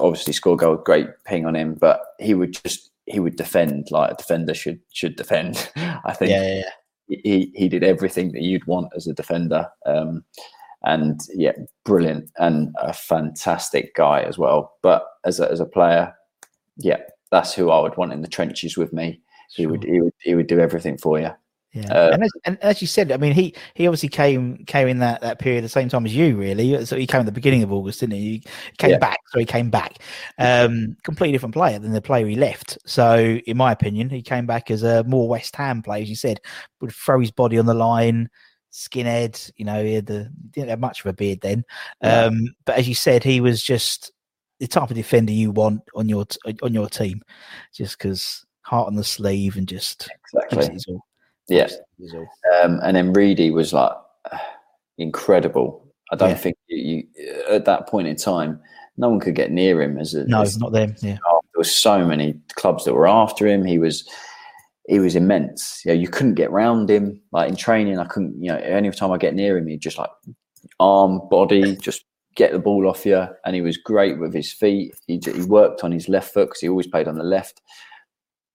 obviously 0.00 0.32
score 0.32 0.56
goal, 0.56 0.76
great 0.76 1.08
ping 1.24 1.46
on 1.46 1.56
him, 1.56 1.74
but 1.74 2.00
he 2.18 2.34
would 2.34 2.52
just 2.52 2.90
he 3.06 3.20
would 3.20 3.36
defend 3.36 3.88
like 3.90 4.12
a 4.12 4.16
defender 4.16 4.54
should 4.54 4.80
should 4.92 5.16
defend. 5.16 5.70
I 5.76 6.12
think 6.12 6.30
Yeah, 6.30 6.42
yeah, 6.42 6.62
yeah. 7.08 7.18
he 7.22 7.52
he 7.54 7.68
did 7.68 7.84
everything 7.84 8.32
that 8.32 8.42
you'd 8.42 8.66
want 8.66 8.92
as 8.96 9.06
a 9.06 9.14
defender. 9.14 9.68
Um, 9.84 10.24
and 10.84 11.20
yeah, 11.34 11.52
brilliant 11.84 12.30
and 12.38 12.74
a 12.80 12.92
fantastic 12.92 13.94
guy 13.94 14.22
as 14.22 14.38
well. 14.38 14.74
But 14.82 15.04
as 15.24 15.40
a, 15.40 15.50
as 15.50 15.58
a 15.58 15.66
player, 15.66 16.14
yeah, 16.76 17.00
that's 17.32 17.52
who 17.52 17.70
I 17.70 17.80
would 17.80 17.96
want 17.96 18.12
in 18.12 18.22
the 18.22 18.28
trenches 18.28 18.76
with 18.76 18.92
me. 18.92 19.20
He 19.50 19.66
would 19.66 19.84
he 19.84 20.00
would 20.00 20.12
he 20.22 20.34
would 20.34 20.46
do 20.46 20.60
everything 20.60 20.98
for 20.98 21.18
you. 21.18 21.30
Yeah, 21.76 21.92
Uh, 21.92 22.10
and, 22.14 22.24
as, 22.24 22.30
and 22.46 22.58
as 22.62 22.80
you 22.80 22.86
said, 22.86 23.12
I 23.12 23.18
mean, 23.18 23.32
he 23.34 23.54
he 23.74 23.86
obviously 23.86 24.08
came 24.08 24.64
came 24.64 24.88
in 24.88 24.98
that 25.00 25.20
that 25.20 25.38
period 25.38 25.58
at 25.58 25.62
the 25.62 25.68
same 25.68 25.90
time 25.90 26.06
as 26.06 26.16
you, 26.16 26.34
really. 26.34 26.86
So 26.86 26.96
he 26.96 27.06
came 27.06 27.20
at 27.20 27.26
the 27.26 27.32
beginning 27.32 27.62
of 27.62 27.70
August, 27.70 28.00
didn't 28.00 28.14
he? 28.14 28.20
He 28.20 28.42
came 28.78 28.92
Yeah. 28.92 28.98
back, 28.98 29.18
so 29.28 29.38
he 29.38 29.44
came 29.44 29.68
back. 29.68 29.98
Um, 30.38 30.96
completely 31.02 31.32
different 31.32 31.54
player 31.54 31.78
than 31.78 31.92
the 31.92 32.00
player 32.00 32.26
he 32.26 32.34
left. 32.34 32.78
So, 32.86 33.38
in 33.46 33.58
my 33.58 33.72
opinion, 33.72 34.08
he 34.08 34.22
came 34.22 34.46
back 34.46 34.70
as 34.70 34.82
a 34.82 35.04
more 35.04 35.28
West 35.28 35.54
Ham 35.56 35.82
player, 35.82 36.02
as 36.02 36.08
you 36.08 36.16
said, 36.16 36.40
would 36.80 36.92
throw 36.92 37.20
his 37.20 37.30
body 37.30 37.58
on 37.58 37.66
the 37.66 37.74
line, 37.74 38.30
skinhead. 38.72 39.50
You 39.56 39.66
know, 39.66 39.84
he 39.84 39.94
had 39.94 40.06
the 40.06 40.30
didn't 40.52 40.70
have 40.70 40.80
much 40.80 41.00
of 41.00 41.06
a 41.06 41.12
beard 41.12 41.40
then. 41.42 41.62
Yeah. 42.02 42.24
Um, 42.24 42.54
but 42.64 42.78
as 42.78 42.88
you 42.88 42.94
said, 42.94 43.22
he 43.22 43.42
was 43.42 43.62
just 43.62 44.12
the 44.60 44.66
type 44.66 44.88
of 44.88 44.96
defender 44.96 45.32
you 45.32 45.50
want 45.50 45.82
on 45.94 46.08
your 46.08 46.24
on 46.62 46.72
your 46.72 46.88
team, 46.88 47.20
just 47.74 47.98
because 47.98 48.46
heart 48.62 48.86
on 48.86 48.96
the 48.96 49.04
sleeve 49.04 49.58
and 49.58 49.68
just 49.68 50.08
Exactly. 50.32 50.78
Yeah. 51.48 51.64
Gives 51.64 51.74
it 51.74 51.84
his 51.98 52.14
all. 52.14 52.28
Um, 52.64 52.80
and 52.82 52.96
then 52.96 53.12
Reedy 53.12 53.50
was 53.50 53.72
like 53.72 53.92
incredible. 54.98 55.82
I 56.12 56.16
don't 56.16 56.30
Yeah. 56.30 56.36
think 56.36 56.56
you, 56.68 57.04
you 57.16 57.44
at 57.48 57.64
that 57.64 57.88
point 57.88 58.08
in 58.08 58.16
time, 58.16 58.60
no 58.96 59.10
one 59.10 59.20
could 59.20 59.34
get 59.34 59.50
near 59.50 59.82
him 59.82 59.98
as 59.98 60.14
a 60.14 60.24
No, 60.26 60.42
as- 60.42 60.58
not 60.58 60.72
them. 60.72 60.94
Yeah. 61.02 61.18
there 61.22 61.40
were 61.58 61.64
so 61.64 62.04
many 62.04 62.34
clubs 62.54 62.84
that 62.84 62.94
were 62.94 63.08
after 63.08 63.46
him. 63.46 63.64
He 63.64 63.78
was 63.78 64.08
he 64.88 65.00
was 65.00 65.16
immense. 65.16 65.82
You 65.84 65.92
know, 65.92 66.00
you 66.00 66.06
couldn't 66.08 66.34
get 66.34 66.50
round 66.52 66.88
him. 66.88 67.20
Like 67.32 67.48
in 67.48 67.56
training, 67.56 67.98
I 67.98 68.04
couldn't. 68.04 68.40
You 68.40 68.52
know, 68.52 68.58
any 68.58 68.88
time 68.92 69.10
I 69.10 69.18
get 69.18 69.34
near 69.34 69.58
him, 69.58 69.66
he 69.66 69.76
just 69.76 69.98
like 69.98 70.10
arm, 70.78 71.20
body, 71.28 71.74
just 71.76 72.04
get 72.36 72.52
the 72.52 72.60
ball 72.60 72.88
off 72.88 73.04
you. 73.04 73.26
And 73.44 73.56
he 73.56 73.62
was 73.62 73.76
great 73.76 74.18
with 74.20 74.32
his 74.32 74.52
feet. 74.52 74.94
He 75.08 75.20
he 75.24 75.42
worked 75.42 75.82
on 75.82 75.90
his 75.90 76.08
left 76.08 76.32
foot 76.32 76.48
because 76.48 76.60
he 76.60 76.68
always 76.68 76.86
played 76.86 77.08
on 77.08 77.16
the 77.16 77.24
left 77.24 77.60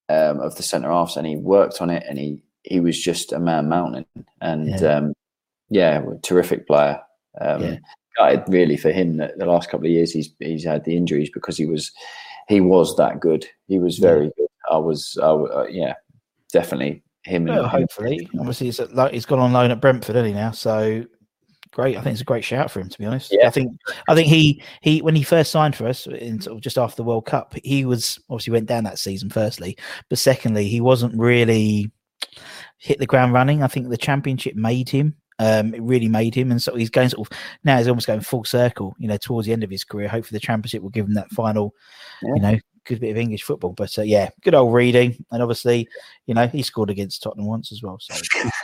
um, 0.07 0.39
of 0.39 0.55
the 0.55 0.63
centre 0.63 0.89
halves, 0.89 1.17
and 1.17 1.27
he 1.27 1.35
worked 1.35 1.81
on 1.81 1.89
it. 1.89 2.03
And 2.07 2.17
he 2.17 2.41
he 2.63 2.79
was 2.79 3.01
just 3.01 3.33
a 3.33 3.39
man 3.39 3.69
mountain. 3.69 4.05
And 4.41 4.69
Yeah. 4.69 4.95
um, 4.95 5.13
yeah, 5.69 6.03
terrific 6.21 6.67
player. 6.67 6.99
Um, 7.39 7.61
Yeah. 7.61 7.77
gutted 8.17 8.43
really 8.47 8.77
for 8.77 8.91
him 8.91 9.17
that 9.17 9.37
the 9.39 9.45
last 9.45 9.69
couple 9.69 9.85
of 9.85 9.91
years 9.91 10.11
he's 10.11 10.33
he's 10.39 10.65
had 10.65 10.83
the 10.83 10.97
injuries 10.97 11.29
because 11.33 11.55
he 11.55 11.65
was 11.65 11.91
he 12.49 12.59
was 12.59 12.95
that 12.97 13.19
good. 13.19 13.45
He 13.67 13.79
was 13.79 13.97
very 13.99 14.31
good. 14.37 14.47
I 14.69 14.77
was, 14.77 15.17
I, 15.21 15.27
uh, 15.27 15.67
yeah, 15.69 15.93
definitely 16.51 17.03
him. 17.23 17.45
Well, 17.45 17.63
and 17.63 17.67
hopefully, 17.67 18.29
obviously, 18.39 18.67
he's, 18.67 18.79
at, 18.79 19.13
he's 19.13 19.25
gone 19.25 19.39
on 19.39 19.53
loan 19.53 19.71
at 19.71 19.79
Brentford, 19.81 20.15
isn't 20.15 20.27
he 20.27 20.33
now? 20.33 20.51
So 20.51 21.05
great. 21.71 21.97
I 21.97 22.01
think 22.01 22.13
it's 22.13 22.21
a 22.21 22.25
great 22.25 22.43
shout 22.43 22.69
for 22.69 22.79
him, 22.79 22.89
to 22.89 22.97
be 22.97 23.05
honest. 23.05 23.31
Yeah. 23.31 23.47
I 23.47 23.49
think 23.51 23.71
I 24.09 24.15
think 24.15 24.27
he 24.27 24.61
he 24.81 25.01
when 25.01 25.15
he 25.15 25.23
first 25.23 25.51
signed 25.51 25.75
for 25.75 25.87
us 25.87 26.07
in 26.07 26.41
sort 26.41 26.57
of 26.57 26.61
just 26.61 26.77
after 26.77 26.97
the 26.97 27.03
World 27.03 27.25
Cup, 27.25 27.55
he 27.63 27.85
was 27.85 28.19
obviously 28.29 28.53
went 28.53 28.67
down 28.67 28.83
that 28.83 28.99
season. 28.99 29.29
Firstly, 29.29 29.77
but 30.09 30.17
secondly, 30.19 30.67
he 30.67 30.81
wasn't 30.81 31.17
really 31.17 31.91
hit 32.81 32.97
the 32.99 33.05
ground 33.05 33.31
running. 33.31 33.61
I 33.63 33.67
think 33.67 33.89
the 33.89 33.97
Championship 33.97 34.55
made 34.55 34.89
him. 34.89 35.15
Um, 35.39 35.73
it 35.73 35.81
really 35.81 36.07
made 36.09 36.35
him, 36.35 36.51
and 36.51 36.61
so 36.61 36.75
he's 36.75 36.89
going 36.89 37.09
sort 37.09 37.31
of 37.31 37.37
now. 37.63 37.77
He's 37.77 37.87
almost 37.87 38.05
going 38.07 38.19
full 38.21 38.43
circle, 38.43 38.95
you 38.99 39.07
know, 39.07 39.17
towards 39.17 39.47
the 39.47 39.53
end 39.53 39.63
of 39.63 39.69
his 39.71 39.83
career. 39.83 40.07
Hopefully, 40.07 40.35
the 40.37 40.45
Championship 40.45 40.83
will 40.83 40.89
give 40.91 41.05
him 41.07 41.13
that 41.15 41.31
final, 41.31 41.73
Yeah. 42.21 42.33
you 42.35 42.41
know, 42.41 42.59
good 42.85 42.99
bit 42.99 43.09
of 43.11 43.17
English 43.17 43.41
football. 43.43 43.71
But 43.73 43.97
uh, 43.97 44.03
yeah, 44.03 44.29
good 44.43 44.53
old 44.53 44.71
reading, 44.73 45.23
and 45.31 45.41
obviously, 45.41 45.87
you 46.27 46.35
know, 46.35 46.45
he 46.47 46.61
scored 46.61 46.91
against 46.91 47.23
Tottenham 47.23 47.47
once 47.47 47.71
as 47.71 47.81
well. 47.81 47.97
So 47.99 48.13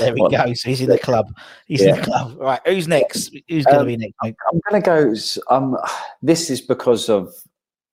there 0.00 0.12
we 0.12 0.20
Well, 0.22 0.30
go. 0.30 0.52
So 0.54 0.70
he's 0.70 0.80
in 0.80 0.88
the 0.88 0.98
club. 0.98 1.26
He's 1.66 1.82
in 1.82 1.94
the 1.96 2.02
club. 2.02 2.36
Right. 2.36 2.60
Who's 2.66 2.88
next? 2.88 3.30
Who's 3.48 3.64
going 3.64 3.76
to 3.76 3.80
Um, 3.82 3.86
be 3.86 3.96
next? 3.96 4.14
mate? 4.24 4.34
I'm 4.52 4.60
gonna 4.68 4.82
go. 4.82 5.14
Um, 5.50 5.76
this 6.20 6.50
is 6.50 6.60
because 6.60 7.08
of 7.08 7.32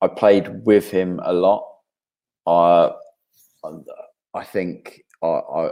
I 0.01 0.08
played 0.08 0.65
with 0.65 0.89
him 0.89 1.19
a 1.23 1.34
lot. 1.34 1.63
I, 2.47 2.91
I 4.34 4.43
think 4.43 5.04
I, 5.25 5.67
I 5.67 5.71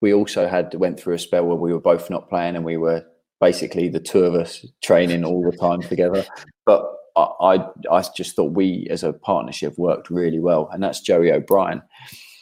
we 0.00 0.14
also 0.14 0.48
had 0.48 0.74
went 0.74 0.98
through 0.98 1.14
a 1.14 1.18
spell 1.18 1.44
where 1.46 1.56
we 1.56 1.72
were 1.72 1.80
both 1.80 2.08
not 2.08 2.28
playing 2.28 2.56
and 2.56 2.64
we 2.64 2.76
were 2.76 3.04
basically 3.40 3.88
the 3.88 4.00
two 4.00 4.24
of 4.24 4.34
us 4.34 4.64
training 4.82 5.24
all 5.24 5.42
the 5.42 5.56
time 5.56 5.82
together. 5.82 6.24
But 6.66 6.90
I, 7.16 7.22
I, 7.40 7.66
I 7.90 8.04
just 8.16 8.36
thought 8.36 8.52
we 8.52 8.86
as 8.90 9.02
a 9.02 9.12
partnership 9.12 9.76
worked 9.76 10.10
really 10.10 10.38
well, 10.38 10.68
and 10.72 10.82
that's 10.82 11.00
Joey 11.00 11.32
O'Brien. 11.32 11.82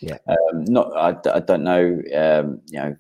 Yeah. 0.00 0.18
Um, 0.28 0.64
not 0.64 0.96
I, 0.96 1.16
I 1.32 1.40
don't 1.40 1.64
know, 1.64 2.00
um, 2.14 2.60
you 2.66 2.78
know, 2.78 2.96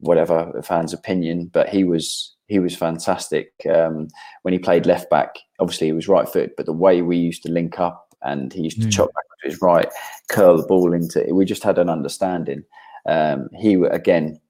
whatever 0.00 0.50
the 0.54 0.62
fans' 0.62 0.92
opinion, 0.92 1.50
but 1.52 1.68
he 1.68 1.84
was 1.84 2.34
he 2.46 2.58
was 2.58 2.74
fantastic 2.74 3.52
um, 3.72 4.08
when 4.42 4.52
he 4.52 4.58
played 4.58 4.86
left 4.86 5.10
back. 5.10 5.36
Obviously, 5.60 5.88
he 5.88 5.92
was 5.92 6.08
right 6.08 6.28
foot, 6.28 6.52
but 6.56 6.66
the 6.66 6.72
way 6.72 7.02
we 7.02 7.16
used 7.16 7.42
to 7.44 7.52
link 7.52 7.78
up 7.78 8.07
and 8.22 8.52
he 8.52 8.62
used 8.62 8.80
to 8.80 8.88
Mm. 8.88 8.92
chop 8.92 9.12
back 9.14 9.24
to 9.42 9.48
his 9.48 9.62
right, 9.62 9.88
curl 10.28 10.56
the 10.56 10.66
ball 10.66 10.92
into. 10.92 11.24
We 11.32 11.44
just 11.44 11.62
had 11.62 11.78
an 11.78 11.88
understanding. 11.88 12.64
Um, 13.06 13.48
he 13.56 13.74
again 13.74 14.40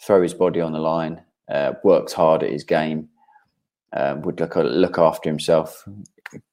throw 0.00 0.22
his 0.22 0.34
body 0.34 0.60
on 0.60 0.72
the 0.72 0.78
line, 0.80 1.22
uh, 1.50 1.74
worked 1.84 2.12
hard 2.12 2.42
at 2.42 2.50
his 2.50 2.64
game, 2.64 3.08
um, 3.92 4.22
would 4.22 4.40
look 4.40 4.56
look 4.56 4.98
after 4.98 5.28
himself. 5.28 5.86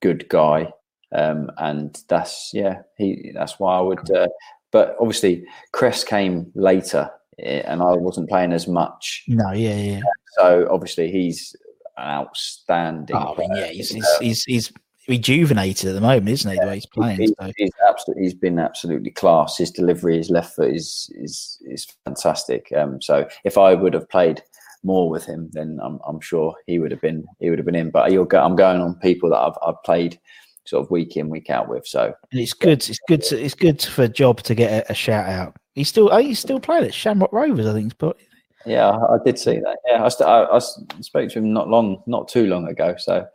Good 0.02 0.28
guy, 0.30 0.72
um, 1.14 1.50
and 1.58 2.02
that's 2.10 2.52
yeah. 2.54 2.82
He 2.98 3.32
that's 3.34 3.60
why 3.60 3.78
I 3.78 3.82
would. 3.82 4.12
Uh, 4.12 4.28
but 4.72 4.96
obviously, 5.00 5.46
Cress 5.72 6.04
came 6.04 6.52
later, 6.54 7.10
eh, 7.40 7.64
and 7.66 7.82
I 7.82 7.94
wasn't 7.94 8.30
playing 8.30 8.52
as 8.54 8.68
much. 8.68 9.24
No, 9.28 9.52
yeah, 9.52 9.78
yeah. 9.78 10.02
So 10.38 10.68
obviously, 10.70 11.10
he's 11.10 11.56
an 11.98 12.08
outstanding. 12.08 13.16
Oh, 13.16 13.36
yeah, 13.56 13.68
he's, 13.68 13.90
he's, 13.90 14.18
he's, 14.20 14.44
he's 14.44 14.74
rejuvenated 15.10 15.90
at 15.90 15.94
the 15.94 16.02
moment, 16.02 16.30
isn't 16.30 16.52
he? 16.52 16.58
The 16.60 16.68
way 16.68 16.76
he's 16.76 16.86
playing. 16.86 17.20
He- 17.20 17.28
So. 17.28 17.52
he's 17.58 17.72
absolutely 17.88 18.24
he's 18.24 18.34
been 18.34 18.60
absolutely 18.60 19.12
class. 19.12 19.58
His 19.58 19.72
delivery, 19.72 20.18
his 20.18 20.30
left 20.30 20.56
foot 20.56 20.74
is 20.74 21.10
is 21.16 21.58
is 21.66 21.88
fantastic. 22.06 22.72
Um, 22.78 23.02
so 23.02 23.28
if 23.44 23.58
I 23.58 23.74
would 23.74 23.94
have 23.94 24.08
played 24.10 24.42
more 24.84 25.10
with 25.10 25.26
him, 25.26 25.50
then 25.52 25.80
I'm 25.84 26.00
I'm 26.08 26.22
sure 26.22 26.56
he 26.68 26.80
would 26.80 26.92
have 26.92 27.02
been 27.02 27.26
he 27.40 27.50
would 27.50 27.60
have 27.60 27.66
been 27.66 27.76
in. 27.76 27.90
But 27.90 28.12
you're 28.12 28.26
go, 28.26 28.42
I'm 28.42 28.56
going 28.56 28.80
on 28.82 28.96
people 28.96 29.30
that 29.32 29.40
I've 29.40 29.58
I've 29.66 29.82
played 29.84 30.20
sort 30.66 30.86
of 30.86 30.92
week 30.92 31.18
in 31.18 31.30
week 31.30 31.50
out 31.50 31.68
with. 31.68 31.88
So 31.88 32.14
And 32.32 32.40
it's 32.40 32.54
good. 32.54 32.88
It's 32.88 33.00
good. 33.08 33.24
To, 33.24 33.44
it's 33.44 33.56
good 33.56 33.82
for 33.82 34.08
Job 34.08 34.42
to 34.44 34.54
get 34.56 34.88
a, 34.88 34.92
a 34.92 34.96
shout 34.96 35.28
out. 35.28 35.56
He's 35.74 35.90
still. 35.90 36.10
Oh, 36.12 36.18
he's 36.20 36.40
still 36.40 36.60
playing 36.60 36.86
at 36.86 36.94
Shamrock 36.94 37.34
Rovers. 37.34 37.66
I 37.66 37.74
think. 37.74 37.86
he's 37.86 37.94
put- 37.94 38.18
yeah, 38.66 38.90
I, 38.90 39.16
I 39.16 39.18
did 39.26 39.40
see 39.40 39.58
that. 39.60 39.78
Yeah, 39.88 40.04
I, 40.04 40.10
st- 40.10 40.30
I, 40.30 40.44
I 40.44 40.60
spoke 40.60 41.30
to 41.30 41.40
him 41.40 41.54
not 41.54 41.70
long, 41.70 42.04
not 42.08 42.28
too 42.28 42.46
long 42.46 42.68
ago. 42.68 42.94
So 42.98 43.26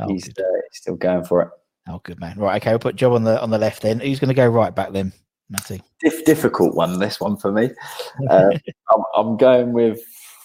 Oh, 0.00 0.08
he's 0.08 0.28
uh, 0.28 0.42
still 0.72 0.96
going 0.96 1.24
for 1.24 1.42
it. 1.42 1.48
Oh, 1.88 2.00
good 2.04 2.20
man. 2.20 2.38
Right. 2.38 2.60
Okay. 2.62 2.70
We'll 2.72 2.78
put 2.78 2.96
Job 2.96 3.12
on 3.12 3.24
the 3.24 3.40
on 3.42 3.50
the 3.50 3.58
left. 3.58 3.82
Then 3.82 4.00
who's 4.00 4.20
going 4.20 4.28
to 4.28 4.34
go 4.34 4.46
right 4.46 4.74
back 4.74 4.92
then, 4.92 5.12
Matty? 5.48 5.82
Dif- 6.02 6.24
difficult 6.24 6.74
one. 6.74 6.98
This 6.98 7.20
one 7.20 7.36
for 7.36 7.52
me. 7.52 7.70
Uh, 8.30 8.50
I'm, 8.94 9.02
I'm 9.16 9.36
going 9.36 9.72
with 9.72 10.00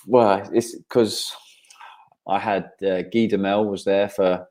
well, 0.08 0.48
it's 0.54 0.76
because 0.76 1.32
I 2.28 2.40
had 2.40 2.64
uh, 2.82 3.02
Guy 3.04 3.28
Demel 3.28 3.70
was 3.70 3.84
there 3.84 4.10
for 4.10 4.48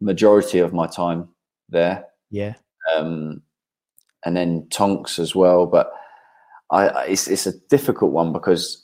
majority 0.00 0.58
of 0.58 0.72
my 0.72 0.86
time 0.86 1.28
there, 1.68 2.04
Yeah. 2.30 2.54
um, 2.94 3.42
and 4.24 4.36
then 4.36 4.66
Tonks 4.70 5.18
as 5.18 5.34
well. 5.34 5.66
But 5.66 5.90
I, 6.70 6.88
I 6.88 7.04
it's 7.04 7.28
it's 7.28 7.46
a 7.46 7.58
difficult 7.70 8.12
one 8.12 8.32
because. 8.32 8.82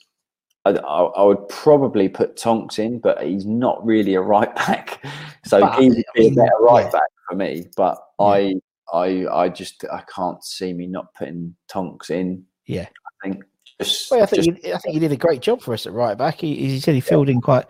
I, 0.65 0.71
I, 0.71 1.23
would 1.23 1.47
probably 1.47 2.09
put 2.09 2.37
Tonks 2.37 2.79
in, 2.79 2.99
but 2.99 3.21
he's 3.21 3.45
not 3.45 3.85
really 3.85 4.15
a 4.15 4.21
right 4.21 4.53
back. 4.67 5.03
So 5.45 5.61
But, 5.61 5.79
he 5.79 5.89
would 5.89 6.03
be 6.15 6.27
a 6.27 6.31
better 6.31 6.51
right 6.59 6.85
yeah. 6.85 6.91
back 6.91 7.09
for 7.29 7.35
me. 7.35 7.67
But 7.77 7.99
I, 8.19 8.55
I, 8.91 9.27
I 9.31 9.49
just 9.49 9.85
I 9.91 10.03
can't 10.13 10.43
see 10.43 10.73
me 10.73 10.87
not 10.87 11.13
putting 11.13 11.55
Tonks 11.67 12.09
in. 12.09 12.45
Yeah. 12.65 12.87
I 12.87 13.29
think 13.29 13.43
just, 13.79 14.09
Well, 14.09 14.23
I 14.23 14.25
think 14.25 14.43
just 14.43 14.65
he, 14.65 14.73
I 14.73 14.77
think 14.77 14.93
he 14.93 14.99
did 14.99 15.11
a 15.11 15.17
great 15.17 15.41
job 15.41 15.61
for 15.61 15.73
us 15.73 15.85
at 15.85 15.93
right 15.93 16.17
back. 16.17 16.41
He, 16.41 16.55
he 16.55 16.79
said 16.79 16.95
he 16.95 17.01
filled 17.01 17.29
in 17.29 17.41
quite 17.41 17.65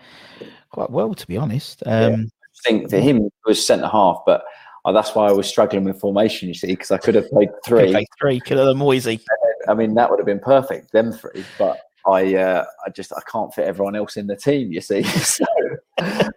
quite 0.69 0.89
well, 0.89 1.13
to 1.13 1.27
be 1.27 1.37
honest. 1.37 1.83
Um, 1.85 2.31
I 2.65 2.69
think 2.69 2.89
for 2.89 2.99
him 2.99 3.17
it 3.17 3.33
was 3.45 3.65
centre 3.65 3.87
half, 3.87 4.21
but 4.25 4.45
uh, 4.85 4.91
that's 4.91 5.15
why 5.15 5.27
I 5.27 5.31
was 5.31 5.47
struggling 5.47 5.83
with 5.83 5.99
formation. 5.99 6.47
You 6.47 6.53
see, 6.53 6.67
because 6.67 6.91
I 6.91 6.97
could 6.97 7.15
have 7.15 7.29
played 7.29 7.49
three. 7.65 7.91
Three, 7.91 8.07
three, 8.19 8.39
kill 8.39 8.65
them 8.65 8.77
Moisey. 8.77 9.19
I 9.67 9.73
mean, 9.73 9.95
that 9.95 10.09
would 10.09 10.19
have 10.19 10.27
been 10.27 10.39
perfect, 10.39 10.91
them 10.91 11.11
three. 11.11 11.43
But 11.57 11.79
I, 12.07 12.35
uh, 12.35 12.65
I 12.85 12.89
just 12.91 13.11
I 13.13 13.21
can't 13.31 13.53
fit 13.53 13.65
everyone 13.67 13.95
else 13.95 14.17
in 14.17 14.27
the 14.27 14.35
team. 14.35 14.71
You 14.71 14.81
see, 14.81 15.03
so, 15.03 15.45
I 15.99 16.29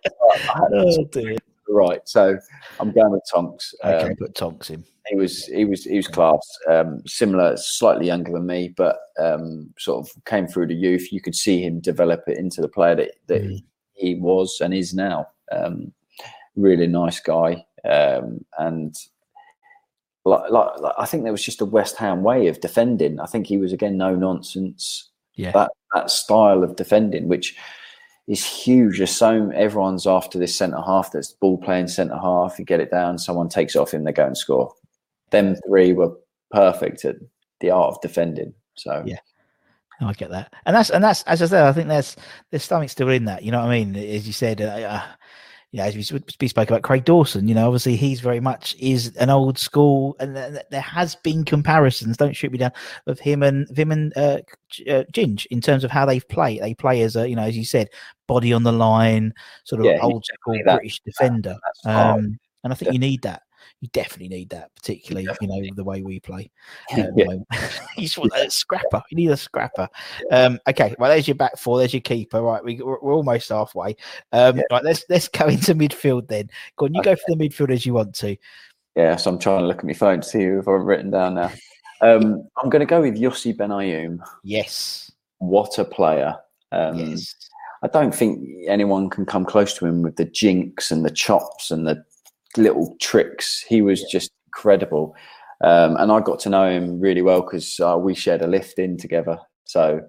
Oh 0.73 1.05
dear. 1.13 1.37
right. 1.69 2.01
So 2.09 2.39
I'm 2.81 2.93
going 2.93 3.13
with 3.13 3.23
Tonks. 3.31 3.75
Okay, 3.85 4.09
Um, 4.11 4.17
put 4.17 4.35
Tonks 4.35 4.71
in. 4.71 4.85
he 5.09 5.17
was 5.17 5.45
he 5.47 5.65
was 5.65 5.85
he 5.85 5.97
was 5.97 6.09
class. 6.09 6.41
Um, 6.71 7.03
similar, 7.07 7.57
slightly 7.57 8.07
younger 8.07 8.33
than 8.33 8.47
me, 8.47 8.73
but 8.77 8.99
um, 9.19 9.73
sort 9.79 10.07
of 10.09 10.25
came 10.25 10.47
through 10.47 10.69
the 10.69 10.75
youth. 10.75 11.13
You 11.13 11.21
could 11.21 11.35
see 11.35 11.63
him 11.63 11.81
develop 11.81 12.23
it 12.29 12.39
into 12.39 12.61
the 12.61 12.69
player 12.69 12.95
that, 12.97 13.11
that 13.27 13.43
Mm. 13.43 13.63
he 13.95 14.15
was 14.15 14.59
and 14.61 14.73
is 14.75 14.95
now. 14.95 15.27
Um, 15.53 15.93
really 16.57 16.87
nice 16.87 17.21
guy, 17.21 17.65
um, 17.85 18.45
and 18.59 18.97
like, 20.25 20.51
like, 20.51 20.79
like 20.81 20.95
I 20.99 21.07
think 21.07 21.23
there 21.23 21.33
was 21.33 21.45
just 21.45 21.61
a 21.61 21.65
West 21.65 21.97
Ham 21.97 22.23
way 22.23 22.49
of 22.49 22.61
defending. 22.61 23.21
I 23.21 23.27
think 23.27 23.47
he 23.47 23.57
was 23.59 23.73
again 23.73 23.97
no 23.97 24.15
nonsense. 24.15 25.11
Yeah. 25.39 25.53
That 25.53 25.71
that 25.95 26.11
style 26.11 26.63
of 26.63 26.77
defending, 26.77 27.29
which 27.29 27.57
is 28.27 28.45
huge. 28.45 28.99
There's 28.99 29.11
so 29.15 29.51
everyone's 29.55 30.07
after 30.07 30.39
this 30.39 30.55
centre 30.55 30.83
half 30.85 31.13
that's 31.13 31.33
ball 31.33 31.57
playing 31.59 31.89
centre 31.89 32.19
half. 32.19 32.59
You 32.59 32.65
get 32.65 32.81
it 32.81 32.91
down, 32.91 33.19
someone 33.19 33.49
takes 33.49 33.75
it 33.75 33.79
off 33.79 33.95
him, 33.95 34.05
they 34.05 34.13
go 34.13 34.27
and 34.27 34.37
score. 34.37 34.75
Them 35.31 35.57
three 35.67 35.93
were 35.93 36.13
perfect 36.51 37.05
at 37.05 37.17
the 37.61 37.71
art 37.71 37.95
of 37.95 38.01
defending. 38.03 38.53
So 38.75 39.03
Yeah. 39.07 39.19
I 40.01 40.13
get 40.13 40.31
that, 40.31 40.53
and 40.65 40.77
that's 40.77 40.91
and 40.91 41.03
that's 41.03 41.25
as 41.25 41.43
I 41.43 41.47
said. 41.47 41.65
I 41.65 41.73
think 41.73 41.89
there's 41.89 42.15
there's 42.51 42.63
something 42.63 42.89
still 42.89 43.09
in 43.09 43.25
that. 43.25 43.43
You 43.43 43.51
know 43.51 43.59
what 43.59 43.71
I 43.71 43.85
mean? 43.85 43.97
As 43.97 44.29
you 44.29 44.33
said, 44.33 44.61
uh, 44.61 44.67
uh, 44.67 45.03
you 45.73 45.79
know, 45.79 45.85
as 45.85 45.95
we, 46.13 46.21
we 46.41 46.49
spoke 46.49 46.69
about 46.69 46.83
Craig 46.83 47.05
Dawson. 47.05 47.47
You 47.47 47.55
know, 47.55 47.67
obviously 47.67 47.97
he's 47.97 48.21
very 48.21 48.41
much 48.41 48.75
is 48.79 49.15
an 49.17 49.29
old 49.29 49.59
school, 49.59 50.17
and 50.19 50.35
th- 50.35 50.53
th- 50.53 50.67
there 50.71 50.81
has 50.81 51.15
been 51.17 51.45
comparisons. 51.45 52.17
Don't 52.17 52.35
shoot 52.35 52.53
me 52.53 52.59
down 52.59 52.73
of 53.07 53.21
him 53.21 53.43
and 53.43 53.69
him 53.77 53.93
and 53.93 54.17
uh, 54.17 54.39
uh, 54.89 55.05
Ginge 55.13 55.47
in 55.47 55.61
terms 55.61 55.85
of 55.85 55.91
how 55.91 56.07
they 56.07 56.21
play. 56.21 56.59
They 56.59 56.75
play 56.75 57.03
as 57.03 57.17
a 57.17 57.29
you 57.29 57.37
know, 57.37 57.43
as 57.43 57.57
you 57.57 57.65
said, 57.65 57.89
body 58.27 58.53
on 58.53 58.63
the 58.63 58.73
line, 58.73 59.35
sort 59.65 59.81
of 59.81 59.87
Yeah, 59.87 59.99
old 60.01 60.25
school 60.25 60.59
that. 60.65 60.77
British 60.77 61.01
defender. 61.01 61.57
hard. 61.85 62.19
Um, 62.21 62.39
and 62.65 62.73
I 62.73 62.77
think 62.77 62.93
you 62.93 62.99
need 62.99 63.23
that. 63.23 63.43
You 63.81 63.89
definitely 63.93 64.37
need 64.37 64.51
that, 64.51 64.75
particularly 64.75 65.29
you 65.41 65.47
know 65.47 65.63
the 65.77 65.85
way 65.85 66.03
we 66.03 66.19
play. 66.19 66.51
The 66.91 67.13
Yeah. 67.15 67.59
you 67.97 68.03
just 68.03 68.19
want 68.19 68.33
a 68.35 68.51
scrapper. 68.51 69.03
You 69.11 69.17
need 69.17 69.31
a 69.31 69.37
scrapper. 69.37 69.89
Um, 70.33 70.59
okay, 70.69 70.97
well, 70.99 71.11
there's 71.11 71.29
your 71.29 71.37
back 71.37 71.57
four. 71.57 71.79
There's 71.79 71.95
your 71.95 72.01
keeper. 72.01 72.43
Right, 72.43 72.65
we, 72.65 72.77
we're, 72.77 72.99
we're 73.01 73.15
almost 73.15 73.51
halfway. 73.51 73.97
Um, 74.33 74.57
Yeah. 74.57 74.63
Right, 74.71 74.83
let's 74.85 75.05
let's 75.09 75.29
go 75.29 75.47
into 75.49 75.75
midfield 75.75 76.27
then. 76.29 76.51
Go 76.77 76.87
on, 76.87 76.95
you 76.95 77.03
go 77.03 77.15
for 77.15 77.23
the 77.29 77.37
midfield 77.37 77.71
as 77.71 77.87
you 77.87 77.95
want 77.95 78.15
to. 78.17 78.37
yeah, 78.97 79.15
so 79.17 79.31
I'm 79.31 79.39
trying 79.39 79.61
to 79.61 79.67
look 79.67 79.79
at 79.79 79.85
my 79.85 79.93
phone 79.93 80.23
to 80.23 80.29
see 80.29 80.43
who 80.45 80.59
I've 80.59 80.67
written 80.67 81.11
down 81.11 81.35
now. 81.35 81.53
Um, 82.01 82.49
I'm 82.63 82.71
going 82.71 82.81
to 82.81 82.87
go 82.87 83.01
with 83.01 83.17
Yossi 83.17 83.57
Benayoun. 83.57 84.19
Yes. 84.45 85.11
What 85.39 85.79
a 85.79 85.85
player. 85.85 86.37
Um, 86.73 86.97
Yes. 86.97 87.35
I 87.83 87.87
don't 87.87 88.13
think 88.13 88.45
anyone 88.67 89.09
can 89.09 89.25
come 89.25 89.45
close 89.45 89.73
to 89.75 89.87
him 89.87 90.03
with 90.03 90.17
the 90.17 90.25
jinx 90.25 90.91
and 90.91 91.05
the 91.05 91.11
chops 91.13 91.71
and 91.71 91.87
the 91.87 92.03
little 92.59 92.97
tricks. 93.01 93.65
He 93.69 93.83
was 93.83 94.03
just 94.05 94.31
incredible. 94.47 95.15
Um, 95.63 95.97
and 95.97 96.13
I 96.13 96.21
got 96.21 96.39
to 96.41 96.51
know 96.51 96.71
him 96.71 97.01
really 97.01 97.23
well 97.23 97.43
because 97.43 97.81
uh, 97.81 97.97
we 97.99 98.15
shared 98.15 98.43
a 98.43 98.47
lift 98.47 98.79
in 98.79 98.97
together. 98.97 99.39
So, 99.65 100.01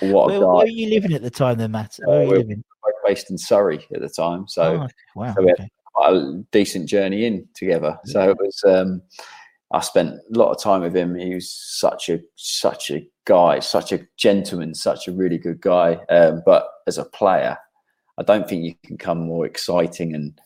what 0.00 0.28
Where, 0.28 0.36
a 0.36 0.40
where 0.40 0.48
were 0.58 0.66
you 0.66 0.88
living 0.90 1.12
at 1.12 1.22
the 1.22 1.30
time, 1.30 1.58
then, 1.58 1.72
Matt? 1.72 1.98
Where 2.04 2.18
were 2.26 2.34
you 2.34 2.38
living? 2.40 2.64
based 3.04 3.30
in 3.30 3.38
Surrey 3.38 3.86
at 3.94 4.00
the 4.00 4.08
time. 4.08 4.46
So, 4.48 4.82
Oh, 4.82 4.88
wow. 5.16 5.34
so 5.34 5.42
we 5.42 5.48
had 5.48 5.60
okay. 5.60 5.70
quite 5.94 6.12
a 6.12 6.44
decent 6.52 6.88
journey 6.88 7.24
in 7.24 7.48
together. 7.54 7.98
So 8.04 8.30
it 8.30 8.36
was. 8.38 8.62
Um, 8.66 9.02
I 9.72 9.80
spent 9.80 10.14
a 10.14 10.38
lot 10.38 10.50
of 10.50 10.62
time 10.62 10.80
with 10.80 10.96
him. 10.96 11.14
He 11.14 11.34
was 11.34 11.50
such 11.52 12.08
a 12.08 12.20
such 12.36 12.90
a 12.90 13.06
guy, 13.26 13.60
such 13.60 13.92
a 13.92 14.00
gentleman, 14.16 14.74
such 14.74 15.08
a 15.08 15.12
really 15.12 15.36
good 15.38 15.60
guy. 15.60 15.94
Um, 16.08 16.42
but 16.46 16.68
as 16.86 16.96
a 16.96 17.04
player, 17.04 17.58
I 18.18 18.22
don't 18.22 18.48
think 18.48 18.64
you 18.64 18.74
can 18.84 18.96
come 18.96 19.18
more 19.18 19.44
exciting 19.44 20.14
and 20.14 20.38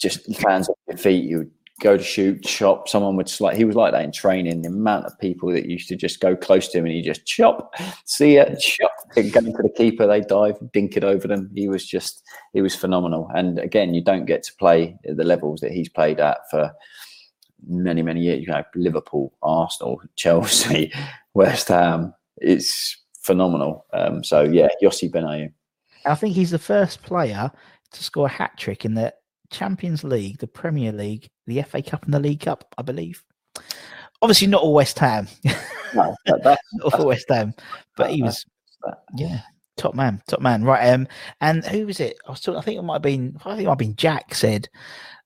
just 0.00 0.34
fans 0.36 0.68
off 0.68 0.78
your 0.88 0.96
feet. 0.96 1.24
You 1.24 1.38
would 1.38 1.50
go 1.80 1.96
to 1.96 2.02
shoot, 2.02 2.42
chop. 2.44 2.88
Someone 2.88 3.16
would 3.16 3.30
like 3.40 3.56
he 3.56 3.64
was 3.64 3.74
like 3.74 3.92
that 3.92 4.04
in 4.04 4.12
training. 4.12 4.62
The 4.62 4.68
amount 4.68 5.06
of 5.06 5.18
people 5.18 5.50
that 5.52 5.66
used 5.66 5.88
to 5.88 5.96
just 5.96 6.20
go 6.20 6.36
close 6.36 6.68
to 6.68 6.78
him 6.78 6.86
and 6.86 6.94
he 6.94 7.02
just 7.02 7.26
chop, 7.26 7.74
see 8.04 8.36
it, 8.36 8.58
chop, 8.60 8.92
and 9.16 9.32
go 9.32 9.40
to 9.40 9.62
the 9.62 9.74
keeper. 9.76 10.06
They 10.06 10.20
dive, 10.20 10.56
dink 10.72 10.96
it 10.96 11.04
over 11.04 11.26
them. 11.26 11.50
He 11.54 11.68
was 11.68 11.86
just 11.86 12.22
he 12.52 12.62
was 12.62 12.74
phenomenal. 12.74 13.28
And 13.34 13.58
again, 13.58 13.94
you 13.94 14.02
don't 14.02 14.26
get 14.26 14.42
to 14.44 14.54
play 14.54 14.96
at 15.08 15.16
the 15.16 15.24
levels 15.24 15.60
that 15.60 15.72
he's 15.72 15.88
played 15.88 16.20
at 16.20 16.38
for 16.50 16.70
many 17.66 18.02
many 18.02 18.20
years. 18.20 18.40
You 18.40 18.48
know, 18.48 18.62
Liverpool, 18.74 19.32
Arsenal, 19.42 20.00
Chelsea, 20.16 20.92
West 21.34 21.68
Ham. 21.68 22.14
It's 22.36 22.96
phenomenal. 23.22 23.86
Um, 23.92 24.22
so 24.22 24.42
yeah, 24.42 24.68
Yossi 24.82 25.10
Benayoun. 25.10 25.52
I 26.06 26.14
think 26.14 26.34
he's 26.34 26.50
the 26.50 26.58
first 26.58 27.02
player 27.02 27.50
to 27.92 28.04
score 28.04 28.26
a 28.26 28.30
hat 28.30 28.52
trick 28.56 28.84
in 28.84 28.94
the 28.94 29.12
Champions 29.50 30.04
League, 30.04 30.38
the 30.38 30.46
Premier 30.46 30.92
League, 30.92 31.28
the 31.46 31.62
FA 31.62 31.82
Cup, 31.82 32.04
and 32.04 32.14
the 32.14 32.20
League 32.20 32.40
Cup, 32.40 32.64
I 32.78 32.82
believe. 32.82 33.22
Obviously, 34.22 34.48
not 34.48 34.62
all 34.62 34.74
West 34.74 34.98
Ham, 34.98 35.28
No, 35.94 36.14
that's, 36.42 36.62
not 36.74 36.94
all 36.94 37.06
West 37.06 37.26
Ham, 37.28 37.54
but 37.96 38.10
he 38.10 38.22
was, 38.22 38.44
yeah, 39.16 39.40
top 39.76 39.94
man, 39.94 40.22
top 40.28 40.40
man. 40.40 40.62
Right. 40.62 40.90
Um, 40.90 41.08
and 41.40 41.64
who 41.64 41.86
was 41.86 42.00
it? 42.00 42.18
I 42.26 42.30
was 42.30 42.40
talking, 42.40 42.58
I 42.58 42.62
think 42.62 42.78
it 42.78 42.82
might 42.82 42.94
have 42.94 43.02
been, 43.02 43.36
I 43.44 43.50
think 43.50 43.62
it 43.62 43.64
might 43.64 43.70
have 43.70 43.78
been 43.78 43.96
Jack 43.96 44.34
said 44.34 44.68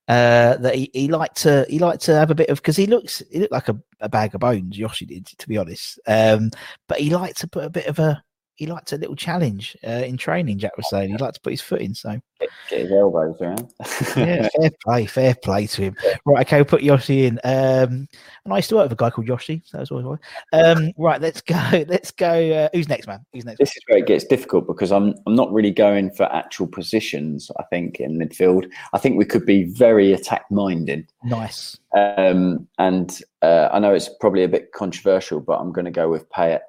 uh 0.07 0.59
that 0.59 0.75
he, 0.75 0.91
he 0.93 1.09
liked 1.09 1.37
to 1.37 1.65
he 1.71 1.79
liked 1.79 2.03
to 2.03 2.15
have 2.15 2.31
a 2.31 2.35
bit 2.35 2.51
of 2.51 2.59
because 2.59 2.77
he 2.77 2.87
looks 2.87 3.23
he 3.31 3.41
looked 3.41 3.53
like 3.53 3.71
a, 3.71 3.81
a 4.01 4.09
bag 4.09 4.35
of 4.35 4.41
bones 4.43 4.77
Yossi 4.77 5.07
did 5.07 5.25
to 5.25 5.49
be 5.49 5.57
honest 5.57 5.99
um 6.07 6.51
but 6.89 7.01
he 7.01 7.09
liked 7.09 7.39
to 7.41 7.49
put 7.49 7.65
a 7.65 7.71
bit 7.71 7.87
of 7.87 7.99
a 7.99 8.23
he 8.57 8.67
liked 8.67 8.93
a 8.93 8.97
little 8.97 9.17
challenge 9.17 9.77
uh, 9.87 9.91
in 9.91 10.17
training 10.17 10.59
jack 10.59 10.77
was 10.77 10.89
saying 10.89 11.11
he 11.11 11.17
liked 11.17 11.35
to 11.35 11.41
put 11.41 11.53
his 11.53 11.61
foot 11.61 11.81
in 11.81 11.95
so 11.95 12.21
get, 12.69 12.81
his 12.81 12.93
elbows 12.93 13.41
around. 13.41 13.73
yeah, 14.17 14.49
fair 14.61 14.71
play, 14.83 15.07
fair 15.07 15.35
play 15.35 15.67
to 15.67 15.83
him. 15.83 15.97
Right, 16.25 16.47
okay, 16.47 16.57
we'll 16.57 16.65
put 16.65 16.83
Yossi 16.83 17.25
in. 17.25 17.41
Um, 17.45 18.09
and 18.45 18.53
I 18.53 18.57
used 18.57 18.69
to 18.71 18.77
work 18.77 18.85
with 18.85 18.93
a 18.93 19.03
guy 19.03 19.11
called 19.11 19.27
Yoshi, 19.27 19.63
so 19.65 19.79
that's 19.79 19.91
always 19.91 20.19
um, 20.53 20.91
right. 20.99 21.21
Let's 21.21 21.41
go. 21.41 21.55
Let's 21.89 22.11
go. 22.11 22.51
Uh, 22.51 22.69
who's 22.73 22.89
next, 22.89 23.07
man? 23.07 23.25
Who's 23.33 23.45
next? 23.45 23.59
this 23.59 23.71
is 23.71 23.83
where 23.87 23.99
it 23.99 24.07
gets 24.07 24.25
difficult 24.25 24.67
because 24.67 24.93
I'm 24.93 25.15
I'm 25.27 25.35
not 25.35 25.53
really 25.53 25.71
going 25.71 26.11
for 26.11 26.25
actual 26.25 26.67
positions. 26.67 27.51
I 27.59 27.65
think 27.65 28.01
in 28.01 28.19
midfield, 28.19 28.71
I 28.93 28.99
think 28.99 29.17
we 29.19 29.25
could 29.25 29.47
be 29.47 29.65
very 29.65 30.13
attack 30.13 30.45
minded. 30.51 31.11
Nice. 31.23 31.79
Um, 31.97 32.67
and 32.79 33.21
uh, 33.43 33.69
I 33.73 33.79
know 33.79 33.95
it's 33.95 34.11
probably 34.21 34.43
a 34.43 34.49
bit 34.49 34.73
controversial, 34.73 35.41
but 35.41 35.61
I'm 35.61 35.73
going 35.73 35.85
to 35.85 35.91
go 35.91 36.09
with 36.09 36.29
Payet, 36.31 36.61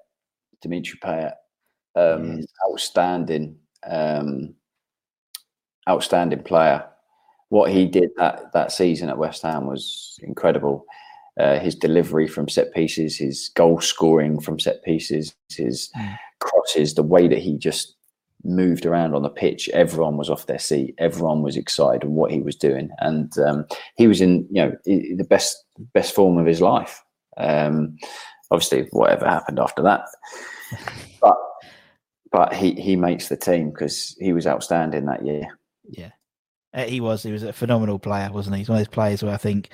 Dimitri 0.61 0.99
Payet. 0.99 1.33
Um, 1.95 2.37
Yes. 2.37 2.45
Outstanding, 2.69 3.57
um, 3.85 4.53
outstanding 5.87 6.43
player. 6.43 6.83
What 7.49 7.71
he 7.71 7.85
did 7.85 8.09
that 8.17 8.51
that 8.53 8.71
season 8.71 9.09
at 9.09 9.17
West 9.17 9.43
Ham 9.43 9.65
was 9.67 10.17
incredible. 10.23 10.85
Uh, 11.39 11.59
his 11.59 11.75
delivery 11.75 12.27
from 12.27 12.47
set 12.49 12.73
pieces, 12.73 13.17
his 13.17 13.49
goal 13.55 13.79
scoring 13.81 14.39
from 14.39 14.59
set 14.59 14.83
pieces, 14.83 15.35
his 15.49 15.89
Mm. 15.97 16.17
crosses, 16.39 16.93
the 16.93 17.03
way 17.03 17.27
that 17.27 17.39
he 17.39 17.57
just 17.57 17.95
moved 18.43 18.85
around 18.85 19.15
on 19.15 19.21
the 19.23 19.29
pitch, 19.29 19.67
everyone 19.69 20.17
was 20.17 20.29
off 20.29 20.45
their 20.45 20.59
seat. 20.59 20.95
Everyone 20.97 21.41
was 21.41 21.57
excited 21.57 22.03
on 22.03 22.15
what 22.15 22.31
he 22.31 22.39
was 22.41 22.55
doing, 22.55 22.89
and 22.99 23.37
um, 23.39 23.65
he 23.95 24.07
was 24.07 24.21
in 24.21 24.47
you 24.51 24.61
know 24.65 24.75
the 24.85 25.27
best 25.29 25.63
best 25.93 26.15
form 26.15 26.37
of 26.37 26.45
his 26.45 26.61
life. 26.61 27.03
Um, 27.37 27.97
obviously, 28.51 28.87
whatever 28.91 29.25
happened 29.27 29.59
after 29.59 29.81
that, 29.83 30.05
but 31.21 31.35
but 32.36 32.53
he 32.53 32.73
he 32.73 32.97
makes 32.97 33.29
the 33.29 33.38
team 33.38 33.69
because 33.69 34.13
he 34.19 34.33
was 34.33 34.45
outstanding 34.45 35.05
that 35.05 35.25
year. 35.25 35.57
Yeah. 35.89 36.11
Uh, 36.73 36.83
he 36.83 36.99
was. 36.99 37.23
He 37.23 37.31
was 37.31 37.43
a 37.43 37.53
phenomenal 37.53 37.97
player, 37.97 38.29
wasn't 38.29 38.57
he? 38.57 38.59
He's 38.61 38.67
one 38.67 38.77
of 38.77 38.86
those 38.86 38.93
players 38.93 39.23
where 39.23 39.33
I 39.33 39.38
think 39.38 39.69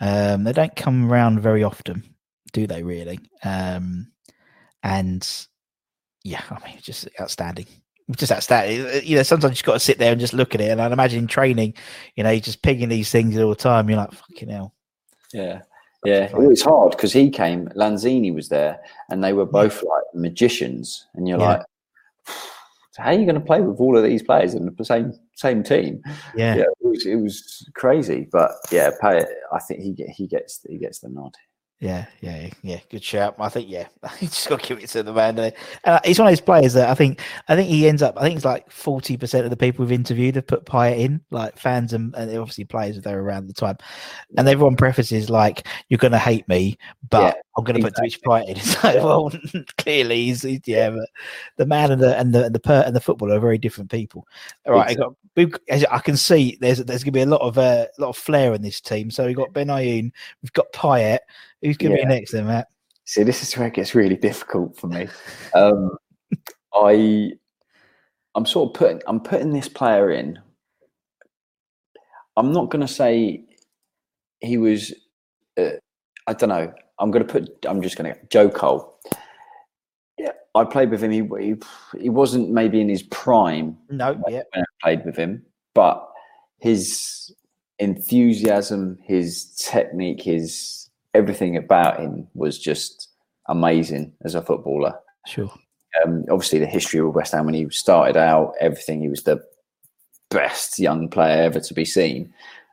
um, 0.00 0.44
they 0.44 0.52
don't 0.52 0.76
come 0.76 1.10
around 1.10 1.40
very 1.40 1.64
often, 1.64 2.04
do 2.52 2.68
they? 2.68 2.84
Really? 2.84 3.18
Um, 3.42 4.12
and 4.84 5.28
yeah, 6.22 6.42
I 6.48 6.64
mean, 6.64 6.78
just 6.80 7.08
outstanding. 7.20 7.66
Just 8.12 8.30
outstanding. 8.30 8.86
Uh, 8.86 9.00
You 9.02 9.16
know, 9.16 9.24
sometimes 9.24 9.50
you 9.50 9.54
just 9.56 9.64
got 9.64 9.72
to 9.72 9.80
sit 9.80 9.98
there 9.98 10.12
and 10.12 10.20
just 10.20 10.34
look 10.34 10.54
at 10.54 10.60
it. 10.60 10.70
And 10.70 10.80
I'd 10.80 10.92
imagine 10.92 11.18
in 11.18 11.26
training, 11.26 11.74
you 12.14 12.22
know, 12.22 12.30
you're 12.30 12.40
just 12.40 12.62
picking 12.62 12.90
these 12.90 13.10
things 13.10 13.36
all 13.36 13.50
the 13.50 13.56
time. 13.56 13.88
You're 13.88 13.98
like, 13.98 14.12
fucking 14.12 14.50
hell. 14.50 14.72
Yeah. 15.32 15.62
Yeah, 16.04 16.26
it 16.26 16.34
was 16.36 16.62
hard 16.62 16.92
because 16.92 17.12
he 17.12 17.30
came, 17.30 17.66
Lanzini 17.70 18.32
was 18.32 18.50
there, 18.50 18.78
and 19.08 19.24
they 19.24 19.32
were 19.32 19.46
both 19.46 19.82
like 19.82 20.04
magicians. 20.12 21.06
And 21.14 21.26
you're 21.26 21.40
Yeah. 21.40 21.48
like, 21.48 21.62
how 22.96 23.10
are 23.10 23.14
you 23.14 23.24
going 23.24 23.34
to 23.34 23.40
play 23.40 23.60
with 23.60 23.80
all 23.80 23.96
of 23.96 24.04
these 24.04 24.22
players 24.22 24.54
in 24.54 24.66
the 24.66 24.84
same 24.84 25.12
same 25.34 25.62
team? 25.62 26.00
Yeah. 26.36 26.56
yeah 26.56 26.62
it, 26.62 26.86
was, 26.86 27.06
it 27.06 27.16
was 27.16 27.68
crazy. 27.74 28.28
But 28.30 28.52
yeah, 28.70 28.90
Payet, 29.02 29.26
I 29.52 29.58
think 29.60 29.80
he 29.80 29.92
get, 29.92 30.10
he 30.10 30.26
gets 30.26 30.60
he 30.68 30.78
gets 30.78 31.00
the 31.00 31.08
nod. 31.08 31.34
Yeah, 31.80 32.06
yeah, 32.20 32.48
yeah. 32.62 32.78
Good 32.88 33.02
shout. 33.02 33.34
I 33.38 33.48
think 33.48 33.68
yeah, 33.68 33.88
you 34.20 34.28
just 34.28 34.48
got 34.48 34.62
to 34.62 34.66
give 34.66 34.82
it 34.82 34.88
to 34.90 35.02
the 35.02 35.12
man. 35.12 35.38
And 35.38 35.52
uh, 35.84 36.00
he's 36.04 36.18
one 36.18 36.28
of 36.28 36.32
those 36.32 36.40
players 36.40 36.72
that 36.74 36.88
I 36.88 36.94
think 36.94 37.20
I 37.48 37.56
think 37.56 37.68
he 37.68 37.88
ends 37.88 38.00
up. 38.00 38.16
I 38.16 38.22
think 38.22 38.36
it's 38.36 38.44
like 38.44 38.70
forty 38.70 39.16
percent 39.16 39.44
of 39.44 39.50
the 39.50 39.56
people 39.56 39.84
we've 39.84 39.92
interviewed 39.92 40.36
have 40.36 40.46
put 40.46 40.64
Payet 40.64 40.98
in, 40.98 41.20
like 41.30 41.58
fans 41.58 41.92
and, 41.92 42.14
and 42.14 42.30
obviously 42.38 42.64
players 42.64 42.94
that 42.94 43.04
they're 43.04 43.20
around 43.20 43.48
the 43.48 43.52
time. 43.52 43.76
And 44.38 44.48
everyone 44.48 44.76
prefaces 44.76 45.28
like, 45.28 45.66
"You're 45.88 45.98
going 45.98 46.12
to 46.12 46.18
hate 46.18 46.48
me, 46.48 46.78
but 47.10 47.43
I'm 47.56 47.64
going 47.64 47.76
to 47.76 47.82
put 47.82 47.94
Dimitri 47.94 48.20
Payet 48.26 48.48
in." 48.48 48.56
So, 48.60 49.04
well, 49.04 49.64
clearly 49.78 50.26
he's, 50.26 50.42
he's 50.42 50.60
yeah, 50.66 50.90
but 50.90 51.08
the 51.56 51.66
man 51.66 51.92
and 51.92 52.02
the 52.02 52.18
and 52.18 52.34
the 52.34 52.46
and 52.46 52.54
the 52.54 52.60
per, 52.60 52.82
and 52.86 52.94
the 52.94 53.00
footballer 53.00 53.36
are 53.36 53.40
very 53.40 53.58
different 53.58 53.90
people. 53.90 54.26
All 54.66 54.74
right, 54.74 54.90
I 54.90 54.94
got. 54.94 55.14
As 55.68 55.84
I 55.86 55.98
can 55.98 56.16
see, 56.16 56.56
there's 56.60 56.78
there's 56.78 57.02
going 57.02 57.12
to 57.12 57.18
be 57.18 57.22
a 57.22 57.26
lot 57.26 57.40
of 57.40 57.58
uh, 57.58 57.86
lot 57.98 58.10
of 58.10 58.16
flair 58.16 58.54
in 58.54 58.62
this 58.62 58.80
team. 58.80 59.10
So 59.10 59.26
we've 59.26 59.36
got 59.36 59.52
Benayoun, 59.52 60.12
we've 60.42 60.52
got 60.52 60.72
Pyatt. 60.72 61.18
Who's 61.62 61.76
going 61.76 61.92
to 61.92 61.98
Yeah. 61.98 62.04
be 62.04 62.14
next 62.14 62.32
then, 62.32 62.46
Matt? 62.46 62.68
See, 63.04 63.22
this 63.22 63.42
is 63.42 63.56
where 63.56 63.68
it 63.68 63.74
gets 63.74 63.94
really 63.94 64.16
difficult 64.16 64.76
for 64.76 64.86
me. 64.86 65.08
Um, 65.54 65.96
I, 66.74 67.30
I'm 68.34 68.44
sort 68.44 68.70
of 68.70 68.74
putting, 68.74 69.00
I'm 69.06 69.20
putting 69.20 69.52
this 69.52 69.68
player 69.68 70.10
in. 70.10 70.38
I'm 72.36 72.52
not 72.52 72.70
going 72.70 72.80
to 72.80 72.92
say 72.92 73.44
he 74.40 74.58
was. 74.58 74.92
Uh, 75.56 75.70
I 76.26 76.32
don't 76.32 76.48
know. 76.48 76.72
I'm 76.98 77.10
going 77.10 77.26
to 77.26 77.32
put. 77.32 77.50
I'm 77.66 77.82
just 77.82 77.96
going 77.96 78.12
to 78.12 78.18
Joe 78.28 78.48
Cole. 78.48 78.98
Yeah, 80.18 80.32
I 80.54 80.64
played 80.64 80.90
with 80.90 81.02
him. 81.02 81.10
He, 81.10 81.22
he 81.40 81.54
he 81.98 82.08
wasn't 82.08 82.50
maybe 82.50 82.80
in 82.80 82.88
his 82.88 83.02
prime 83.02 83.76
No, 83.90 84.20
yeah, 84.28 84.42
when 84.52 84.62
I 84.62 84.82
played 84.82 85.04
with 85.04 85.16
him, 85.16 85.44
but 85.74 86.08
his 86.58 87.34
enthusiasm, 87.78 88.98
his 89.02 89.46
technique, 89.56 90.22
his 90.22 90.88
everything 91.14 91.56
about 91.56 92.00
him 92.00 92.26
was 92.34 92.58
just 92.58 93.08
amazing 93.48 94.12
as 94.24 94.34
a 94.34 94.42
footballer. 94.42 94.98
sure. 95.26 95.52
Um, 96.04 96.24
obviously, 96.28 96.58
the 96.58 96.66
history 96.66 96.98
of 96.98 97.14
West 97.14 97.32
Ham 97.32 97.46
when 97.46 97.54
he 97.54 97.68
started 97.70 98.16
out, 98.16 98.54
everything 98.60 99.00
he 99.00 99.08
was 99.08 99.22
the 99.22 99.40
best 100.28 100.78
young 100.78 101.08
player 101.08 101.42
ever 101.42 101.60
to 101.60 101.74
be 101.74 101.84
seen, 101.84 102.32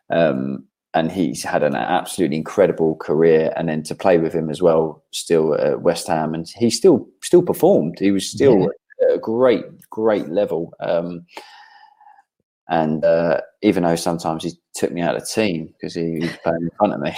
um, 0.09 0.65
and 0.93 1.11
he's 1.11 1.43
had 1.43 1.63
an 1.63 1.75
absolutely 1.75 2.37
incredible 2.37 2.95
career. 2.95 3.53
And 3.55 3.69
then 3.69 3.83
to 3.83 3.95
play 3.95 4.17
with 4.17 4.33
him 4.33 4.49
as 4.49 4.61
well, 4.61 5.03
still 5.11 5.55
at 5.55 5.81
West 5.81 6.07
Ham, 6.07 6.33
and 6.33 6.47
he 6.47 6.69
still 6.69 7.07
still 7.21 7.41
performed. 7.41 7.99
He 7.99 8.11
was 8.11 8.29
still 8.29 8.69
at 9.01 9.15
a 9.15 9.19
great 9.19 9.63
great 9.89 10.29
level. 10.29 10.73
Um, 10.79 11.25
and 12.69 13.03
uh, 13.03 13.41
even 13.61 13.83
though 13.83 13.97
sometimes 13.97 14.43
he 14.43 14.53
took 14.73 14.93
me 14.93 15.01
out 15.01 15.15
of 15.15 15.21
the 15.21 15.27
team 15.27 15.67
because 15.67 15.93
he 15.93 16.19
was 16.19 16.31
playing 16.37 16.61
in 16.61 16.69
front 16.77 16.93
of 16.93 17.01
me, 17.01 17.13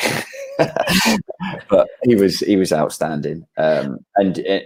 but 1.70 1.88
he 2.04 2.16
was 2.16 2.40
he 2.40 2.58
was 2.58 2.74
outstanding. 2.74 3.46
Um, 3.58 4.00
and 4.16 4.40
uh, 4.40 4.60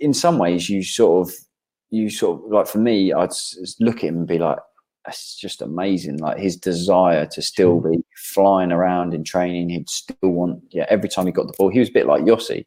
in 0.00 0.12
some 0.12 0.38
ways, 0.38 0.68
you 0.68 0.82
sort 0.82 1.28
of 1.28 1.34
you 1.90 2.10
sort 2.10 2.44
of 2.44 2.50
like 2.50 2.66
for 2.66 2.78
me, 2.78 3.12
I'd 3.12 3.30
look 3.80 3.98
at 3.98 4.04
him 4.04 4.18
and 4.18 4.26
be 4.26 4.38
like, 4.38 4.58
that's 5.06 5.36
just 5.36 5.62
amazing. 5.62 6.18
Like 6.18 6.38
his 6.38 6.56
desire 6.56 7.26
to 7.26 7.42
still 7.42 7.80
be 7.80 8.03
flying 8.16 8.72
around 8.72 9.14
in 9.14 9.24
training, 9.24 9.70
he'd 9.70 9.90
still 9.90 10.30
want. 10.30 10.62
Yeah, 10.70 10.86
every 10.88 11.08
time 11.08 11.26
he 11.26 11.32
got 11.32 11.46
the 11.46 11.54
ball, 11.56 11.70
he 11.70 11.78
was 11.78 11.88
a 11.88 11.92
bit 11.92 12.06
like 12.06 12.22
Yossi. 12.22 12.66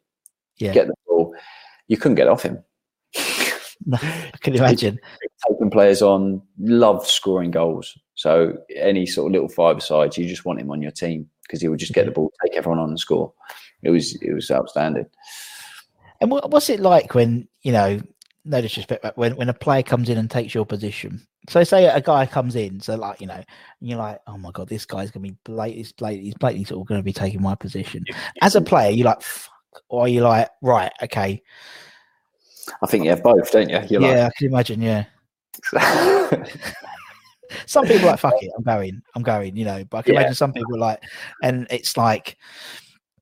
Yeah. 0.56 0.72
Get 0.72 0.88
the 0.88 0.94
ball, 1.06 1.34
you 1.86 1.96
couldn't 1.96 2.16
get 2.16 2.28
off 2.28 2.42
him. 2.42 2.62
I 3.92 4.32
can 4.40 4.54
imagine. 4.54 4.98
Taking 5.48 5.70
players 5.70 6.02
on, 6.02 6.42
loved 6.58 7.06
scoring 7.06 7.50
goals. 7.50 7.96
So 8.14 8.58
any 8.74 9.06
sort 9.06 9.28
of 9.28 9.32
little 9.32 9.48
five 9.48 9.82
sides, 9.82 10.18
you 10.18 10.26
just 10.26 10.44
want 10.44 10.60
him 10.60 10.70
on 10.70 10.82
your 10.82 10.90
team 10.90 11.28
because 11.42 11.60
he 11.60 11.68
would 11.68 11.78
just 11.78 11.94
get 11.94 12.04
the 12.04 12.10
mm-hmm. 12.10 12.22
ball, 12.22 12.32
take 12.44 12.56
everyone 12.56 12.80
on 12.80 12.90
and 12.90 13.00
score. 13.00 13.32
It 13.82 13.90
was 13.90 14.16
it 14.16 14.32
was 14.32 14.50
outstanding. 14.50 15.06
And 16.20 16.30
what, 16.30 16.50
what's 16.50 16.68
it 16.68 16.80
like 16.80 17.14
when 17.14 17.48
you 17.62 17.72
know? 17.72 18.00
No 18.48 18.62
disrespect, 18.62 19.02
but 19.02 19.14
when 19.18 19.36
when 19.36 19.50
a 19.50 19.54
player 19.54 19.82
comes 19.82 20.08
in 20.08 20.16
and 20.16 20.30
takes 20.30 20.54
your 20.54 20.64
position. 20.64 21.20
So 21.50 21.62
say 21.64 21.84
a 21.84 22.00
guy 22.00 22.24
comes 22.24 22.56
in, 22.56 22.80
so 22.80 22.96
like 22.96 23.20
you 23.20 23.26
know, 23.26 23.34
and 23.34 23.44
you're 23.80 23.98
like, 23.98 24.20
oh 24.26 24.38
my 24.38 24.50
god, 24.52 24.68
this 24.68 24.86
guy's 24.86 25.10
gonna 25.10 25.28
be 25.28 25.36
blatant. 25.44 25.76
He's 25.76 25.92
blatantly, 25.92 26.24
he's 26.24 26.34
blatantly 26.34 26.64
sort 26.64 26.80
of 26.80 26.86
going 26.86 26.98
to 26.98 27.04
be 27.04 27.12
taking 27.12 27.42
my 27.42 27.54
position. 27.54 28.06
As 28.40 28.56
a 28.56 28.62
player, 28.62 28.90
you're 28.90 29.04
like, 29.04 29.20
fuck, 29.20 29.52
or 29.90 30.02
are 30.04 30.08
you 30.08 30.22
like, 30.22 30.48
right, 30.62 30.90
okay, 31.02 31.42
I 32.82 32.86
think 32.86 33.04
you 33.04 33.10
have 33.10 33.22
both, 33.22 33.50
don't 33.50 33.68
you? 33.68 33.80
You're 33.90 34.00
yeah, 34.00 34.28
I 34.28 34.30
can 34.38 34.46
imagine, 34.48 34.80
yeah. 34.80 35.04
some 37.66 37.86
people 37.86 38.08
are 38.08 38.12
like 38.12 38.20
fuck 38.20 38.42
it, 38.42 38.50
I'm 38.56 38.64
going, 38.64 39.02
I'm 39.14 39.22
going, 39.22 39.56
you 39.56 39.64
know. 39.66 39.84
But 39.84 39.98
I 39.98 40.02
can 40.02 40.14
Yeah. 40.14 40.20
imagine 40.20 40.36
some 40.36 40.52
people 40.54 40.74
are 40.76 40.80
like, 40.80 41.02
and 41.42 41.66
it's 41.70 41.96
like, 41.98 42.38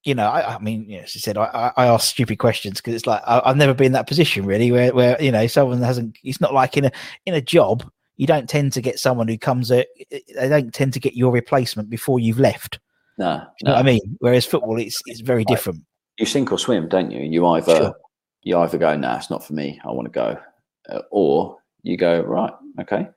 you 0.06 0.14
know, 0.14 0.28
I, 0.28 0.54
I 0.54 0.58
mean, 0.60 0.88
you 0.88 0.98
as 1.00 1.14
I 1.16 1.18
said, 1.18 1.36
I, 1.36 1.72
I, 1.76 1.86
ask 1.86 2.08
stupid 2.08 2.38
questions 2.38 2.76
because 2.76 2.94
it's 2.94 3.08
like 3.08 3.22
I, 3.26 3.42
I've 3.44 3.56
never 3.56 3.74
been 3.74 3.86
in 3.86 3.92
that 3.92 4.06
position 4.06 4.46
really, 4.46 4.70
where 4.70 4.94
where 4.94 5.20
you 5.20 5.32
know 5.32 5.48
someone 5.48 5.82
hasn't. 5.82 6.16
It's 6.22 6.40
not 6.40 6.54
like 6.54 6.76
in 6.76 6.84
a 6.84 6.92
in 7.26 7.34
a 7.34 7.40
job, 7.40 7.90
you 8.16 8.24
don't 8.24 8.48
tend 8.48 8.72
to 8.74 8.80
get 8.80 9.00
someone 9.00 9.26
who 9.26 9.36
comes. 9.36 9.72
A, 9.72 9.84
they 10.10 10.48
don't 10.48 10.72
tend 10.72 10.92
to 10.92 11.00
get 11.00 11.14
your 11.14 11.32
replacement 11.32 11.90
before 11.90 12.20
you've 12.20 12.38
left. 12.38 12.78
no, 13.18 13.42
you 13.60 13.64
know 13.64 13.72
no. 13.72 13.72
what 13.72 13.80
I 13.80 13.82
mean? 13.82 14.16
Whereas 14.20 14.46
football, 14.46 14.78
it's 14.78 15.02
it's 15.06 15.20
very 15.20 15.44
different. 15.44 15.82
you 16.18 16.24
sink 16.24 16.52
or 16.52 16.58
swim, 16.58 16.88
don't 16.88 17.10
you? 17.10 17.24
You 17.24 17.44
either 17.48 17.76
Sure. 17.76 17.94
you 18.44 18.58
either 18.58 18.78
go, 18.78 18.96
nah, 18.96 19.16
it's 19.16 19.28
not 19.28 19.44
for 19.44 19.54
me. 19.54 19.80
I 19.84 19.90
want 19.90 20.06
to 20.06 20.12
go, 20.12 20.38
uh, 20.88 21.02
or 21.10 21.58
you 21.82 21.96
go, 21.96 22.20
right, 22.20 22.52
okay, 22.80 23.08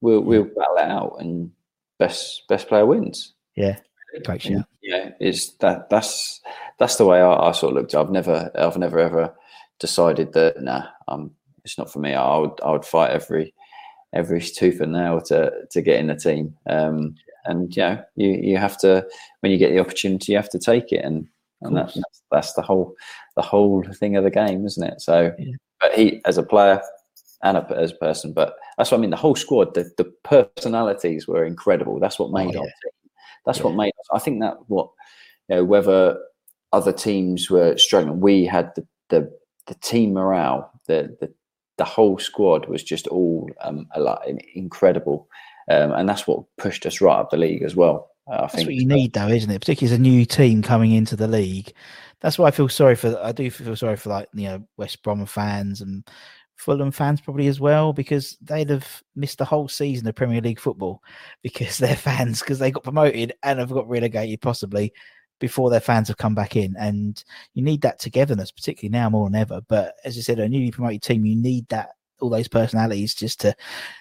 we'll 0.00 0.22
we'll 0.22 0.42
battle 0.42 0.76
it 0.78 0.90
out, 0.90 1.16
and 1.20 1.52
best 2.00 2.42
best 2.48 2.66
player 2.66 2.84
wins. 2.84 3.34
Yeah, 3.54 3.76
great. 4.24 4.44
Yeah, 4.82 5.10
it's 5.20 5.52
that 5.54 5.90
that's 5.90 6.40
that's 6.78 6.96
the 6.96 7.06
way 7.06 7.20
I, 7.20 7.48
I 7.48 7.52
sort 7.52 7.72
of 7.72 7.76
looked. 7.76 7.94
I've 7.94 8.10
never 8.10 8.50
I've 8.54 8.78
never 8.78 8.98
ever 8.98 9.34
decided 9.78 10.32
that 10.32 10.62
nah, 10.62 10.86
um, 11.08 11.32
it's 11.64 11.78
not 11.78 11.92
for 11.92 11.98
me. 11.98 12.14
I 12.14 12.36
would 12.36 12.60
I 12.64 12.70
would 12.70 12.84
fight 12.84 13.10
every 13.10 13.54
every 14.12 14.40
tooth 14.40 14.80
and 14.80 14.92
nail 14.92 15.20
to 15.22 15.52
to 15.70 15.82
get 15.82 16.00
in 16.00 16.06
the 16.06 16.16
team. 16.16 16.56
Um, 16.68 17.16
and 17.44 17.74
you 17.76 17.82
know, 17.82 18.02
you 18.16 18.30
you 18.30 18.56
have 18.58 18.78
to 18.78 19.06
when 19.40 19.52
you 19.52 19.58
get 19.58 19.70
the 19.70 19.80
opportunity, 19.80 20.32
you 20.32 20.38
have 20.38 20.50
to 20.50 20.58
take 20.58 20.92
it, 20.92 21.04
and 21.04 21.26
and 21.62 21.76
that's 21.76 21.94
that's, 21.94 22.22
that's 22.30 22.52
the 22.54 22.62
whole 22.62 22.94
the 23.34 23.42
whole 23.42 23.82
thing 23.94 24.16
of 24.16 24.24
the 24.24 24.30
game, 24.30 24.64
isn't 24.66 24.86
it? 24.86 25.00
So, 25.00 25.34
but 25.80 25.92
he 25.94 26.20
as 26.24 26.38
a 26.38 26.42
player 26.42 26.80
and 27.42 27.56
a, 27.58 27.66
as 27.76 27.92
a 27.92 27.96
person, 27.96 28.32
but 28.32 28.56
that's 28.78 28.90
what 28.90 28.98
I 28.98 29.00
mean. 29.00 29.10
The 29.10 29.16
whole 29.16 29.36
squad, 29.36 29.74
the, 29.74 29.90
the 29.98 30.04
personalities 30.24 31.28
were 31.28 31.44
incredible. 31.44 32.00
That's 32.00 32.18
what 32.18 32.30
made 32.30 32.48
Oh, 32.48 32.52
yeah. 32.52 32.58
our 32.60 32.64
team. 32.64 33.05
That's 33.46 33.60
what 33.60 33.74
made 33.74 33.92
us. 34.00 34.08
I 34.12 34.18
think 34.18 34.40
that 34.40 34.56
what 34.66 34.90
you 35.48 35.56
know, 35.56 35.64
whether 35.64 36.18
other 36.72 36.92
teams 36.92 37.48
were 37.48 37.76
struggling, 37.76 38.20
we 38.20 38.44
had 38.44 38.72
the 38.74 38.86
the, 39.08 39.32
the 39.66 39.74
team 39.76 40.14
morale, 40.14 40.70
the, 40.86 41.16
the 41.20 41.32
the 41.78 41.84
whole 41.84 42.18
squad 42.18 42.68
was 42.68 42.82
just 42.82 43.06
all 43.08 43.48
um, 43.60 43.86
a 43.94 44.00
lot 44.00 44.26
incredible, 44.54 45.28
um, 45.70 45.92
and 45.92 46.08
that's 46.08 46.26
what 46.26 46.44
pushed 46.56 46.86
us 46.86 47.00
right 47.00 47.18
up 47.18 47.30
the 47.30 47.36
league 47.36 47.62
as 47.62 47.76
well. 47.76 48.10
Uh, 48.28 48.34
I 48.34 48.40
That's 48.42 48.54
think 48.54 48.68
what 48.68 48.74
you 48.74 48.86
need, 48.86 49.12
though, 49.12 49.28
isn't 49.28 49.50
it? 49.50 49.60
Particularly 49.60 49.94
as 49.94 49.98
a 49.98 50.02
new 50.02 50.24
team 50.24 50.62
coming 50.62 50.92
into 50.92 51.14
the 51.16 51.28
league. 51.28 51.72
That's 52.20 52.38
why 52.38 52.48
I 52.48 52.50
feel 52.50 52.68
sorry 52.68 52.96
for. 52.96 53.18
I 53.22 53.32
do 53.32 53.50
feel 53.50 53.76
sorry 53.76 53.96
for 53.96 54.08
like 54.08 54.28
you 54.34 54.48
know 54.48 54.66
West 54.76 55.02
Brom 55.02 55.24
fans 55.26 55.80
and 55.80 56.04
Fulham 56.56 56.90
fans 56.90 57.20
probably 57.20 57.46
as 57.48 57.60
well 57.60 57.92
because 57.92 58.36
they'd 58.40 58.70
have 58.70 59.02
missed 59.14 59.38
the 59.38 59.44
whole 59.44 59.68
season 59.68 60.08
of 60.08 60.14
Premier 60.14 60.40
League 60.40 60.60
football 60.60 61.02
because 61.42 61.78
their 61.78 61.96
fans 61.96 62.40
because 62.40 62.58
they 62.58 62.70
got 62.70 62.84
promoted 62.84 63.32
and 63.42 63.58
have 63.58 63.70
got 63.70 63.88
relegated 63.88 64.40
possibly 64.40 64.92
before 65.38 65.68
their 65.70 65.80
fans 65.80 66.08
have 66.08 66.16
come 66.16 66.34
back 66.34 66.56
in. 66.56 66.74
And 66.78 67.22
you 67.54 67.62
need 67.62 67.82
that 67.82 67.98
togetherness, 67.98 68.50
particularly 68.50 68.90
now 68.90 69.10
more 69.10 69.28
than 69.28 69.40
ever. 69.40 69.60
But 69.68 69.94
as 70.04 70.16
I 70.16 70.20
said, 70.20 70.38
a 70.38 70.48
newly 70.48 70.70
promoted 70.70 71.02
team, 71.02 71.26
you 71.26 71.36
need 71.36 71.68
that 71.68 71.90
all 72.20 72.30
those 72.30 72.48
personalities 72.48 73.14
just 73.14 73.40
to, 73.40 73.54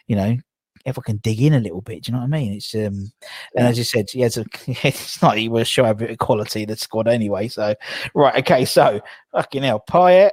you 0.07 0.15
know, 0.15 0.37
everyone 0.85 1.03
can 1.03 1.17
dig 1.17 1.41
in 1.41 1.53
a 1.53 1.59
little 1.59 1.81
bit. 1.81 2.03
Do 2.03 2.11
you 2.11 2.13
know 2.13 2.19
what 2.19 2.33
I 2.33 2.39
mean? 2.39 2.53
It's 2.53 2.73
um, 2.75 3.11
and 3.55 3.67
as 3.67 3.77
you 3.77 3.83
said, 3.83 4.07
yeah, 4.13 4.27
it's, 4.27 4.37
a, 4.37 4.45
it's 4.67 5.21
not 5.21 5.37
he 5.37 5.49
was 5.49 5.67
shy 5.67 5.89
a 5.89 5.93
bit 5.93 6.11
of 6.11 6.17
quality 6.17 6.65
the 6.65 6.77
squad 6.77 7.07
anyway. 7.07 7.47
So 7.47 7.75
right, 8.13 8.37
okay, 8.39 8.65
so 8.65 9.01
fucking 9.31 9.63
hell, 9.63 9.83
Payet, 9.89 10.31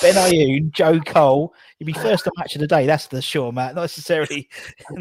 Benayoun, 0.00 0.72
Joe 0.72 1.00
Cole. 1.00 1.54
You'd 1.78 1.86
be 1.86 1.92
first 1.92 2.26
on 2.26 2.32
match 2.38 2.54
of 2.54 2.60
the 2.60 2.66
day. 2.66 2.86
That's 2.86 3.06
the 3.06 3.22
sure, 3.22 3.52
Matt. 3.52 3.74
Not 3.74 3.82
necessarily. 3.82 4.48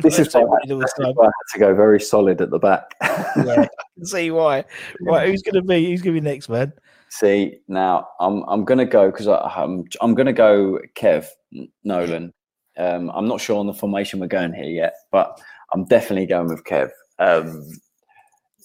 this 0.02 0.20
is 0.20 0.34
why, 0.34 0.44
necessarily 0.66 0.82
this 0.82 0.94
why 0.98 1.26
I 1.26 1.26
had 1.26 1.54
to 1.54 1.60
go 1.60 1.76
very 1.76 2.00
solid 2.00 2.42
at 2.42 2.52
the 2.52 2.60
back. 2.60 2.96
yeah, 3.02 3.62
I 3.62 3.68
can 3.96 4.06
see 4.06 4.32
why. 4.32 4.66
Right, 5.02 5.30
who's 5.30 5.42
gonna 5.42 5.62
be? 5.62 5.86
Who's 5.86 6.02
gonna 6.02 6.14
be 6.14 6.22
next, 6.22 6.50
man? 6.50 6.74
See 7.10 7.60
now, 7.68 8.08
I'm 8.20 8.44
I'm 8.48 8.66
gonna 8.66 8.86
go 8.86 9.12
because 9.12 9.28
I'm 9.28 9.86
I'm 10.02 10.14
gonna 10.14 10.34
go 10.34 10.80
Kev 10.96 11.28
Nolan. 11.84 12.34
Um, 12.78 13.12
I'm 13.12 13.28
not 13.28 13.42
sure 13.42 13.60
on 13.60 13.68
the 13.68 13.74
formation 13.74 14.20
we're 14.20 14.28
going 14.28 14.54
here 14.54 14.64
yet, 14.66 14.94
but 15.12 15.42
I'm 15.74 15.86
definitely 15.86 16.26
going 16.26 16.48
with 16.48 16.64
Kev. 16.64 16.90
Um, 17.20 17.70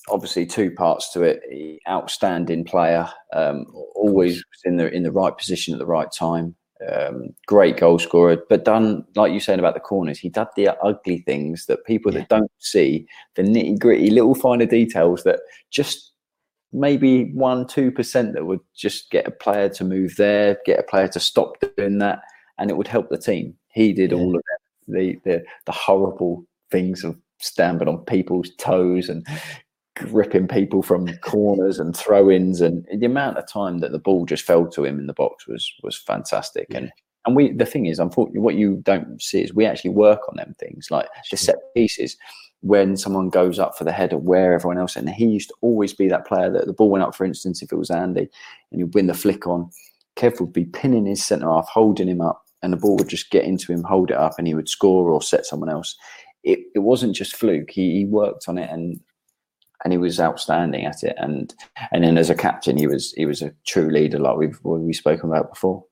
obviously, 0.09 0.46
two 0.46 0.70
parts 0.70 1.12
to 1.12 1.22
it: 1.22 1.80
outstanding 1.88 2.64
player, 2.64 3.09
um, 3.32 3.66
always 3.94 4.42
in 4.64 4.76
the 4.76 4.92
in 4.92 5.02
the 5.02 5.12
right 5.12 5.36
position 5.36 5.74
at 5.74 5.78
the 5.78 5.86
right 5.86 6.11
time. 6.11 6.54
Um, 6.92 7.30
great 7.46 7.78
goal 7.78 7.98
scorer, 7.98 8.36
but 8.50 8.66
done 8.66 9.02
like 9.14 9.32
you 9.32 9.40
saying 9.40 9.59
about 9.59 9.74
the 9.74 9.80
corners. 9.80 10.18
He 10.18 10.28
did 10.28 10.46
the 10.57 10.76
ugly 10.82 11.18
things 11.20 11.66
that 11.66 11.86
people 11.86 12.12
that 12.12 12.28
don't 12.28 12.50
see 12.59 13.07
the 13.34 13.42
nitty 13.42 13.78
gritty 13.78 14.11
little 14.11 14.34
finer 14.34 14.66
details 14.66 15.24
that 15.24 15.40
just 15.70 16.12
maybe 16.72 17.32
one 17.32 17.66
two 17.66 17.90
percent 17.90 18.34
that 18.34 18.44
would 18.44 18.61
just 18.74 19.11
get 19.11 19.26
a 19.26 19.30
player 19.30 19.70
to 19.70 19.84
move 19.84 20.16
there, 20.16 20.59
get 20.66 20.78
a 20.78 20.82
player 20.82 21.09
to 21.09 21.20
stop 21.20 21.57
doing 21.76 21.98
that, 21.98 22.20
and 22.59 22.70
it 22.70 22.76
would 22.76 22.88
help 22.88 23.09
the 23.09 23.16
team. 23.18 23.54
He 23.72 23.94
did 23.94 24.12
all 24.12 24.36
of 24.36 24.42
that, 24.42 24.92
the 24.92 25.18
the 25.24 25.44
the 25.64 25.72
horrible 25.72 26.44
things 26.70 27.04
of 27.04 27.16
stamping 27.40 27.88
on 27.88 27.98
people's 28.04 28.50
toes 28.59 29.09
and 29.09 29.26
gripping 29.97 30.47
people 30.47 30.82
from 30.82 31.09
corners 31.18 31.78
and 31.78 31.97
throw-ins, 31.97 32.61
and 32.61 32.86
the 32.92 33.07
amount 33.07 33.38
of 33.38 33.49
time 33.49 33.78
that 33.78 33.92
the 33.92 33.99
ball 33.99 34.24
just 34.24 34.44
fell 34.44 34.68
to 34.68 34.84
him 34.84 34.99
in 34.99 35.07
the 35.07 35.12
box 35.12 35.47
was 35.49 35.72
was 35.82 35.97
fantastic. 35.97 36.68
And 36.70 36.92
and 37.24 37.34
we 37.34 37.53
the 37.53 37.66
thing 37.66 37.86
is, 37.86 37.99
unfortunately, 37.99 38.40
what 38.40 38.55
you 38.55 38.76
don't 38.84 39.20
see 39.20 39.42
is 39.42 39.53
we 39.53 39.66
actually 39.66 39.90
work 39.90 40.20
on 40.28 40.36
them 40.36 40.55
things 40.59 40.88
like 40.90 41.09
the 41.30 41.36
set 41.36 41.57
pieces. 41.74 42.16
When 42.62 42.97
someone 42.97 43.28
goes 43.28 43.59
up 43.59 43.76
for 43.76 43.84
the 43.84 43.92
header 43.92 44.16
where 44.16 44.55
everyone 44.55 44.78
else 44.78 44.97
and 44.97 45.09
he 45.09 45.26
used 45.26 45.51
to 45.51 45.55
always 45.61 45.92
be 45.92 46.09
that 46.09 46.26
player 46.26 46.51
that 46.51 46.66
the 46.66 46.72
ball 46.72 46.90
went 46.90 47.05
up 47.05 47.14
for 47.14 47.24
instance 47.24 47.62
if 47.62 47.70
it 47.70 47.76
was 47.76 47.90
Andy 47.90 48.28
and 48.72 48.80
he'd 48.80 48.94
win 48.94 49.07
the 49.07 49.14
flick 49.14 49.47
on 49.47 49.70
Kev 50.16 50.40
would 50.40 50.55
be 50.55 50.64
pinning 50.64 51.07
his 51.07 51.24
centre 51.24 51.49
half 51.49 51.68
holding 51.68 52.09
him 52.09 52.22
up 52.22 52.42
and 52.62 52.72
the 52.72 52.78
ball 52.78 52.97
would 52.97 53.09
just 53.09 53.30
get 53.30 53.44
into 53.44 53.70
him 53.70 53.84
hold 53.84 54.11
it 54.11 54.16
up 54.16 54.32
and 54.38 54.49
he 54.49 54.55
would 54.55 54.70
score 54.70 55.11
or 55.12 55.22
set 55.22 55.44
someone 55.47 55.68
else. 55.68 55.97
It, 56.42 56.61
it 56.74 56.80
wasn't 56.80 57.14
just 57.14 57.36
fluke. 57.36 57.70
He, 57.70 57.99
he 57.99 58.05
worked 58.07 58.49
on 58.49 58.57
it 58.59 58.70
and 58.70 58.99
and 59.84 59.92
he 59.92 59.98
was 59.98 60.20
outstanding 60.20 60.84
at 60.84 61.02
it 61.02 61.14
and 61.18 61.54
and 61.92 62.02
then 62.02 62.18
as 62.18 62.30
a 62.30 62.34
captain 62.34 62.76
he 62.76 62.86
was 62.86 63.12
he 63.12 63.26
was 63.26 63.42
a 63.42 63.52
true 63.66 63.90
leader 63.90 64.18
like 64.18 64.36
we've 64.36 64.58
we've 64.62 64.96
spoken 64.96 65.28
about 65.30 65.50
before 65.50 65.84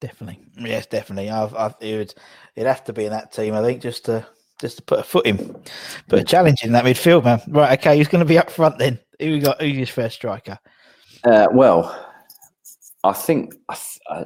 Definitely, 0.00 0.40
yes, 0.56 0.86
definitely. 0.86 1.28
I've, 1.28 1.54
I've 1.54 1.74
it 1.78 1.96
would 1.96 2.14
it'd 2.56 2.66
have 2.66 2.84
to 2.84 2.92
be 2.94 3.04
in 3.04 3.10
that 3.10 3.32
team, 3.32 3.54
I 3.54 3.62
think, 3.62 3.82
just 3.82 4.06
to 4.06 4.26
just 4.58 4.78
to 4.78 4.82
put 4.82 4.98
a 4.98 5.02
foot 5.02 5.26
in, 5.26 5.62
put 6.08 6.18
a 6.18 6.24
challenge 6.24 6.62
in 6.62 6.72
that 6.72 6.86
midfield, 6.86 7.24
man. 7.24 7.42
Right, 7.48 7.78
okay, 7.78 7.98
who's 7.98 8.08
going 8.08 8.24
to 8.24 8.28
be 8.28 8.38
up 8.38 8.50
front 8.50 8.78
then? 8.78 8.98
Who 9.20 9.32
we 9.32 9.40
got? 9.40 9.60
Who's 9.60 9.76
your 9.76 9.86
first 9.86 10.16
striker? 10.16 10.58
Uh, 11.22 11.48
well, 11.52 12.09
I 13.04 13.12
think 13.12 13.54
I, 13.68 13.76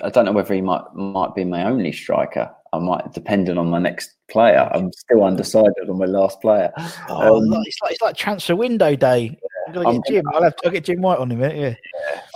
I 0.03 0.11
don't 0.11 0.25
know 0.25 0.33
whether 0.33 0.55
he 0.55 0.61
might 0.61 0.83
might 0.95 1.35
be 1.35 1.45
my 1.45 1.64
only 1.64 1.93
striker. 1.93 2.51
I 2.72 2.79
might, 2.81 3.12
depending 3.12 3.57
on 3.57 3.70
my 3.70 3.79
next 3.79 4.16
player. 4.29 4.68
I'm 4.75 4.93
still 4.93 5.22
undecided 5.22 5.89
on 5.89 5.97
my 5.97 6.07
last 6.07 6.41
player. 6.41 6.72
Oh, 7.09 7.37
Um, 7.37 7.62
it's 7.64 7.81
like 7.81 7.93
it's 7.93 8.03
like 8.03 8.16
transfer 8.16 8.57
window 8.57 8.97
day. 8.97 9.39
I'm 9.68 9.72
gonna 9.75 9.89
I'm- 9.91 10.01
get 10.01 10.12
Jim. 10.14 10.25
I'll 10.35 10.43
have 10.43 10.57
to 10.57 10.66
I'll 10.66 10.72
get 10.72 10.85
Jim 10.85 11.01
White 11.01 11.18
on 11.20 11.31
him. 11.31 11.43
eh? 11.45 11.53
Yeah, 11.53 11.75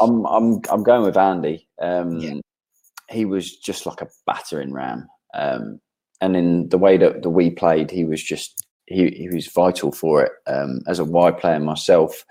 I'm 0.01 0.24
I'm 0.26 0.61
I'm 0.70 0.82
going 0.84 1.03
with 1.03 1.16
Andy. 1.16 1.66
Um, 1.80 2.41
He 3.11 3.24
was 3.24 3.57
just 3.57 3.84
like 3.86 4.01
a 4.03 4.09
battering 4.26 4.72
ram, 4.72 5.09
um, 5.34 5.80
and 6.20 6.36
in 6.36 6.68
the 6.68 6.76
way 6.78 6.99
that, 6.99 7.22
that 7.22 7.30
we 7.30 7.49
played, 7.51 7.91
he 7.91 8.05
was 8.05 8.22
just 8.22 8.64
he 8.86 9.09
he 9.09 9.28
was 9.30 9.49
vital 9.49 9.91
for 9.91 10.22
it. 10.22 10.32
Um, 10.47 10.80
as 10.86 10.99
a 11.01 11.05
wide 11.05 11.39
player 11.39 11.59
myself, 11.59 12.24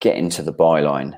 getting 0.00 0.28
to 0.30 0.42
the 0.42 0.52
byline, 0.52 1.16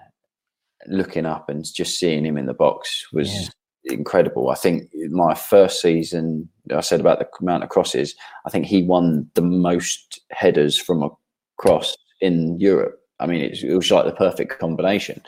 looking 0.87 1.27
up 1.27 1.49
and 1.49 1.65
just 1.65 1.99
seeing 1.99 2.25
him 2.25 2.37
in 2.37 2.47
the 2.47 2.55
box 2.55 3.07
was 3.13 3.51
incredible. 3.85 4.51
I 4.51 4.55
think 4.55 4.91
my 5.11 5.35
first 5.35 5.81
season 5.81 6.49
I 6.73 6.81
said 6.81 7.01
about 7.01 7.19
the 7.19 7.29
amount 7.41 7.65
of 7.65 7.71
crosses. 7.71 8.15
I 8.47 8.51
think 8.51 8.67
he 8.67 8.83
won 8.83 9.29
the 9.35 9.43
most 9.43 10.21
headers 10.31 10.79
from 10.79 11.03
a 11.03 11.11
cross 11.57 11.97
in 12.21 12.59
Europe. 12.61 13.01
I 13.19 13.27
mean, 13.27 13.43
it 13.43 13.51
was, 13.51 13.65
it 13.65 13.75
was 13.75 13.91
like 13.91 14.07
the 14.07 14.13
perfect 14.13 14.59
combination. 14.59 15.23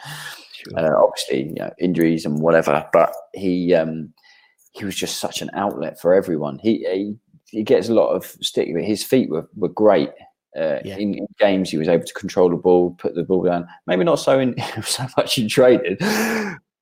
Sure. 0.55 0.79
Uh, 0.79 1.03
obviously, 1.03 1.49
you 1.49 1.55
know, 1.55 1.71
injuries 1.79 2.25
and 2.25 2.41
whatever, 2.41 2.89
but 2.93 3.15
he 3.35 3.75
um, 3.75 4.13
he 4.73 4.85
was 4.85 4.97
just 4.97 5.19
such 5.19 5.43
an 5.43 5.51
outlet 5.55 6.01
for 6.01 6.15
everyone. 6.15 6.59
He 6.59 6.87
he, 6.91 7.17
he 7.51 7.63
gets 7.63 7.89
a 7.89 7.95
lot 7.95 8.15
of 8.15 8.25
stick, 8.41 8.69
but 8.73 8.85
his 8.85 9.05
feet 9.05 9.29
were, 9.29 9.49
were 9.57 9.69
great. 9.69 10.11
Uh, 10.57 10.79
yeah. 10.85 10.97
in, 10.97 11.15
in, 11.15 11.27
games, 11.39 11.71
he 11.71 11.79
was 11.79 11.89
able 11.89 12.05
to 12.05 12.13
control 12.13 12.51
the 12.51 12.57
ball, 12.57 12.91
put 12.99 13.15
the 13.15 13.23
ball 13.23 13.43
down. 13.43 13.67
Maybe 13.87 14.05
not 14.05 14.17
so 14.17 14.39
in 14.39 14.55
so 14.85 15.07
much 15.17 15.39
in 15.39 15.49
training, 15.49 15.97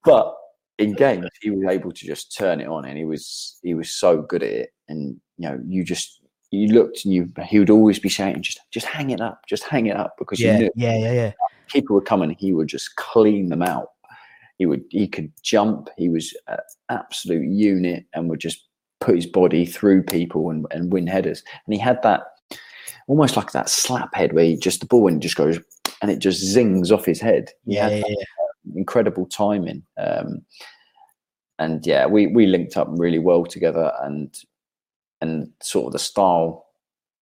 but 0.04 0.34
in 0.78 0.94
games, 0.94 1.28
he 1.40 1.50
was 1.50 1.68
able 1.68 1.92
to 1.92 2.06
just 2.06 2.36
turn 2.36 2.60
it 2.60 2.66
on, 2.66 2.84
and 2.84 2.98
he 2.98 3.04
was 3.04 3.58
he 3.62 3.74
was 3.74 3.90
so 3.90 4.22
good 4.22 4.42
at 4.42 4.50
it. 4.50 4.70
And 4.88 5.20
you 5.38 5.48
know, 5.48 5.60
you 5.64 5.84
just 5.84 6.20
you 6.50 6.68
looked 6.68 7.04
and 7.04 7.14
you 7.14 7.32
he 7.44 7.58
would 7.58 7.70
always 7.70 7.98
be 7.98 8.08
saying, 8.08 8.42
just 8.42 8.60
just 8.72 8.86
hang 8.86 9.10
it 9.10 9.20
up, 9.20 9.42
just 9.48 9.64
hang 9.64 9.86
it 9.86 9.96
up, 9.96 10.14
because 10.18 10.40
yeah, 10.40 10.54
you 10.54 10.58
knew 10.58 10.70
yeah, 10.74 10.96
yeah, 10.96 11.12
yeah. 11.12 11.32
People 11.68 11.94
would 11.94 12.06
come 12.06 12.22
and 12.22 12.34
he 12.38 12.52
would 12.52 12.68
just 12.68 12.96
clean 12.96 13.50
them 13.50 13.62
out. 13.62 13.90
He 14.58 14.66
would 14.66 14.84
he 14.90 15.06
could 15.06 15.32
jump. 15.42 15.88
He 15.96 16.08
was 16.08 16.36
an 16.48 16.58
absolute 16.88 17.46
unit 17.48 18.06
and 18.14 18.28
would 18.28 18.40
just 18.40 18.66
put 19.00 19.16
his 19.16 19.26
body 19.26 19.64
through 19.64 20.02
people 20.02 20.50
and, 20.50 20.66
and 20.70 20.92
win 20.92 21.06
headers. 21.06 21.42
And 21.66 21.74
he 21.74 21.80
had 21.80 22.02
that 22.02 22.22
almost 23.10 23.36
like 23.36 23.50
that 23.50 23.68
slap 23.68 24.14
head 24.14 24.32
where 24.32 24.44
he 24.44 24.56
just 24.56 24.78
the 24.78 24.86
ball 24.86 25.08
and 25.08 25.20
just 25.20 25.34
goes 25.34 25.58
and 26.00 26.12
it 26.12 26.20
just 26.20 26.40
zings 26.40 26.92
off 26.92 27.04
his 27.04 27.20
head. 27.20 27.50
He 27.66 27.74
yeah, 27.74 27.88
yeah, 27.88 28.04
yeah. 28.06 28.24
incredible 28.76 29.26
timing. 29.26 29.82
Um, 29.98 30.42
and 31.58 31.84
yeah, 31.84 32.06
we 32.06 32.28
we 32.28 32.46
linked 32.46 32.76
up 32.76 32.86
really 32.88 33.18
well 33.18 33.44
together, 33.44 33.92
and 34.02 34.32
and 35.20 35.50
sort 35.60 35.86
of 35.86 35.92
the 35.92 35.98
style 35.98 36.66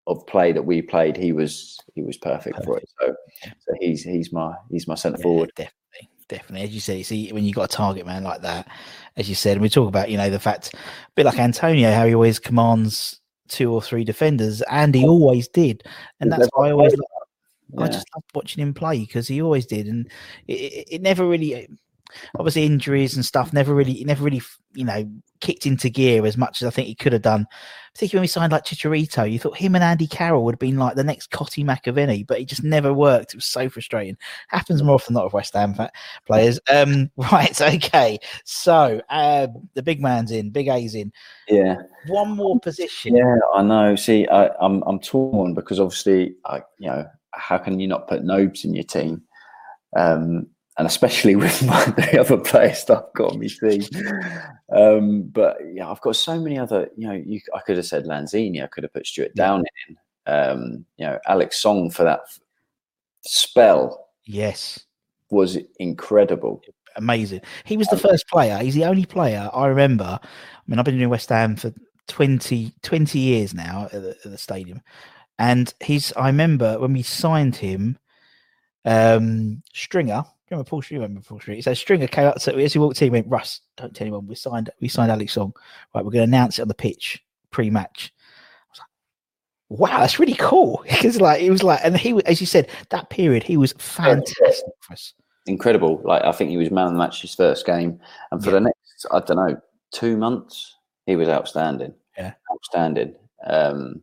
of 0.09 0.27
play 0.27 0.53
that 0.53 0.65
we 0.65 0.83
played, 0.83 1.17
he 1.17 1.33
was 1.33 1.79
he 1.95 2.03
was 2.03 2.17
perfect, 2.17 2.57
perfect. 2.57 2.67
for 2.67 2.79
it. 2.79 2.89
So, 3.01 3.51
so 3.61 3.75
he's 3.81 4.03
he's 4.03 4.33
my 4.33 4.55
he's 4.71 4.89
my 4.89 4.97
centre 4.97 5.19
yeah, 5.19 5.23
forward. 5.23 5.53
Definitely, 5.55 6.11
definitely. 6.29 6.67
As 6.67 6.75
you 6.75 6.81
say, 6.81 7.03
see 7.05 7.33
when 7.33 7.45
you 7.45 7.53
got 7.53 7.73
a 7.73 7.77
target 7.77 8.05
man 8.07 8.25
like 8.25 8.43
that, 8.43 8.69
as 9.17 9.29
you 9.29 9.37
said, 9.37 9.53
and 9.53 9.63
we 9.63 9.71
talk 9.71 9.89
about 9.89 10.11
you 10.11 10.17
know 10.17 10.31
the 10.31 10.41
fact, 10.41 10.75
a 10.75 10.79
bit 11.15 11.27
like 11.27 11.39
Antonio, 11.39 11.93
how 11.93 12.07
he 12.07 12.15
always 12.15 12.41
commands 12.41 13.21
two 13.49 13.73
or 13.73 13.83
three 13.83 14.05
defenders, 14.05 14.63
and 14.71 14.95
he 14.95 15.05
always 15.05 15.49
did, 15.49 15.83
and 16.21 16.31
that's 16.31 16.49
why 16.55 16.69
I 16.69 16.73
always. 16.73 16.93
Yeah. 16.93 17.83
I 17.83 17.89
just 17.89 18.07
loved 18.15 18.31
watching 18.33 18.63
him 18.63 18.73
play 18.73 19.01
because 19.01 19.27
he 19.27 19.43
always 19.43 19.67
did, 19.67 19.89
and 19.89 20.09
it, 20.47 20.53
it, 20.53 20.89
it 20.93 21.03
never 21.03 21.27
really 21.27 21.69
obviously 22.39 22.65
injuries 22.65 23.17
and 23.17 23.25
stuff 23.25 23.53
never 23.53 23.75
really 23.75 24.05
never 24.05 24.25
really 24.25 24.43
you 24.75 24.85
know 24.85 25.09
kicked 25.41 25.67
into 25.67 25.89
gear 25.89 26.25
as 26.27 26.37
much 26.37 26.63
as 26.63 26.67
I 26.67 26.71
think 26.71 26.89
he 26.89 26.95
could 26.95 27.13
have 27.13 27.23
done. 27.23 27.47
Particularly 27.95 28.21
when 28.21 28.25
we 28.25 28.29
signed 28.29 28.53
like 28.53 28.65
Chicharito, 28.65 29.31
you 29.31 29.39
thought 29.39 29.57
him 29.57 29.75
and 29.75 29.83
Andy 29.83 30.07
Carroll 30.07 30.45
would 30.45 30.55
have 30.55 30.61
been 30.61 30.77
like 30.77 30.97
the 30.97 31.05
next 31.05 31.31
Cottee 31.31 31.65
McAvennie, 31.65 32.27
but 32.27 32.39
it 32.39 32.45
just 32.47 32.63
never 32.63 32.93
worked. 32.93 33.33
It 33.33 33.39
was 33.39 33.47
so 33.47 33.71
frustrating. 33.71 34.19
Happens 34.49 34.83
more 34.83 34.97
often 34.97 35.15
than 35.15 35.21
not 35.21 35.27
with 35.27 35.33
West 35.35 35.55
Ham 35.55 35.75
players. 36.27 36.61
Um, 36.71 37.11
right, 37.17 37.59
okay. 37.61 38.19
So 38.45 39.01
uh, 39.09 39.47
the 39.75 39.83
big 39.83 40.01
man's 40.01 40.31
in, 40.31 40.51
big 40.51 40.69
A's 40.69 40.95
in. 40.95 41.13
Yeah. 41.49 41.77
One 42.09 42.37
more 42.37 42.59
position. 42.61 43.17
Yeah, 43.17 43.37
I 43.55 43.63
know. 43.63 43.97
See, 43.97 44.27
I, 44.29 44.49
I'm 44.61 44.83
I'm 44.83 44.99
torn 44.99 45.55
because 45.55 45.81
obviously, 45.81 46.35
I 46.45 46.63
you 46.79 46.89
know, 46.89 47.07
how 47.33 47.57
can 47.57 47.79
you 47.81 47.87
not 47.87 48.09
put 48.09 48.25
Nobes 48.25 48.65
in 48.65 48.75
your 48.75 48.85
team? 48.85 49.23
Um, 49.97 50.49
and 50.79 50.87
especially 50.87 51.37
with 51.37 51.65
my, 51.65 51.85
the 51.85 52.21
other 52.21 52.37
players 52.37 52.85
that 52.85 52.99
I've 52.99 53.13
got 53.15 53.37
me 53.37 53.49
team. 53.49 53.83
Um, 54.75 55.23
but 55.23 55.59
yeah, 55.73 55.91
I've 55.91 56.01
got 56.01 56.17
so 56.17 56.39
many 56.39 56.59
other. 56.59 56.89
You 56.97 57.09
know, 57.09 57.15
you, 57.15 57.41
I 57.55 57.61
could 57.61 57.77
have 57.77 57.87
said 57.87 58.05
Lanzini. 58.05 58.63
I 58.63 58.67
could 58.67 58.85
have 58.85 58.93
put 58.93 59.07
Stuart 59.07 59.35
Downing 59.35 59.67
in. 59.89 59.97
Um, 60.27 60.85
you 60.97 61.07
know, 61.07 61.19
Alex 61.27 61.61
Song 61.61 61.91
for 61.91 62.03
that 62.05 62.21
spell. 63.23 64.09
Yes, 64.25 64.85
was 65.31 65.59
incredible. 65.79 66.63
Amazing. 66.97 67.43
He 67.65 67.77
was 67.77 67.89
the 67.89 67.99
first 67.99 68.27
player. 68.29 68.59
He's 68.59 68.75
the 68.75 68.87
only 68.87 69.05
player 69.05 69.51
I 69.53 69.67
remember. 69.67 70.19
I 70.23 70.29
mean, 70.67 70.79
I've 70.79 70.85
been 70.85 71.01
in 71.01 71.11
West 71.11 71.29
Ham 71.29 71.55
for 71.55 71.73
20, 72.09 72.73
20 72.83 73.19
years 73.19 73.53
now 73.53 73.85
at 73.93 74.03
the, 74.03 74.17
at 74.25 74.31
the 74.31 74.39
stadium, 74.39 74.81
and 75.39 75.73
he's. 75.81 76.13
I 76.15 76.27
remember 76.27 76.79
when 76.79 76.93
we 76.93 77.03
signed 77.03 77.57
him, 77.57 77.99
um, 78.85 79.63
Stringer 79.75 80.25
remember 80.51 80.69
Paul 80.69 80.83
Street? 80.83 80.99
Remember 80.99 81.21
Paul 81.21 81.41
Street? 81.41 81.57
He 81.57 81.63
said 81.63 81.77
Stringer 81.77 82.07
came 82.07 82.27
up 82.27 82.41
to 82.41 82.57
as 82.57 82.73
he 82.73 82.79
walked 82.79 83.01
in, 83.03 83.07
he 83.07 83.11
went, 83.11 83.29
Russ, 83.29 83.61
don't 83.77 83.95
tell 83.95 84.07
anyone. 84.07 84.27
We 84.27 84.35
signed 84.35 84.71
we 84.81 84.89
signed 84.89 85.11
Alex 85.11 85.33
Song. 85.33 85.55
Right, 85.95 86.05
we're 86.05 86.11
gonna 86.11 86.25
announce 86.25 86.59
it 86.59 86.63
on 86.63 86.69
the 86.69 86.75
pitch 86.75 87.23
pre-match. 87.51 88.13
I 88.15 88.71
was 88.71 88.81
like, 88.81 89.81
wow, 89.81 90.01
that's 90.01 90.19
really 90.19 90.35
cool. 90.35 90.85
Because 90.91 91.21
like 91.21 91.43
it 91.43 91.51
was 91.51 91.63
like 91.63 91.81
and 91.83 91.97
he 91.97 92.21
as 92.27 92.41
you 92.41 92.47
said, 92.47 92.69
that 92.91 93.11
period 93.11 93.43
he 93.43 93.57
was 93.57 93.75
fantastic 93.79 94.73
for 94.81 94.93
us. 94.93 95.15
Incredible. 95.47 96.01
Like 96.05 96.25
I 96.25 96.33
think 96.33 96.51
he 96.51 96.57
was 96.57 96.71
man 96.71 96.87
of 96.87 96.93
the 96.93 96.99
match 96.99 97.23
his 97.23 97.35
first 97.35 97.67
game. 97.67 98.01
And 98.31 98.43
for 98.43 98.51
yeah. 98.51 98.55
the 98.55 98.61
next, 98.61 99.07
I 99.11 99.21
don't 99.21 99.37
know, 99.37 99.61
two 99.93 100.17
months, 100.17 100.77
he 101.07 101.17
was 101.17 101.29
outstanding. 101.29 101.95
Yeah. 102.17 102.33
Outstanding. 102.53 103.15
Um 103.47 104.03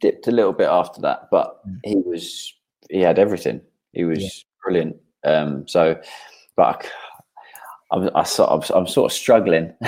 dipped 0.00 0.26
a 0.26 0.32
little 0.32 0.52
bit 0.52 0.68
after 0.68 1.00
that, 1.00 1.28
but 1.30 1.66
mm. 1.66 1.78
he 1.84 1.96
was 1.96 2.54
he 2.90 3.00
had 3.00 3.18
everything. 3.18 3.60
He 3.96 4.04
was 4.04 4.22
yeah. 4.22 4.28
brilliant. 4.62 4.96
Um, 5.24 5.66
so, 5.66 5.98
but 6.54 6.86
I, 7.90 7.96
I, 7.96 8.20
I 8.20 8.22
sort 8.24 8.50
of, 8.50 8.70
I'm 8.74 8.86
sort 8.86 9.10
of 9.10 9.16
struggling. 9.16 9.72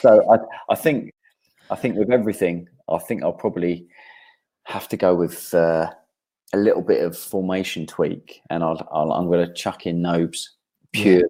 so 0.00 0.22
I, 0.30 0.36
I 0.70 0.74
think, 0.76 1.12
I 1.70 1.74
think 1.74 1.96
with 1.96 2.10
everything, 2.10 2.68
I 2.88 2.98
think 2.98 3.22
I'll 3.22 3.32
probably 3.32 3.86
have 4.64 4.88
to 4.88 4.96
go 4.98 5.14
with 5.14 5.54
uh, 5.54 5.90
a 6.52 6.58
little 6.58 6.82
bit 6.82 7.02
of 7.02 7.16
formation 7.16 7.86
tweak, 7.86 8.42
and 8.50 8.62
I'll, 8.62 8.86
i 8.92 9.18
am 9.18 9.26
going 9.26 9.46
to 9.46 9.54
chuck 9.54 9.86
in 9.86 10.02
Nobes 10.02 10.54
pure. 10.92 11.22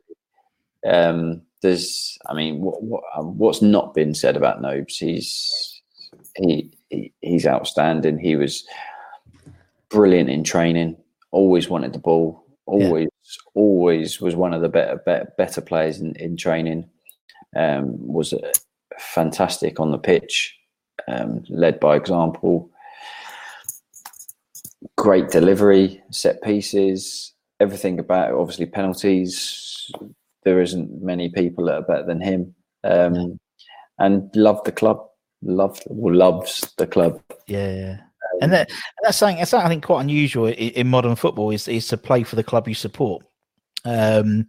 Yeah. 0.85 1.09
Um, 1.09 1.43
there's, 1.63 2.19
I 2.27 2.35
mean, 2.35 2.61
what, 2.61 2.83
what, 2.83 3.03
what's 3.25 3.63
not 3.63 3.95
been 3.95 4.15
said 4.15 4.37
about 4.37 4.61
Nobes? 4.61 4.99
He's 4.99 5.81
he, 6.37 6.77
he 6.91 7.13
he's 7.21 7.47
outstanding. 7.47 8.19
He 8.19 8.35
was 8.35 8.67
brilliant 9.89 10.29
in 10.29 10.43
training 10.43 10.97
always 11.35 11.69
wanted 11.69 11.93
the 11.93 11.99
ball, 11.99 12.47
always, 12.67 13.09
yeah. 13.13 13.51
always 13.55 14.21
was 14.21 14.37
one 14.37 14.55
of 14.55 14.63
the 14.63 14.69
better, 14.69 14.97
better, 15.05 15.33
better 15.37 15.61
players 15.61 16.01
in, 16.01 16.15
in 16.17 16.37
training. 16.37 16.89
Um, 17.57 17.99
was 18.13 18.33
uh, 18.33 18.51
fantastic 18.99 19.79
on 19.79 19.91
the 19.91 19.99
pitch, 19.99 20.57
um, 21.09 21.45
led 21.49 21.79
by 21.81 21.97
example. 21.97 22.71
Great 24.97 25.29
delivery, 25.29 26.03
set 26.11 26.43
pieces, 26.43 27.33
everything 27.61 27.99
about 27.99 28.31
it. 28.31 28.35
Obviously, 28.35 28.67
penalties. 28.67 29.91
There 30.45 30.61
isn't 30.61 31.03
many 31.03 31.31
people 31.31 31.65
that 31.67 31.77
are 31.77 31.83
better 31.83 32.07
than 32.07 32.21
him. 32.21 32.55
Um, 32.83 33.39
and 33.99 34.31
loved 34.35 34.67
the 34.67 34.73
club. 34.73 35.07
Loved 35.43 35.85
or 35.87 36.15
loves 36.15 36.73
the 36.79 36.87
club. 36.87 37.21
Yeah, 37.47 37.75
yeah 37.75 37.97
and 38.41 38.53
that, 38.53 38.71
that's 39.03 39.19
something 39.19 39.39
that's 39.39 39.51
something 39.51 39.67
I 39.67 39.69
think 39.69 39.85
quite 39.85 40.03
unusual 40.03 40.47
in, 40.47 40.55
in, 40.55 40.89
modern 40.89 41.17
football 41.17 41.51
is 41.51 41.69
is 41.69 41.89
to 41.89 41.97
play 41.97 42.23
for 42.23 42.37
the 42.37 42.45
club 42.45 42.69
you 42.69 42.75
support. 42.75 43.25
Um, 43.87 44.47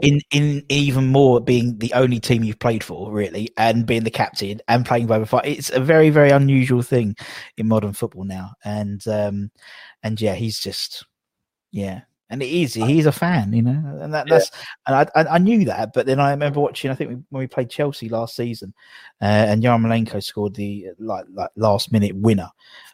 in 0.00 0.20
in 0.32 0.64
even 0.70 1.08
more 1.08 1.42
being 1.42 1.76
the 1.76 1.92
only 1.92 2.20
team 2.20 2.42
you've 2.42 2.58
played 2.58 2.82
for, 2.82 3.12
really, 3.12 3.50
and 3.58 3.84
being 3.84 4.04
the 4.04 4.10
captain 4.10 4.60
and 4.66 4.86
playing 4.86 5.06
by 5.06 5.18
the 5.18 5.26
fight, 5.26 5.46
it's 5.46 5.70
a 5.70 5.80
very 5.80 6.08
very 6.08 6.30
unusual 6.30 6.82
thing 6.82 7.14
in 7.58 7.68
modern 7.68 7.92
football 7.92 8.24
now. 8.24 8.52
And 8.64 9.06
um, 9.06 9.50
and 10.02 10.18
yeah, 10.20 10.34
he's 10.34 10.58
just 10.58 11.04
yeah, 11.70 12.00
and 12.30 12.42
it 12.42 12.48
is 12.48 12.74
he's 12.74 13.06
a 13.06 13.12
fan, 13.12 13.52
you 13.52 13.62
know, 13.62 13.98
and 14.00 14.12
that, 14.12 14.26
yeah. 14.26 14.34
that's 14.34 14.50
and 14.86 14.96
I, 14.96 15.20
I, 15.20 15.34
I 15.34 15.38
knew 15.38 15.64
that, 15.64 15.92
but 15.94 16.06
then 16.06 16.20
I 16.20 16.30
remember 16.30 16.60
watching. 16.60 16.90
I 16.90 16.94
think 16.94 17.10
we, 17.10 17.16
when 17.30 17.40
we 17.40 17.46
played 17.46 17.70
Chelsea 17.70 18.08
last 18.08 18.36
season, 18.36 18.74
uh, 19.22 19.24
and 19.24 19.62
Yarmolenko 19.62 20.22
scored 20.22 20.54
the 20.54 20.88
like 20.98 21.24
like 21.32 21.50
last 21.56 21.90
minute 21.90 22.14
winner, 22.14 22.50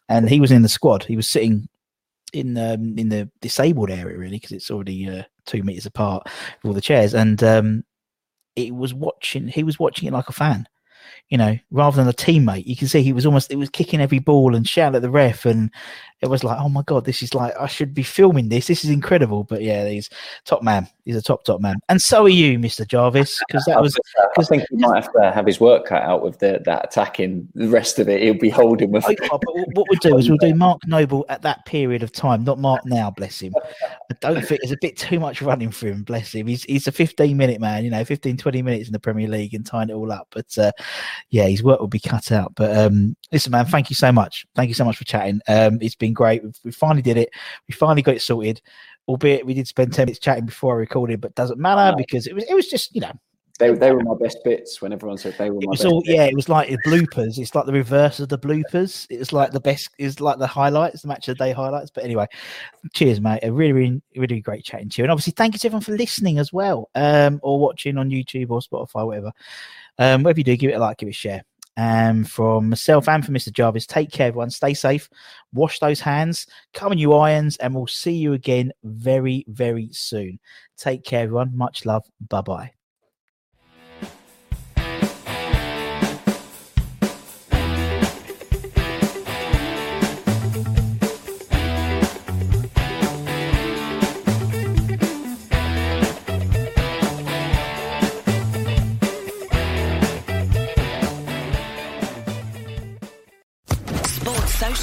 and 0.08 0.28
he 0.28 0.40
was 0.40 0.50
in 0.52 0.62
the 0.62 0.68
squad. 0.68 1.04
He 1.04 1.16
was 1.16 1.28
sitting 1.28 1.68
in 2.32 2.56
um, 2.58 2.98
in 2.98 3.08
the 3.08 3.30
disabled 3.40 3.90
area 3.90 4.18
really 4.18 4.36
because 4.36 4.52
it's 4.52 4.70
already 4.70 5.08
uh, 5.08 5.22
two 5.46 5.62
meters 5.62 5.86
apart 5.86 6.24
with 6.62 6.70
all 6.70 6.74
the 6.74 6.80
chairs, 6.80 7.14
and 7.14 7.42
um, 7.42 7.84
it 8.56 8.74
was 8.74 8.92
watching. 8.92 9.48
He 9.48 9.62
was 9.62 9.78
watching 9.78 10.08
it 10.08 10.12
like 10.12 10.28
a 10.28 10.32
fan, 10.32 10.66
you 11.28 11.38
know, 11.38 11.56
rather 11.70 11.96
than 11.96 12.08
a 12.08 12.12
teammate. 12.12 12.66
You 12.66 12.76
can 12.76 12.88
see 12.88 13.02
he 13.02 13.12
was 13.12 13.26
almost 13.26 13.50
it 13.50 13.56
was 13.56 13.70
kicking 13.70 14.00
every 14.00 14.18
ball 14.18 14.54
and 14.54 14.68
shouting 14.68 14.96
at 14.96 15.02
the 15.02 15.10
ref, 15.10 15.46
and 15.46 15.70
it 16.24 16.30
was 16.30 16.42
like, 16.42 16.58
oh 16.58 16.70
my 16.70 16.82
god, 16.82 17.04
this 17.04 17.22
is 17.22 17.34
like 17.34 17.52
I 17.60 17.66
should 17.66 17.92
be 17.92 18.02
filming 18.02 18.48
this. 18.48 18.66
This 18.66 18.82
is 18.82 18.90
incredible. 18.90 19.44
But 19.44 19.60
yeah, 19.60 19.86
he's 19.86 20.08
top 20.46 20.62
man. 20.62 20.88
He's 21.04 21.16
a 21.16 21.22
top 21.22 21.44
top 21.44 21.60
man, 21.60 21.76
and 21.90 22.00
so 22.00 22.24
are 22.24 22.30
you, 22.30 22.58
Mister 22.58 22.86
Jarvis, 22.86 23.42
because 23.46 23.64
that 23.66 23.82
was. 23.82 23.94
I 24.38 24.42
think 24.44 24.64
he 24.70 24.76
might 24.76 25.04
have 25.04 25.12
to 25.12 25.30
have 25.32 25.44
his 25.44 25.60
work 25.60 25.84
cut 25.84 26.02
out 26.02 26.22
with 26.22 26.38
the, 26.38 26.62
that 26.64 26.86
attacking. 26.86 27.46
The 27.54 27.68
rest 27.68 27.98
of 27.98 28.08
it, 28.08 28.22
he'll 28.22 28.32
be 28.32 28.48
holding 28.48 28.90
with. 28.90 29.04
Oh, 29.06 29.14
but 29.38 29.54
what 29.74 29.86
we'll 29.90 29.98
do 30.00 30.16
is 30.16 30.30
we'll 30.30 30.38
do 30.38 30.54
Mark 30.54 30.80
Noble 30.86 31.26
at 31.28 31.42
that 31.42 31.66
period 31.66 32.02
of 32.02 32.10
time, 32.10 32.42
not 32.42 32.58
Mark 32.58 32.86
now. 32.86 33.10
Bless 33.10 33.40
him. 33.40 33.52
I 34.10 34.14
don't 34.20 34.42
think 34.42 34.62
there's 34.62 34.72
a 34.72 34.78
bit 34.80 34.96
too 34.96 35.20
much 35.20 35.42
running 35.42 35.70
for 35.70 35.88
him. 35.88 36.04
Bless 36.04 36.34
him. 36.34 36.46
He's 36.46 36.64
he's 36.64 36.86
a 36.86 36.92
15 36.92 37.36
minute 37.36 37.60
man. 37.60 37.84
You 37.84 37.90
know, 37.90 38.02
15 38.02 38.38
20 38.38 38.62
minutes 38.62 38.86
in 38.86 38.92
the 38.94 38.98
Premier 38.98 39.28
League 39.28 39.52
and 39.52 39.66
tying 39.66 39.90
it 39.90 39.94
all 39.94 40.10
up. 40.10 40.28
But 40.30 40.56
uh, 40.56 40.72
yeah, 41.28 41.46
his 41.46 41.62
work 41.62 41.80
will 41.80 41.86
be 41.86 42.00
cut 42.00 42.32
out. 42.32 42.54
But 42.54 42.74
um, 42.78 43.14
listen, 43.30 43.50
man, 43.52 43.66
thank 43.66 43.90
you 43.90 43.96
so 43.96 44.10
much. 44.10 44.46
Thank 44.54 44.68
you 44.68 44.74
so 44.74 44.86
much 44.86 44.96
for 44.96 45.04
chatting. 45.04 45.40
Um, 45.48 45.78
it's 45.82 45.94
been 45.94 46.13
great. 46.14 46.42
We've, 46.42 46.58
we 46.64 46.72
finally 46.72 47.02
did 47.02 47.16
it. 47.16 47.30
We 47.68 47.74
finally 47.74 48.02
got 48.02 48.16
it 48.16 48.22
sorted. 48.22 48.60
Albeit 49.06 49.44
we 49.44 49.52
did 49.52 49.68
spend 49.68 49.92
10 49.92 50.06
minutes 50.06 50.18
chatting 50.18 50.46
before 50.46 50.74
I 50.74 50.78
recorded, 50.78 51.20
but 51.20 51.34
doesn't 51.34 51.58
matter 51.58 51.94
because 51.96 52.26
it 52.26 52.34
was 52.34 52.44
it 52.44 52.54
was 52.54 52.68
just, 52.68 52.94
you 52.94 53.02
know, 53.02 53.12
they, 53.58 53.72
they 53.72 53.92
were 53.92 54.02
my 54.02 54.14
best 54.20 54.38
bits 54.42 54.82
when 54.82 54.92
everyone 54.92 55.16
said 55.16 55.34
they 55.38 55.48
were 55.48 55.58
it 55.58 55.66
my 55.66 55.70
was 55.70 55.84
all 55.84 56.02
bits. 56.02 56.14
yeah 56.14 56.24
it 56.24 56.34
was 56.34 56.48
like 56.48 56.68
the 56.68 56.78
bloopers 56.78 57.38
it's 57.38 57.54
like 57.54 57.66
the 57.66 57.72
reverse 57.72 58.18
of 58.18 58.28
the 58.28 58.38
bloopers 58.38 59.06
it's 59.10 59.32
like 59.32 59.52
the 59.52 59.60
best 59.60 59.90
is 59.98 60.20
like 60.20 60.38
the 60.38 60.46
highlights 60.46 61.02
the 61.02 61.08
match 61.08 61.28
of 61.28 61.38
the 61.38 61.44
day 61.44 61.52
highlights 61.52 61.90
but 61.90 62.02
anyway 62.02 62.26
cheers 62.92 63.20
mate 63.20 63.40
a 63.44 63.52
really 63.52 63.72
really 63.72 64.02
really 64.16 64.40
great 64.40 64.64
chatting 64.64 64.88
to 64.88 65.00
you 65.00 65.04
and 65.04 65.12
obviously 65.12 65.32
thank 65.32 65.54
you 65.54 65.58
to 65.58 65.68
everyone 65.68 65.82
for 65.82 65.92
listening 65.96 66.38
as 66.38 66.52
well 66.52 66.90
um 66.96 67.38
or 67.44 67.60
watching 67.60 67.96
on 67.96 68.10
youtube 68.10 68.50
or 68.50 68.58
spotify 68.58 69.06
whatever 69.06 69.32
um 69.98 70.24
whatever 70.24 70.40
you 70.40 70.44
do 70.44 70.56
give 70.56 70.70
it 70.70 70.74
a 70.74 70.78
like 70.78 70.98
give 70.98 71.08
it 71.08 71.10
a 71.10 71.14
share 71.14 71.44
um, 71.76 72.24
from 72.24 72.70
myself 72.70 73.08
and 73.08 73.24
from 73.24 73.34
Mr. 73.34 73.52
Jarvis, 73.52 73.86
take 73.86 74.10
care, 74.10 74.28
everyone. 74.28 74.50
Stay 74.50 74.74
safe. 74.74 75.08
Wash 75.52 75.78
those 75.78 76.00
hands. 76.00 76.46
Come 76.72 76.92
on, 76.92 76.98
you 76.98 77.14
irons, 77.14 77.56
and 77.58 77.74
we'll 77.74 77.86
see 77.86 78.12
you 78.12 78.32
again 78.32 78.72
very, 78.84 79.44
very 79.48 79.88
soon. 79.92 80.38
Take 80.76 81.04
care, 81.04 81.24
everyone. 81.24 81.56
Much 81.56 81.84
love. 81.84 82.04
Bye 82.28 82.42
bye. 82.42 82.83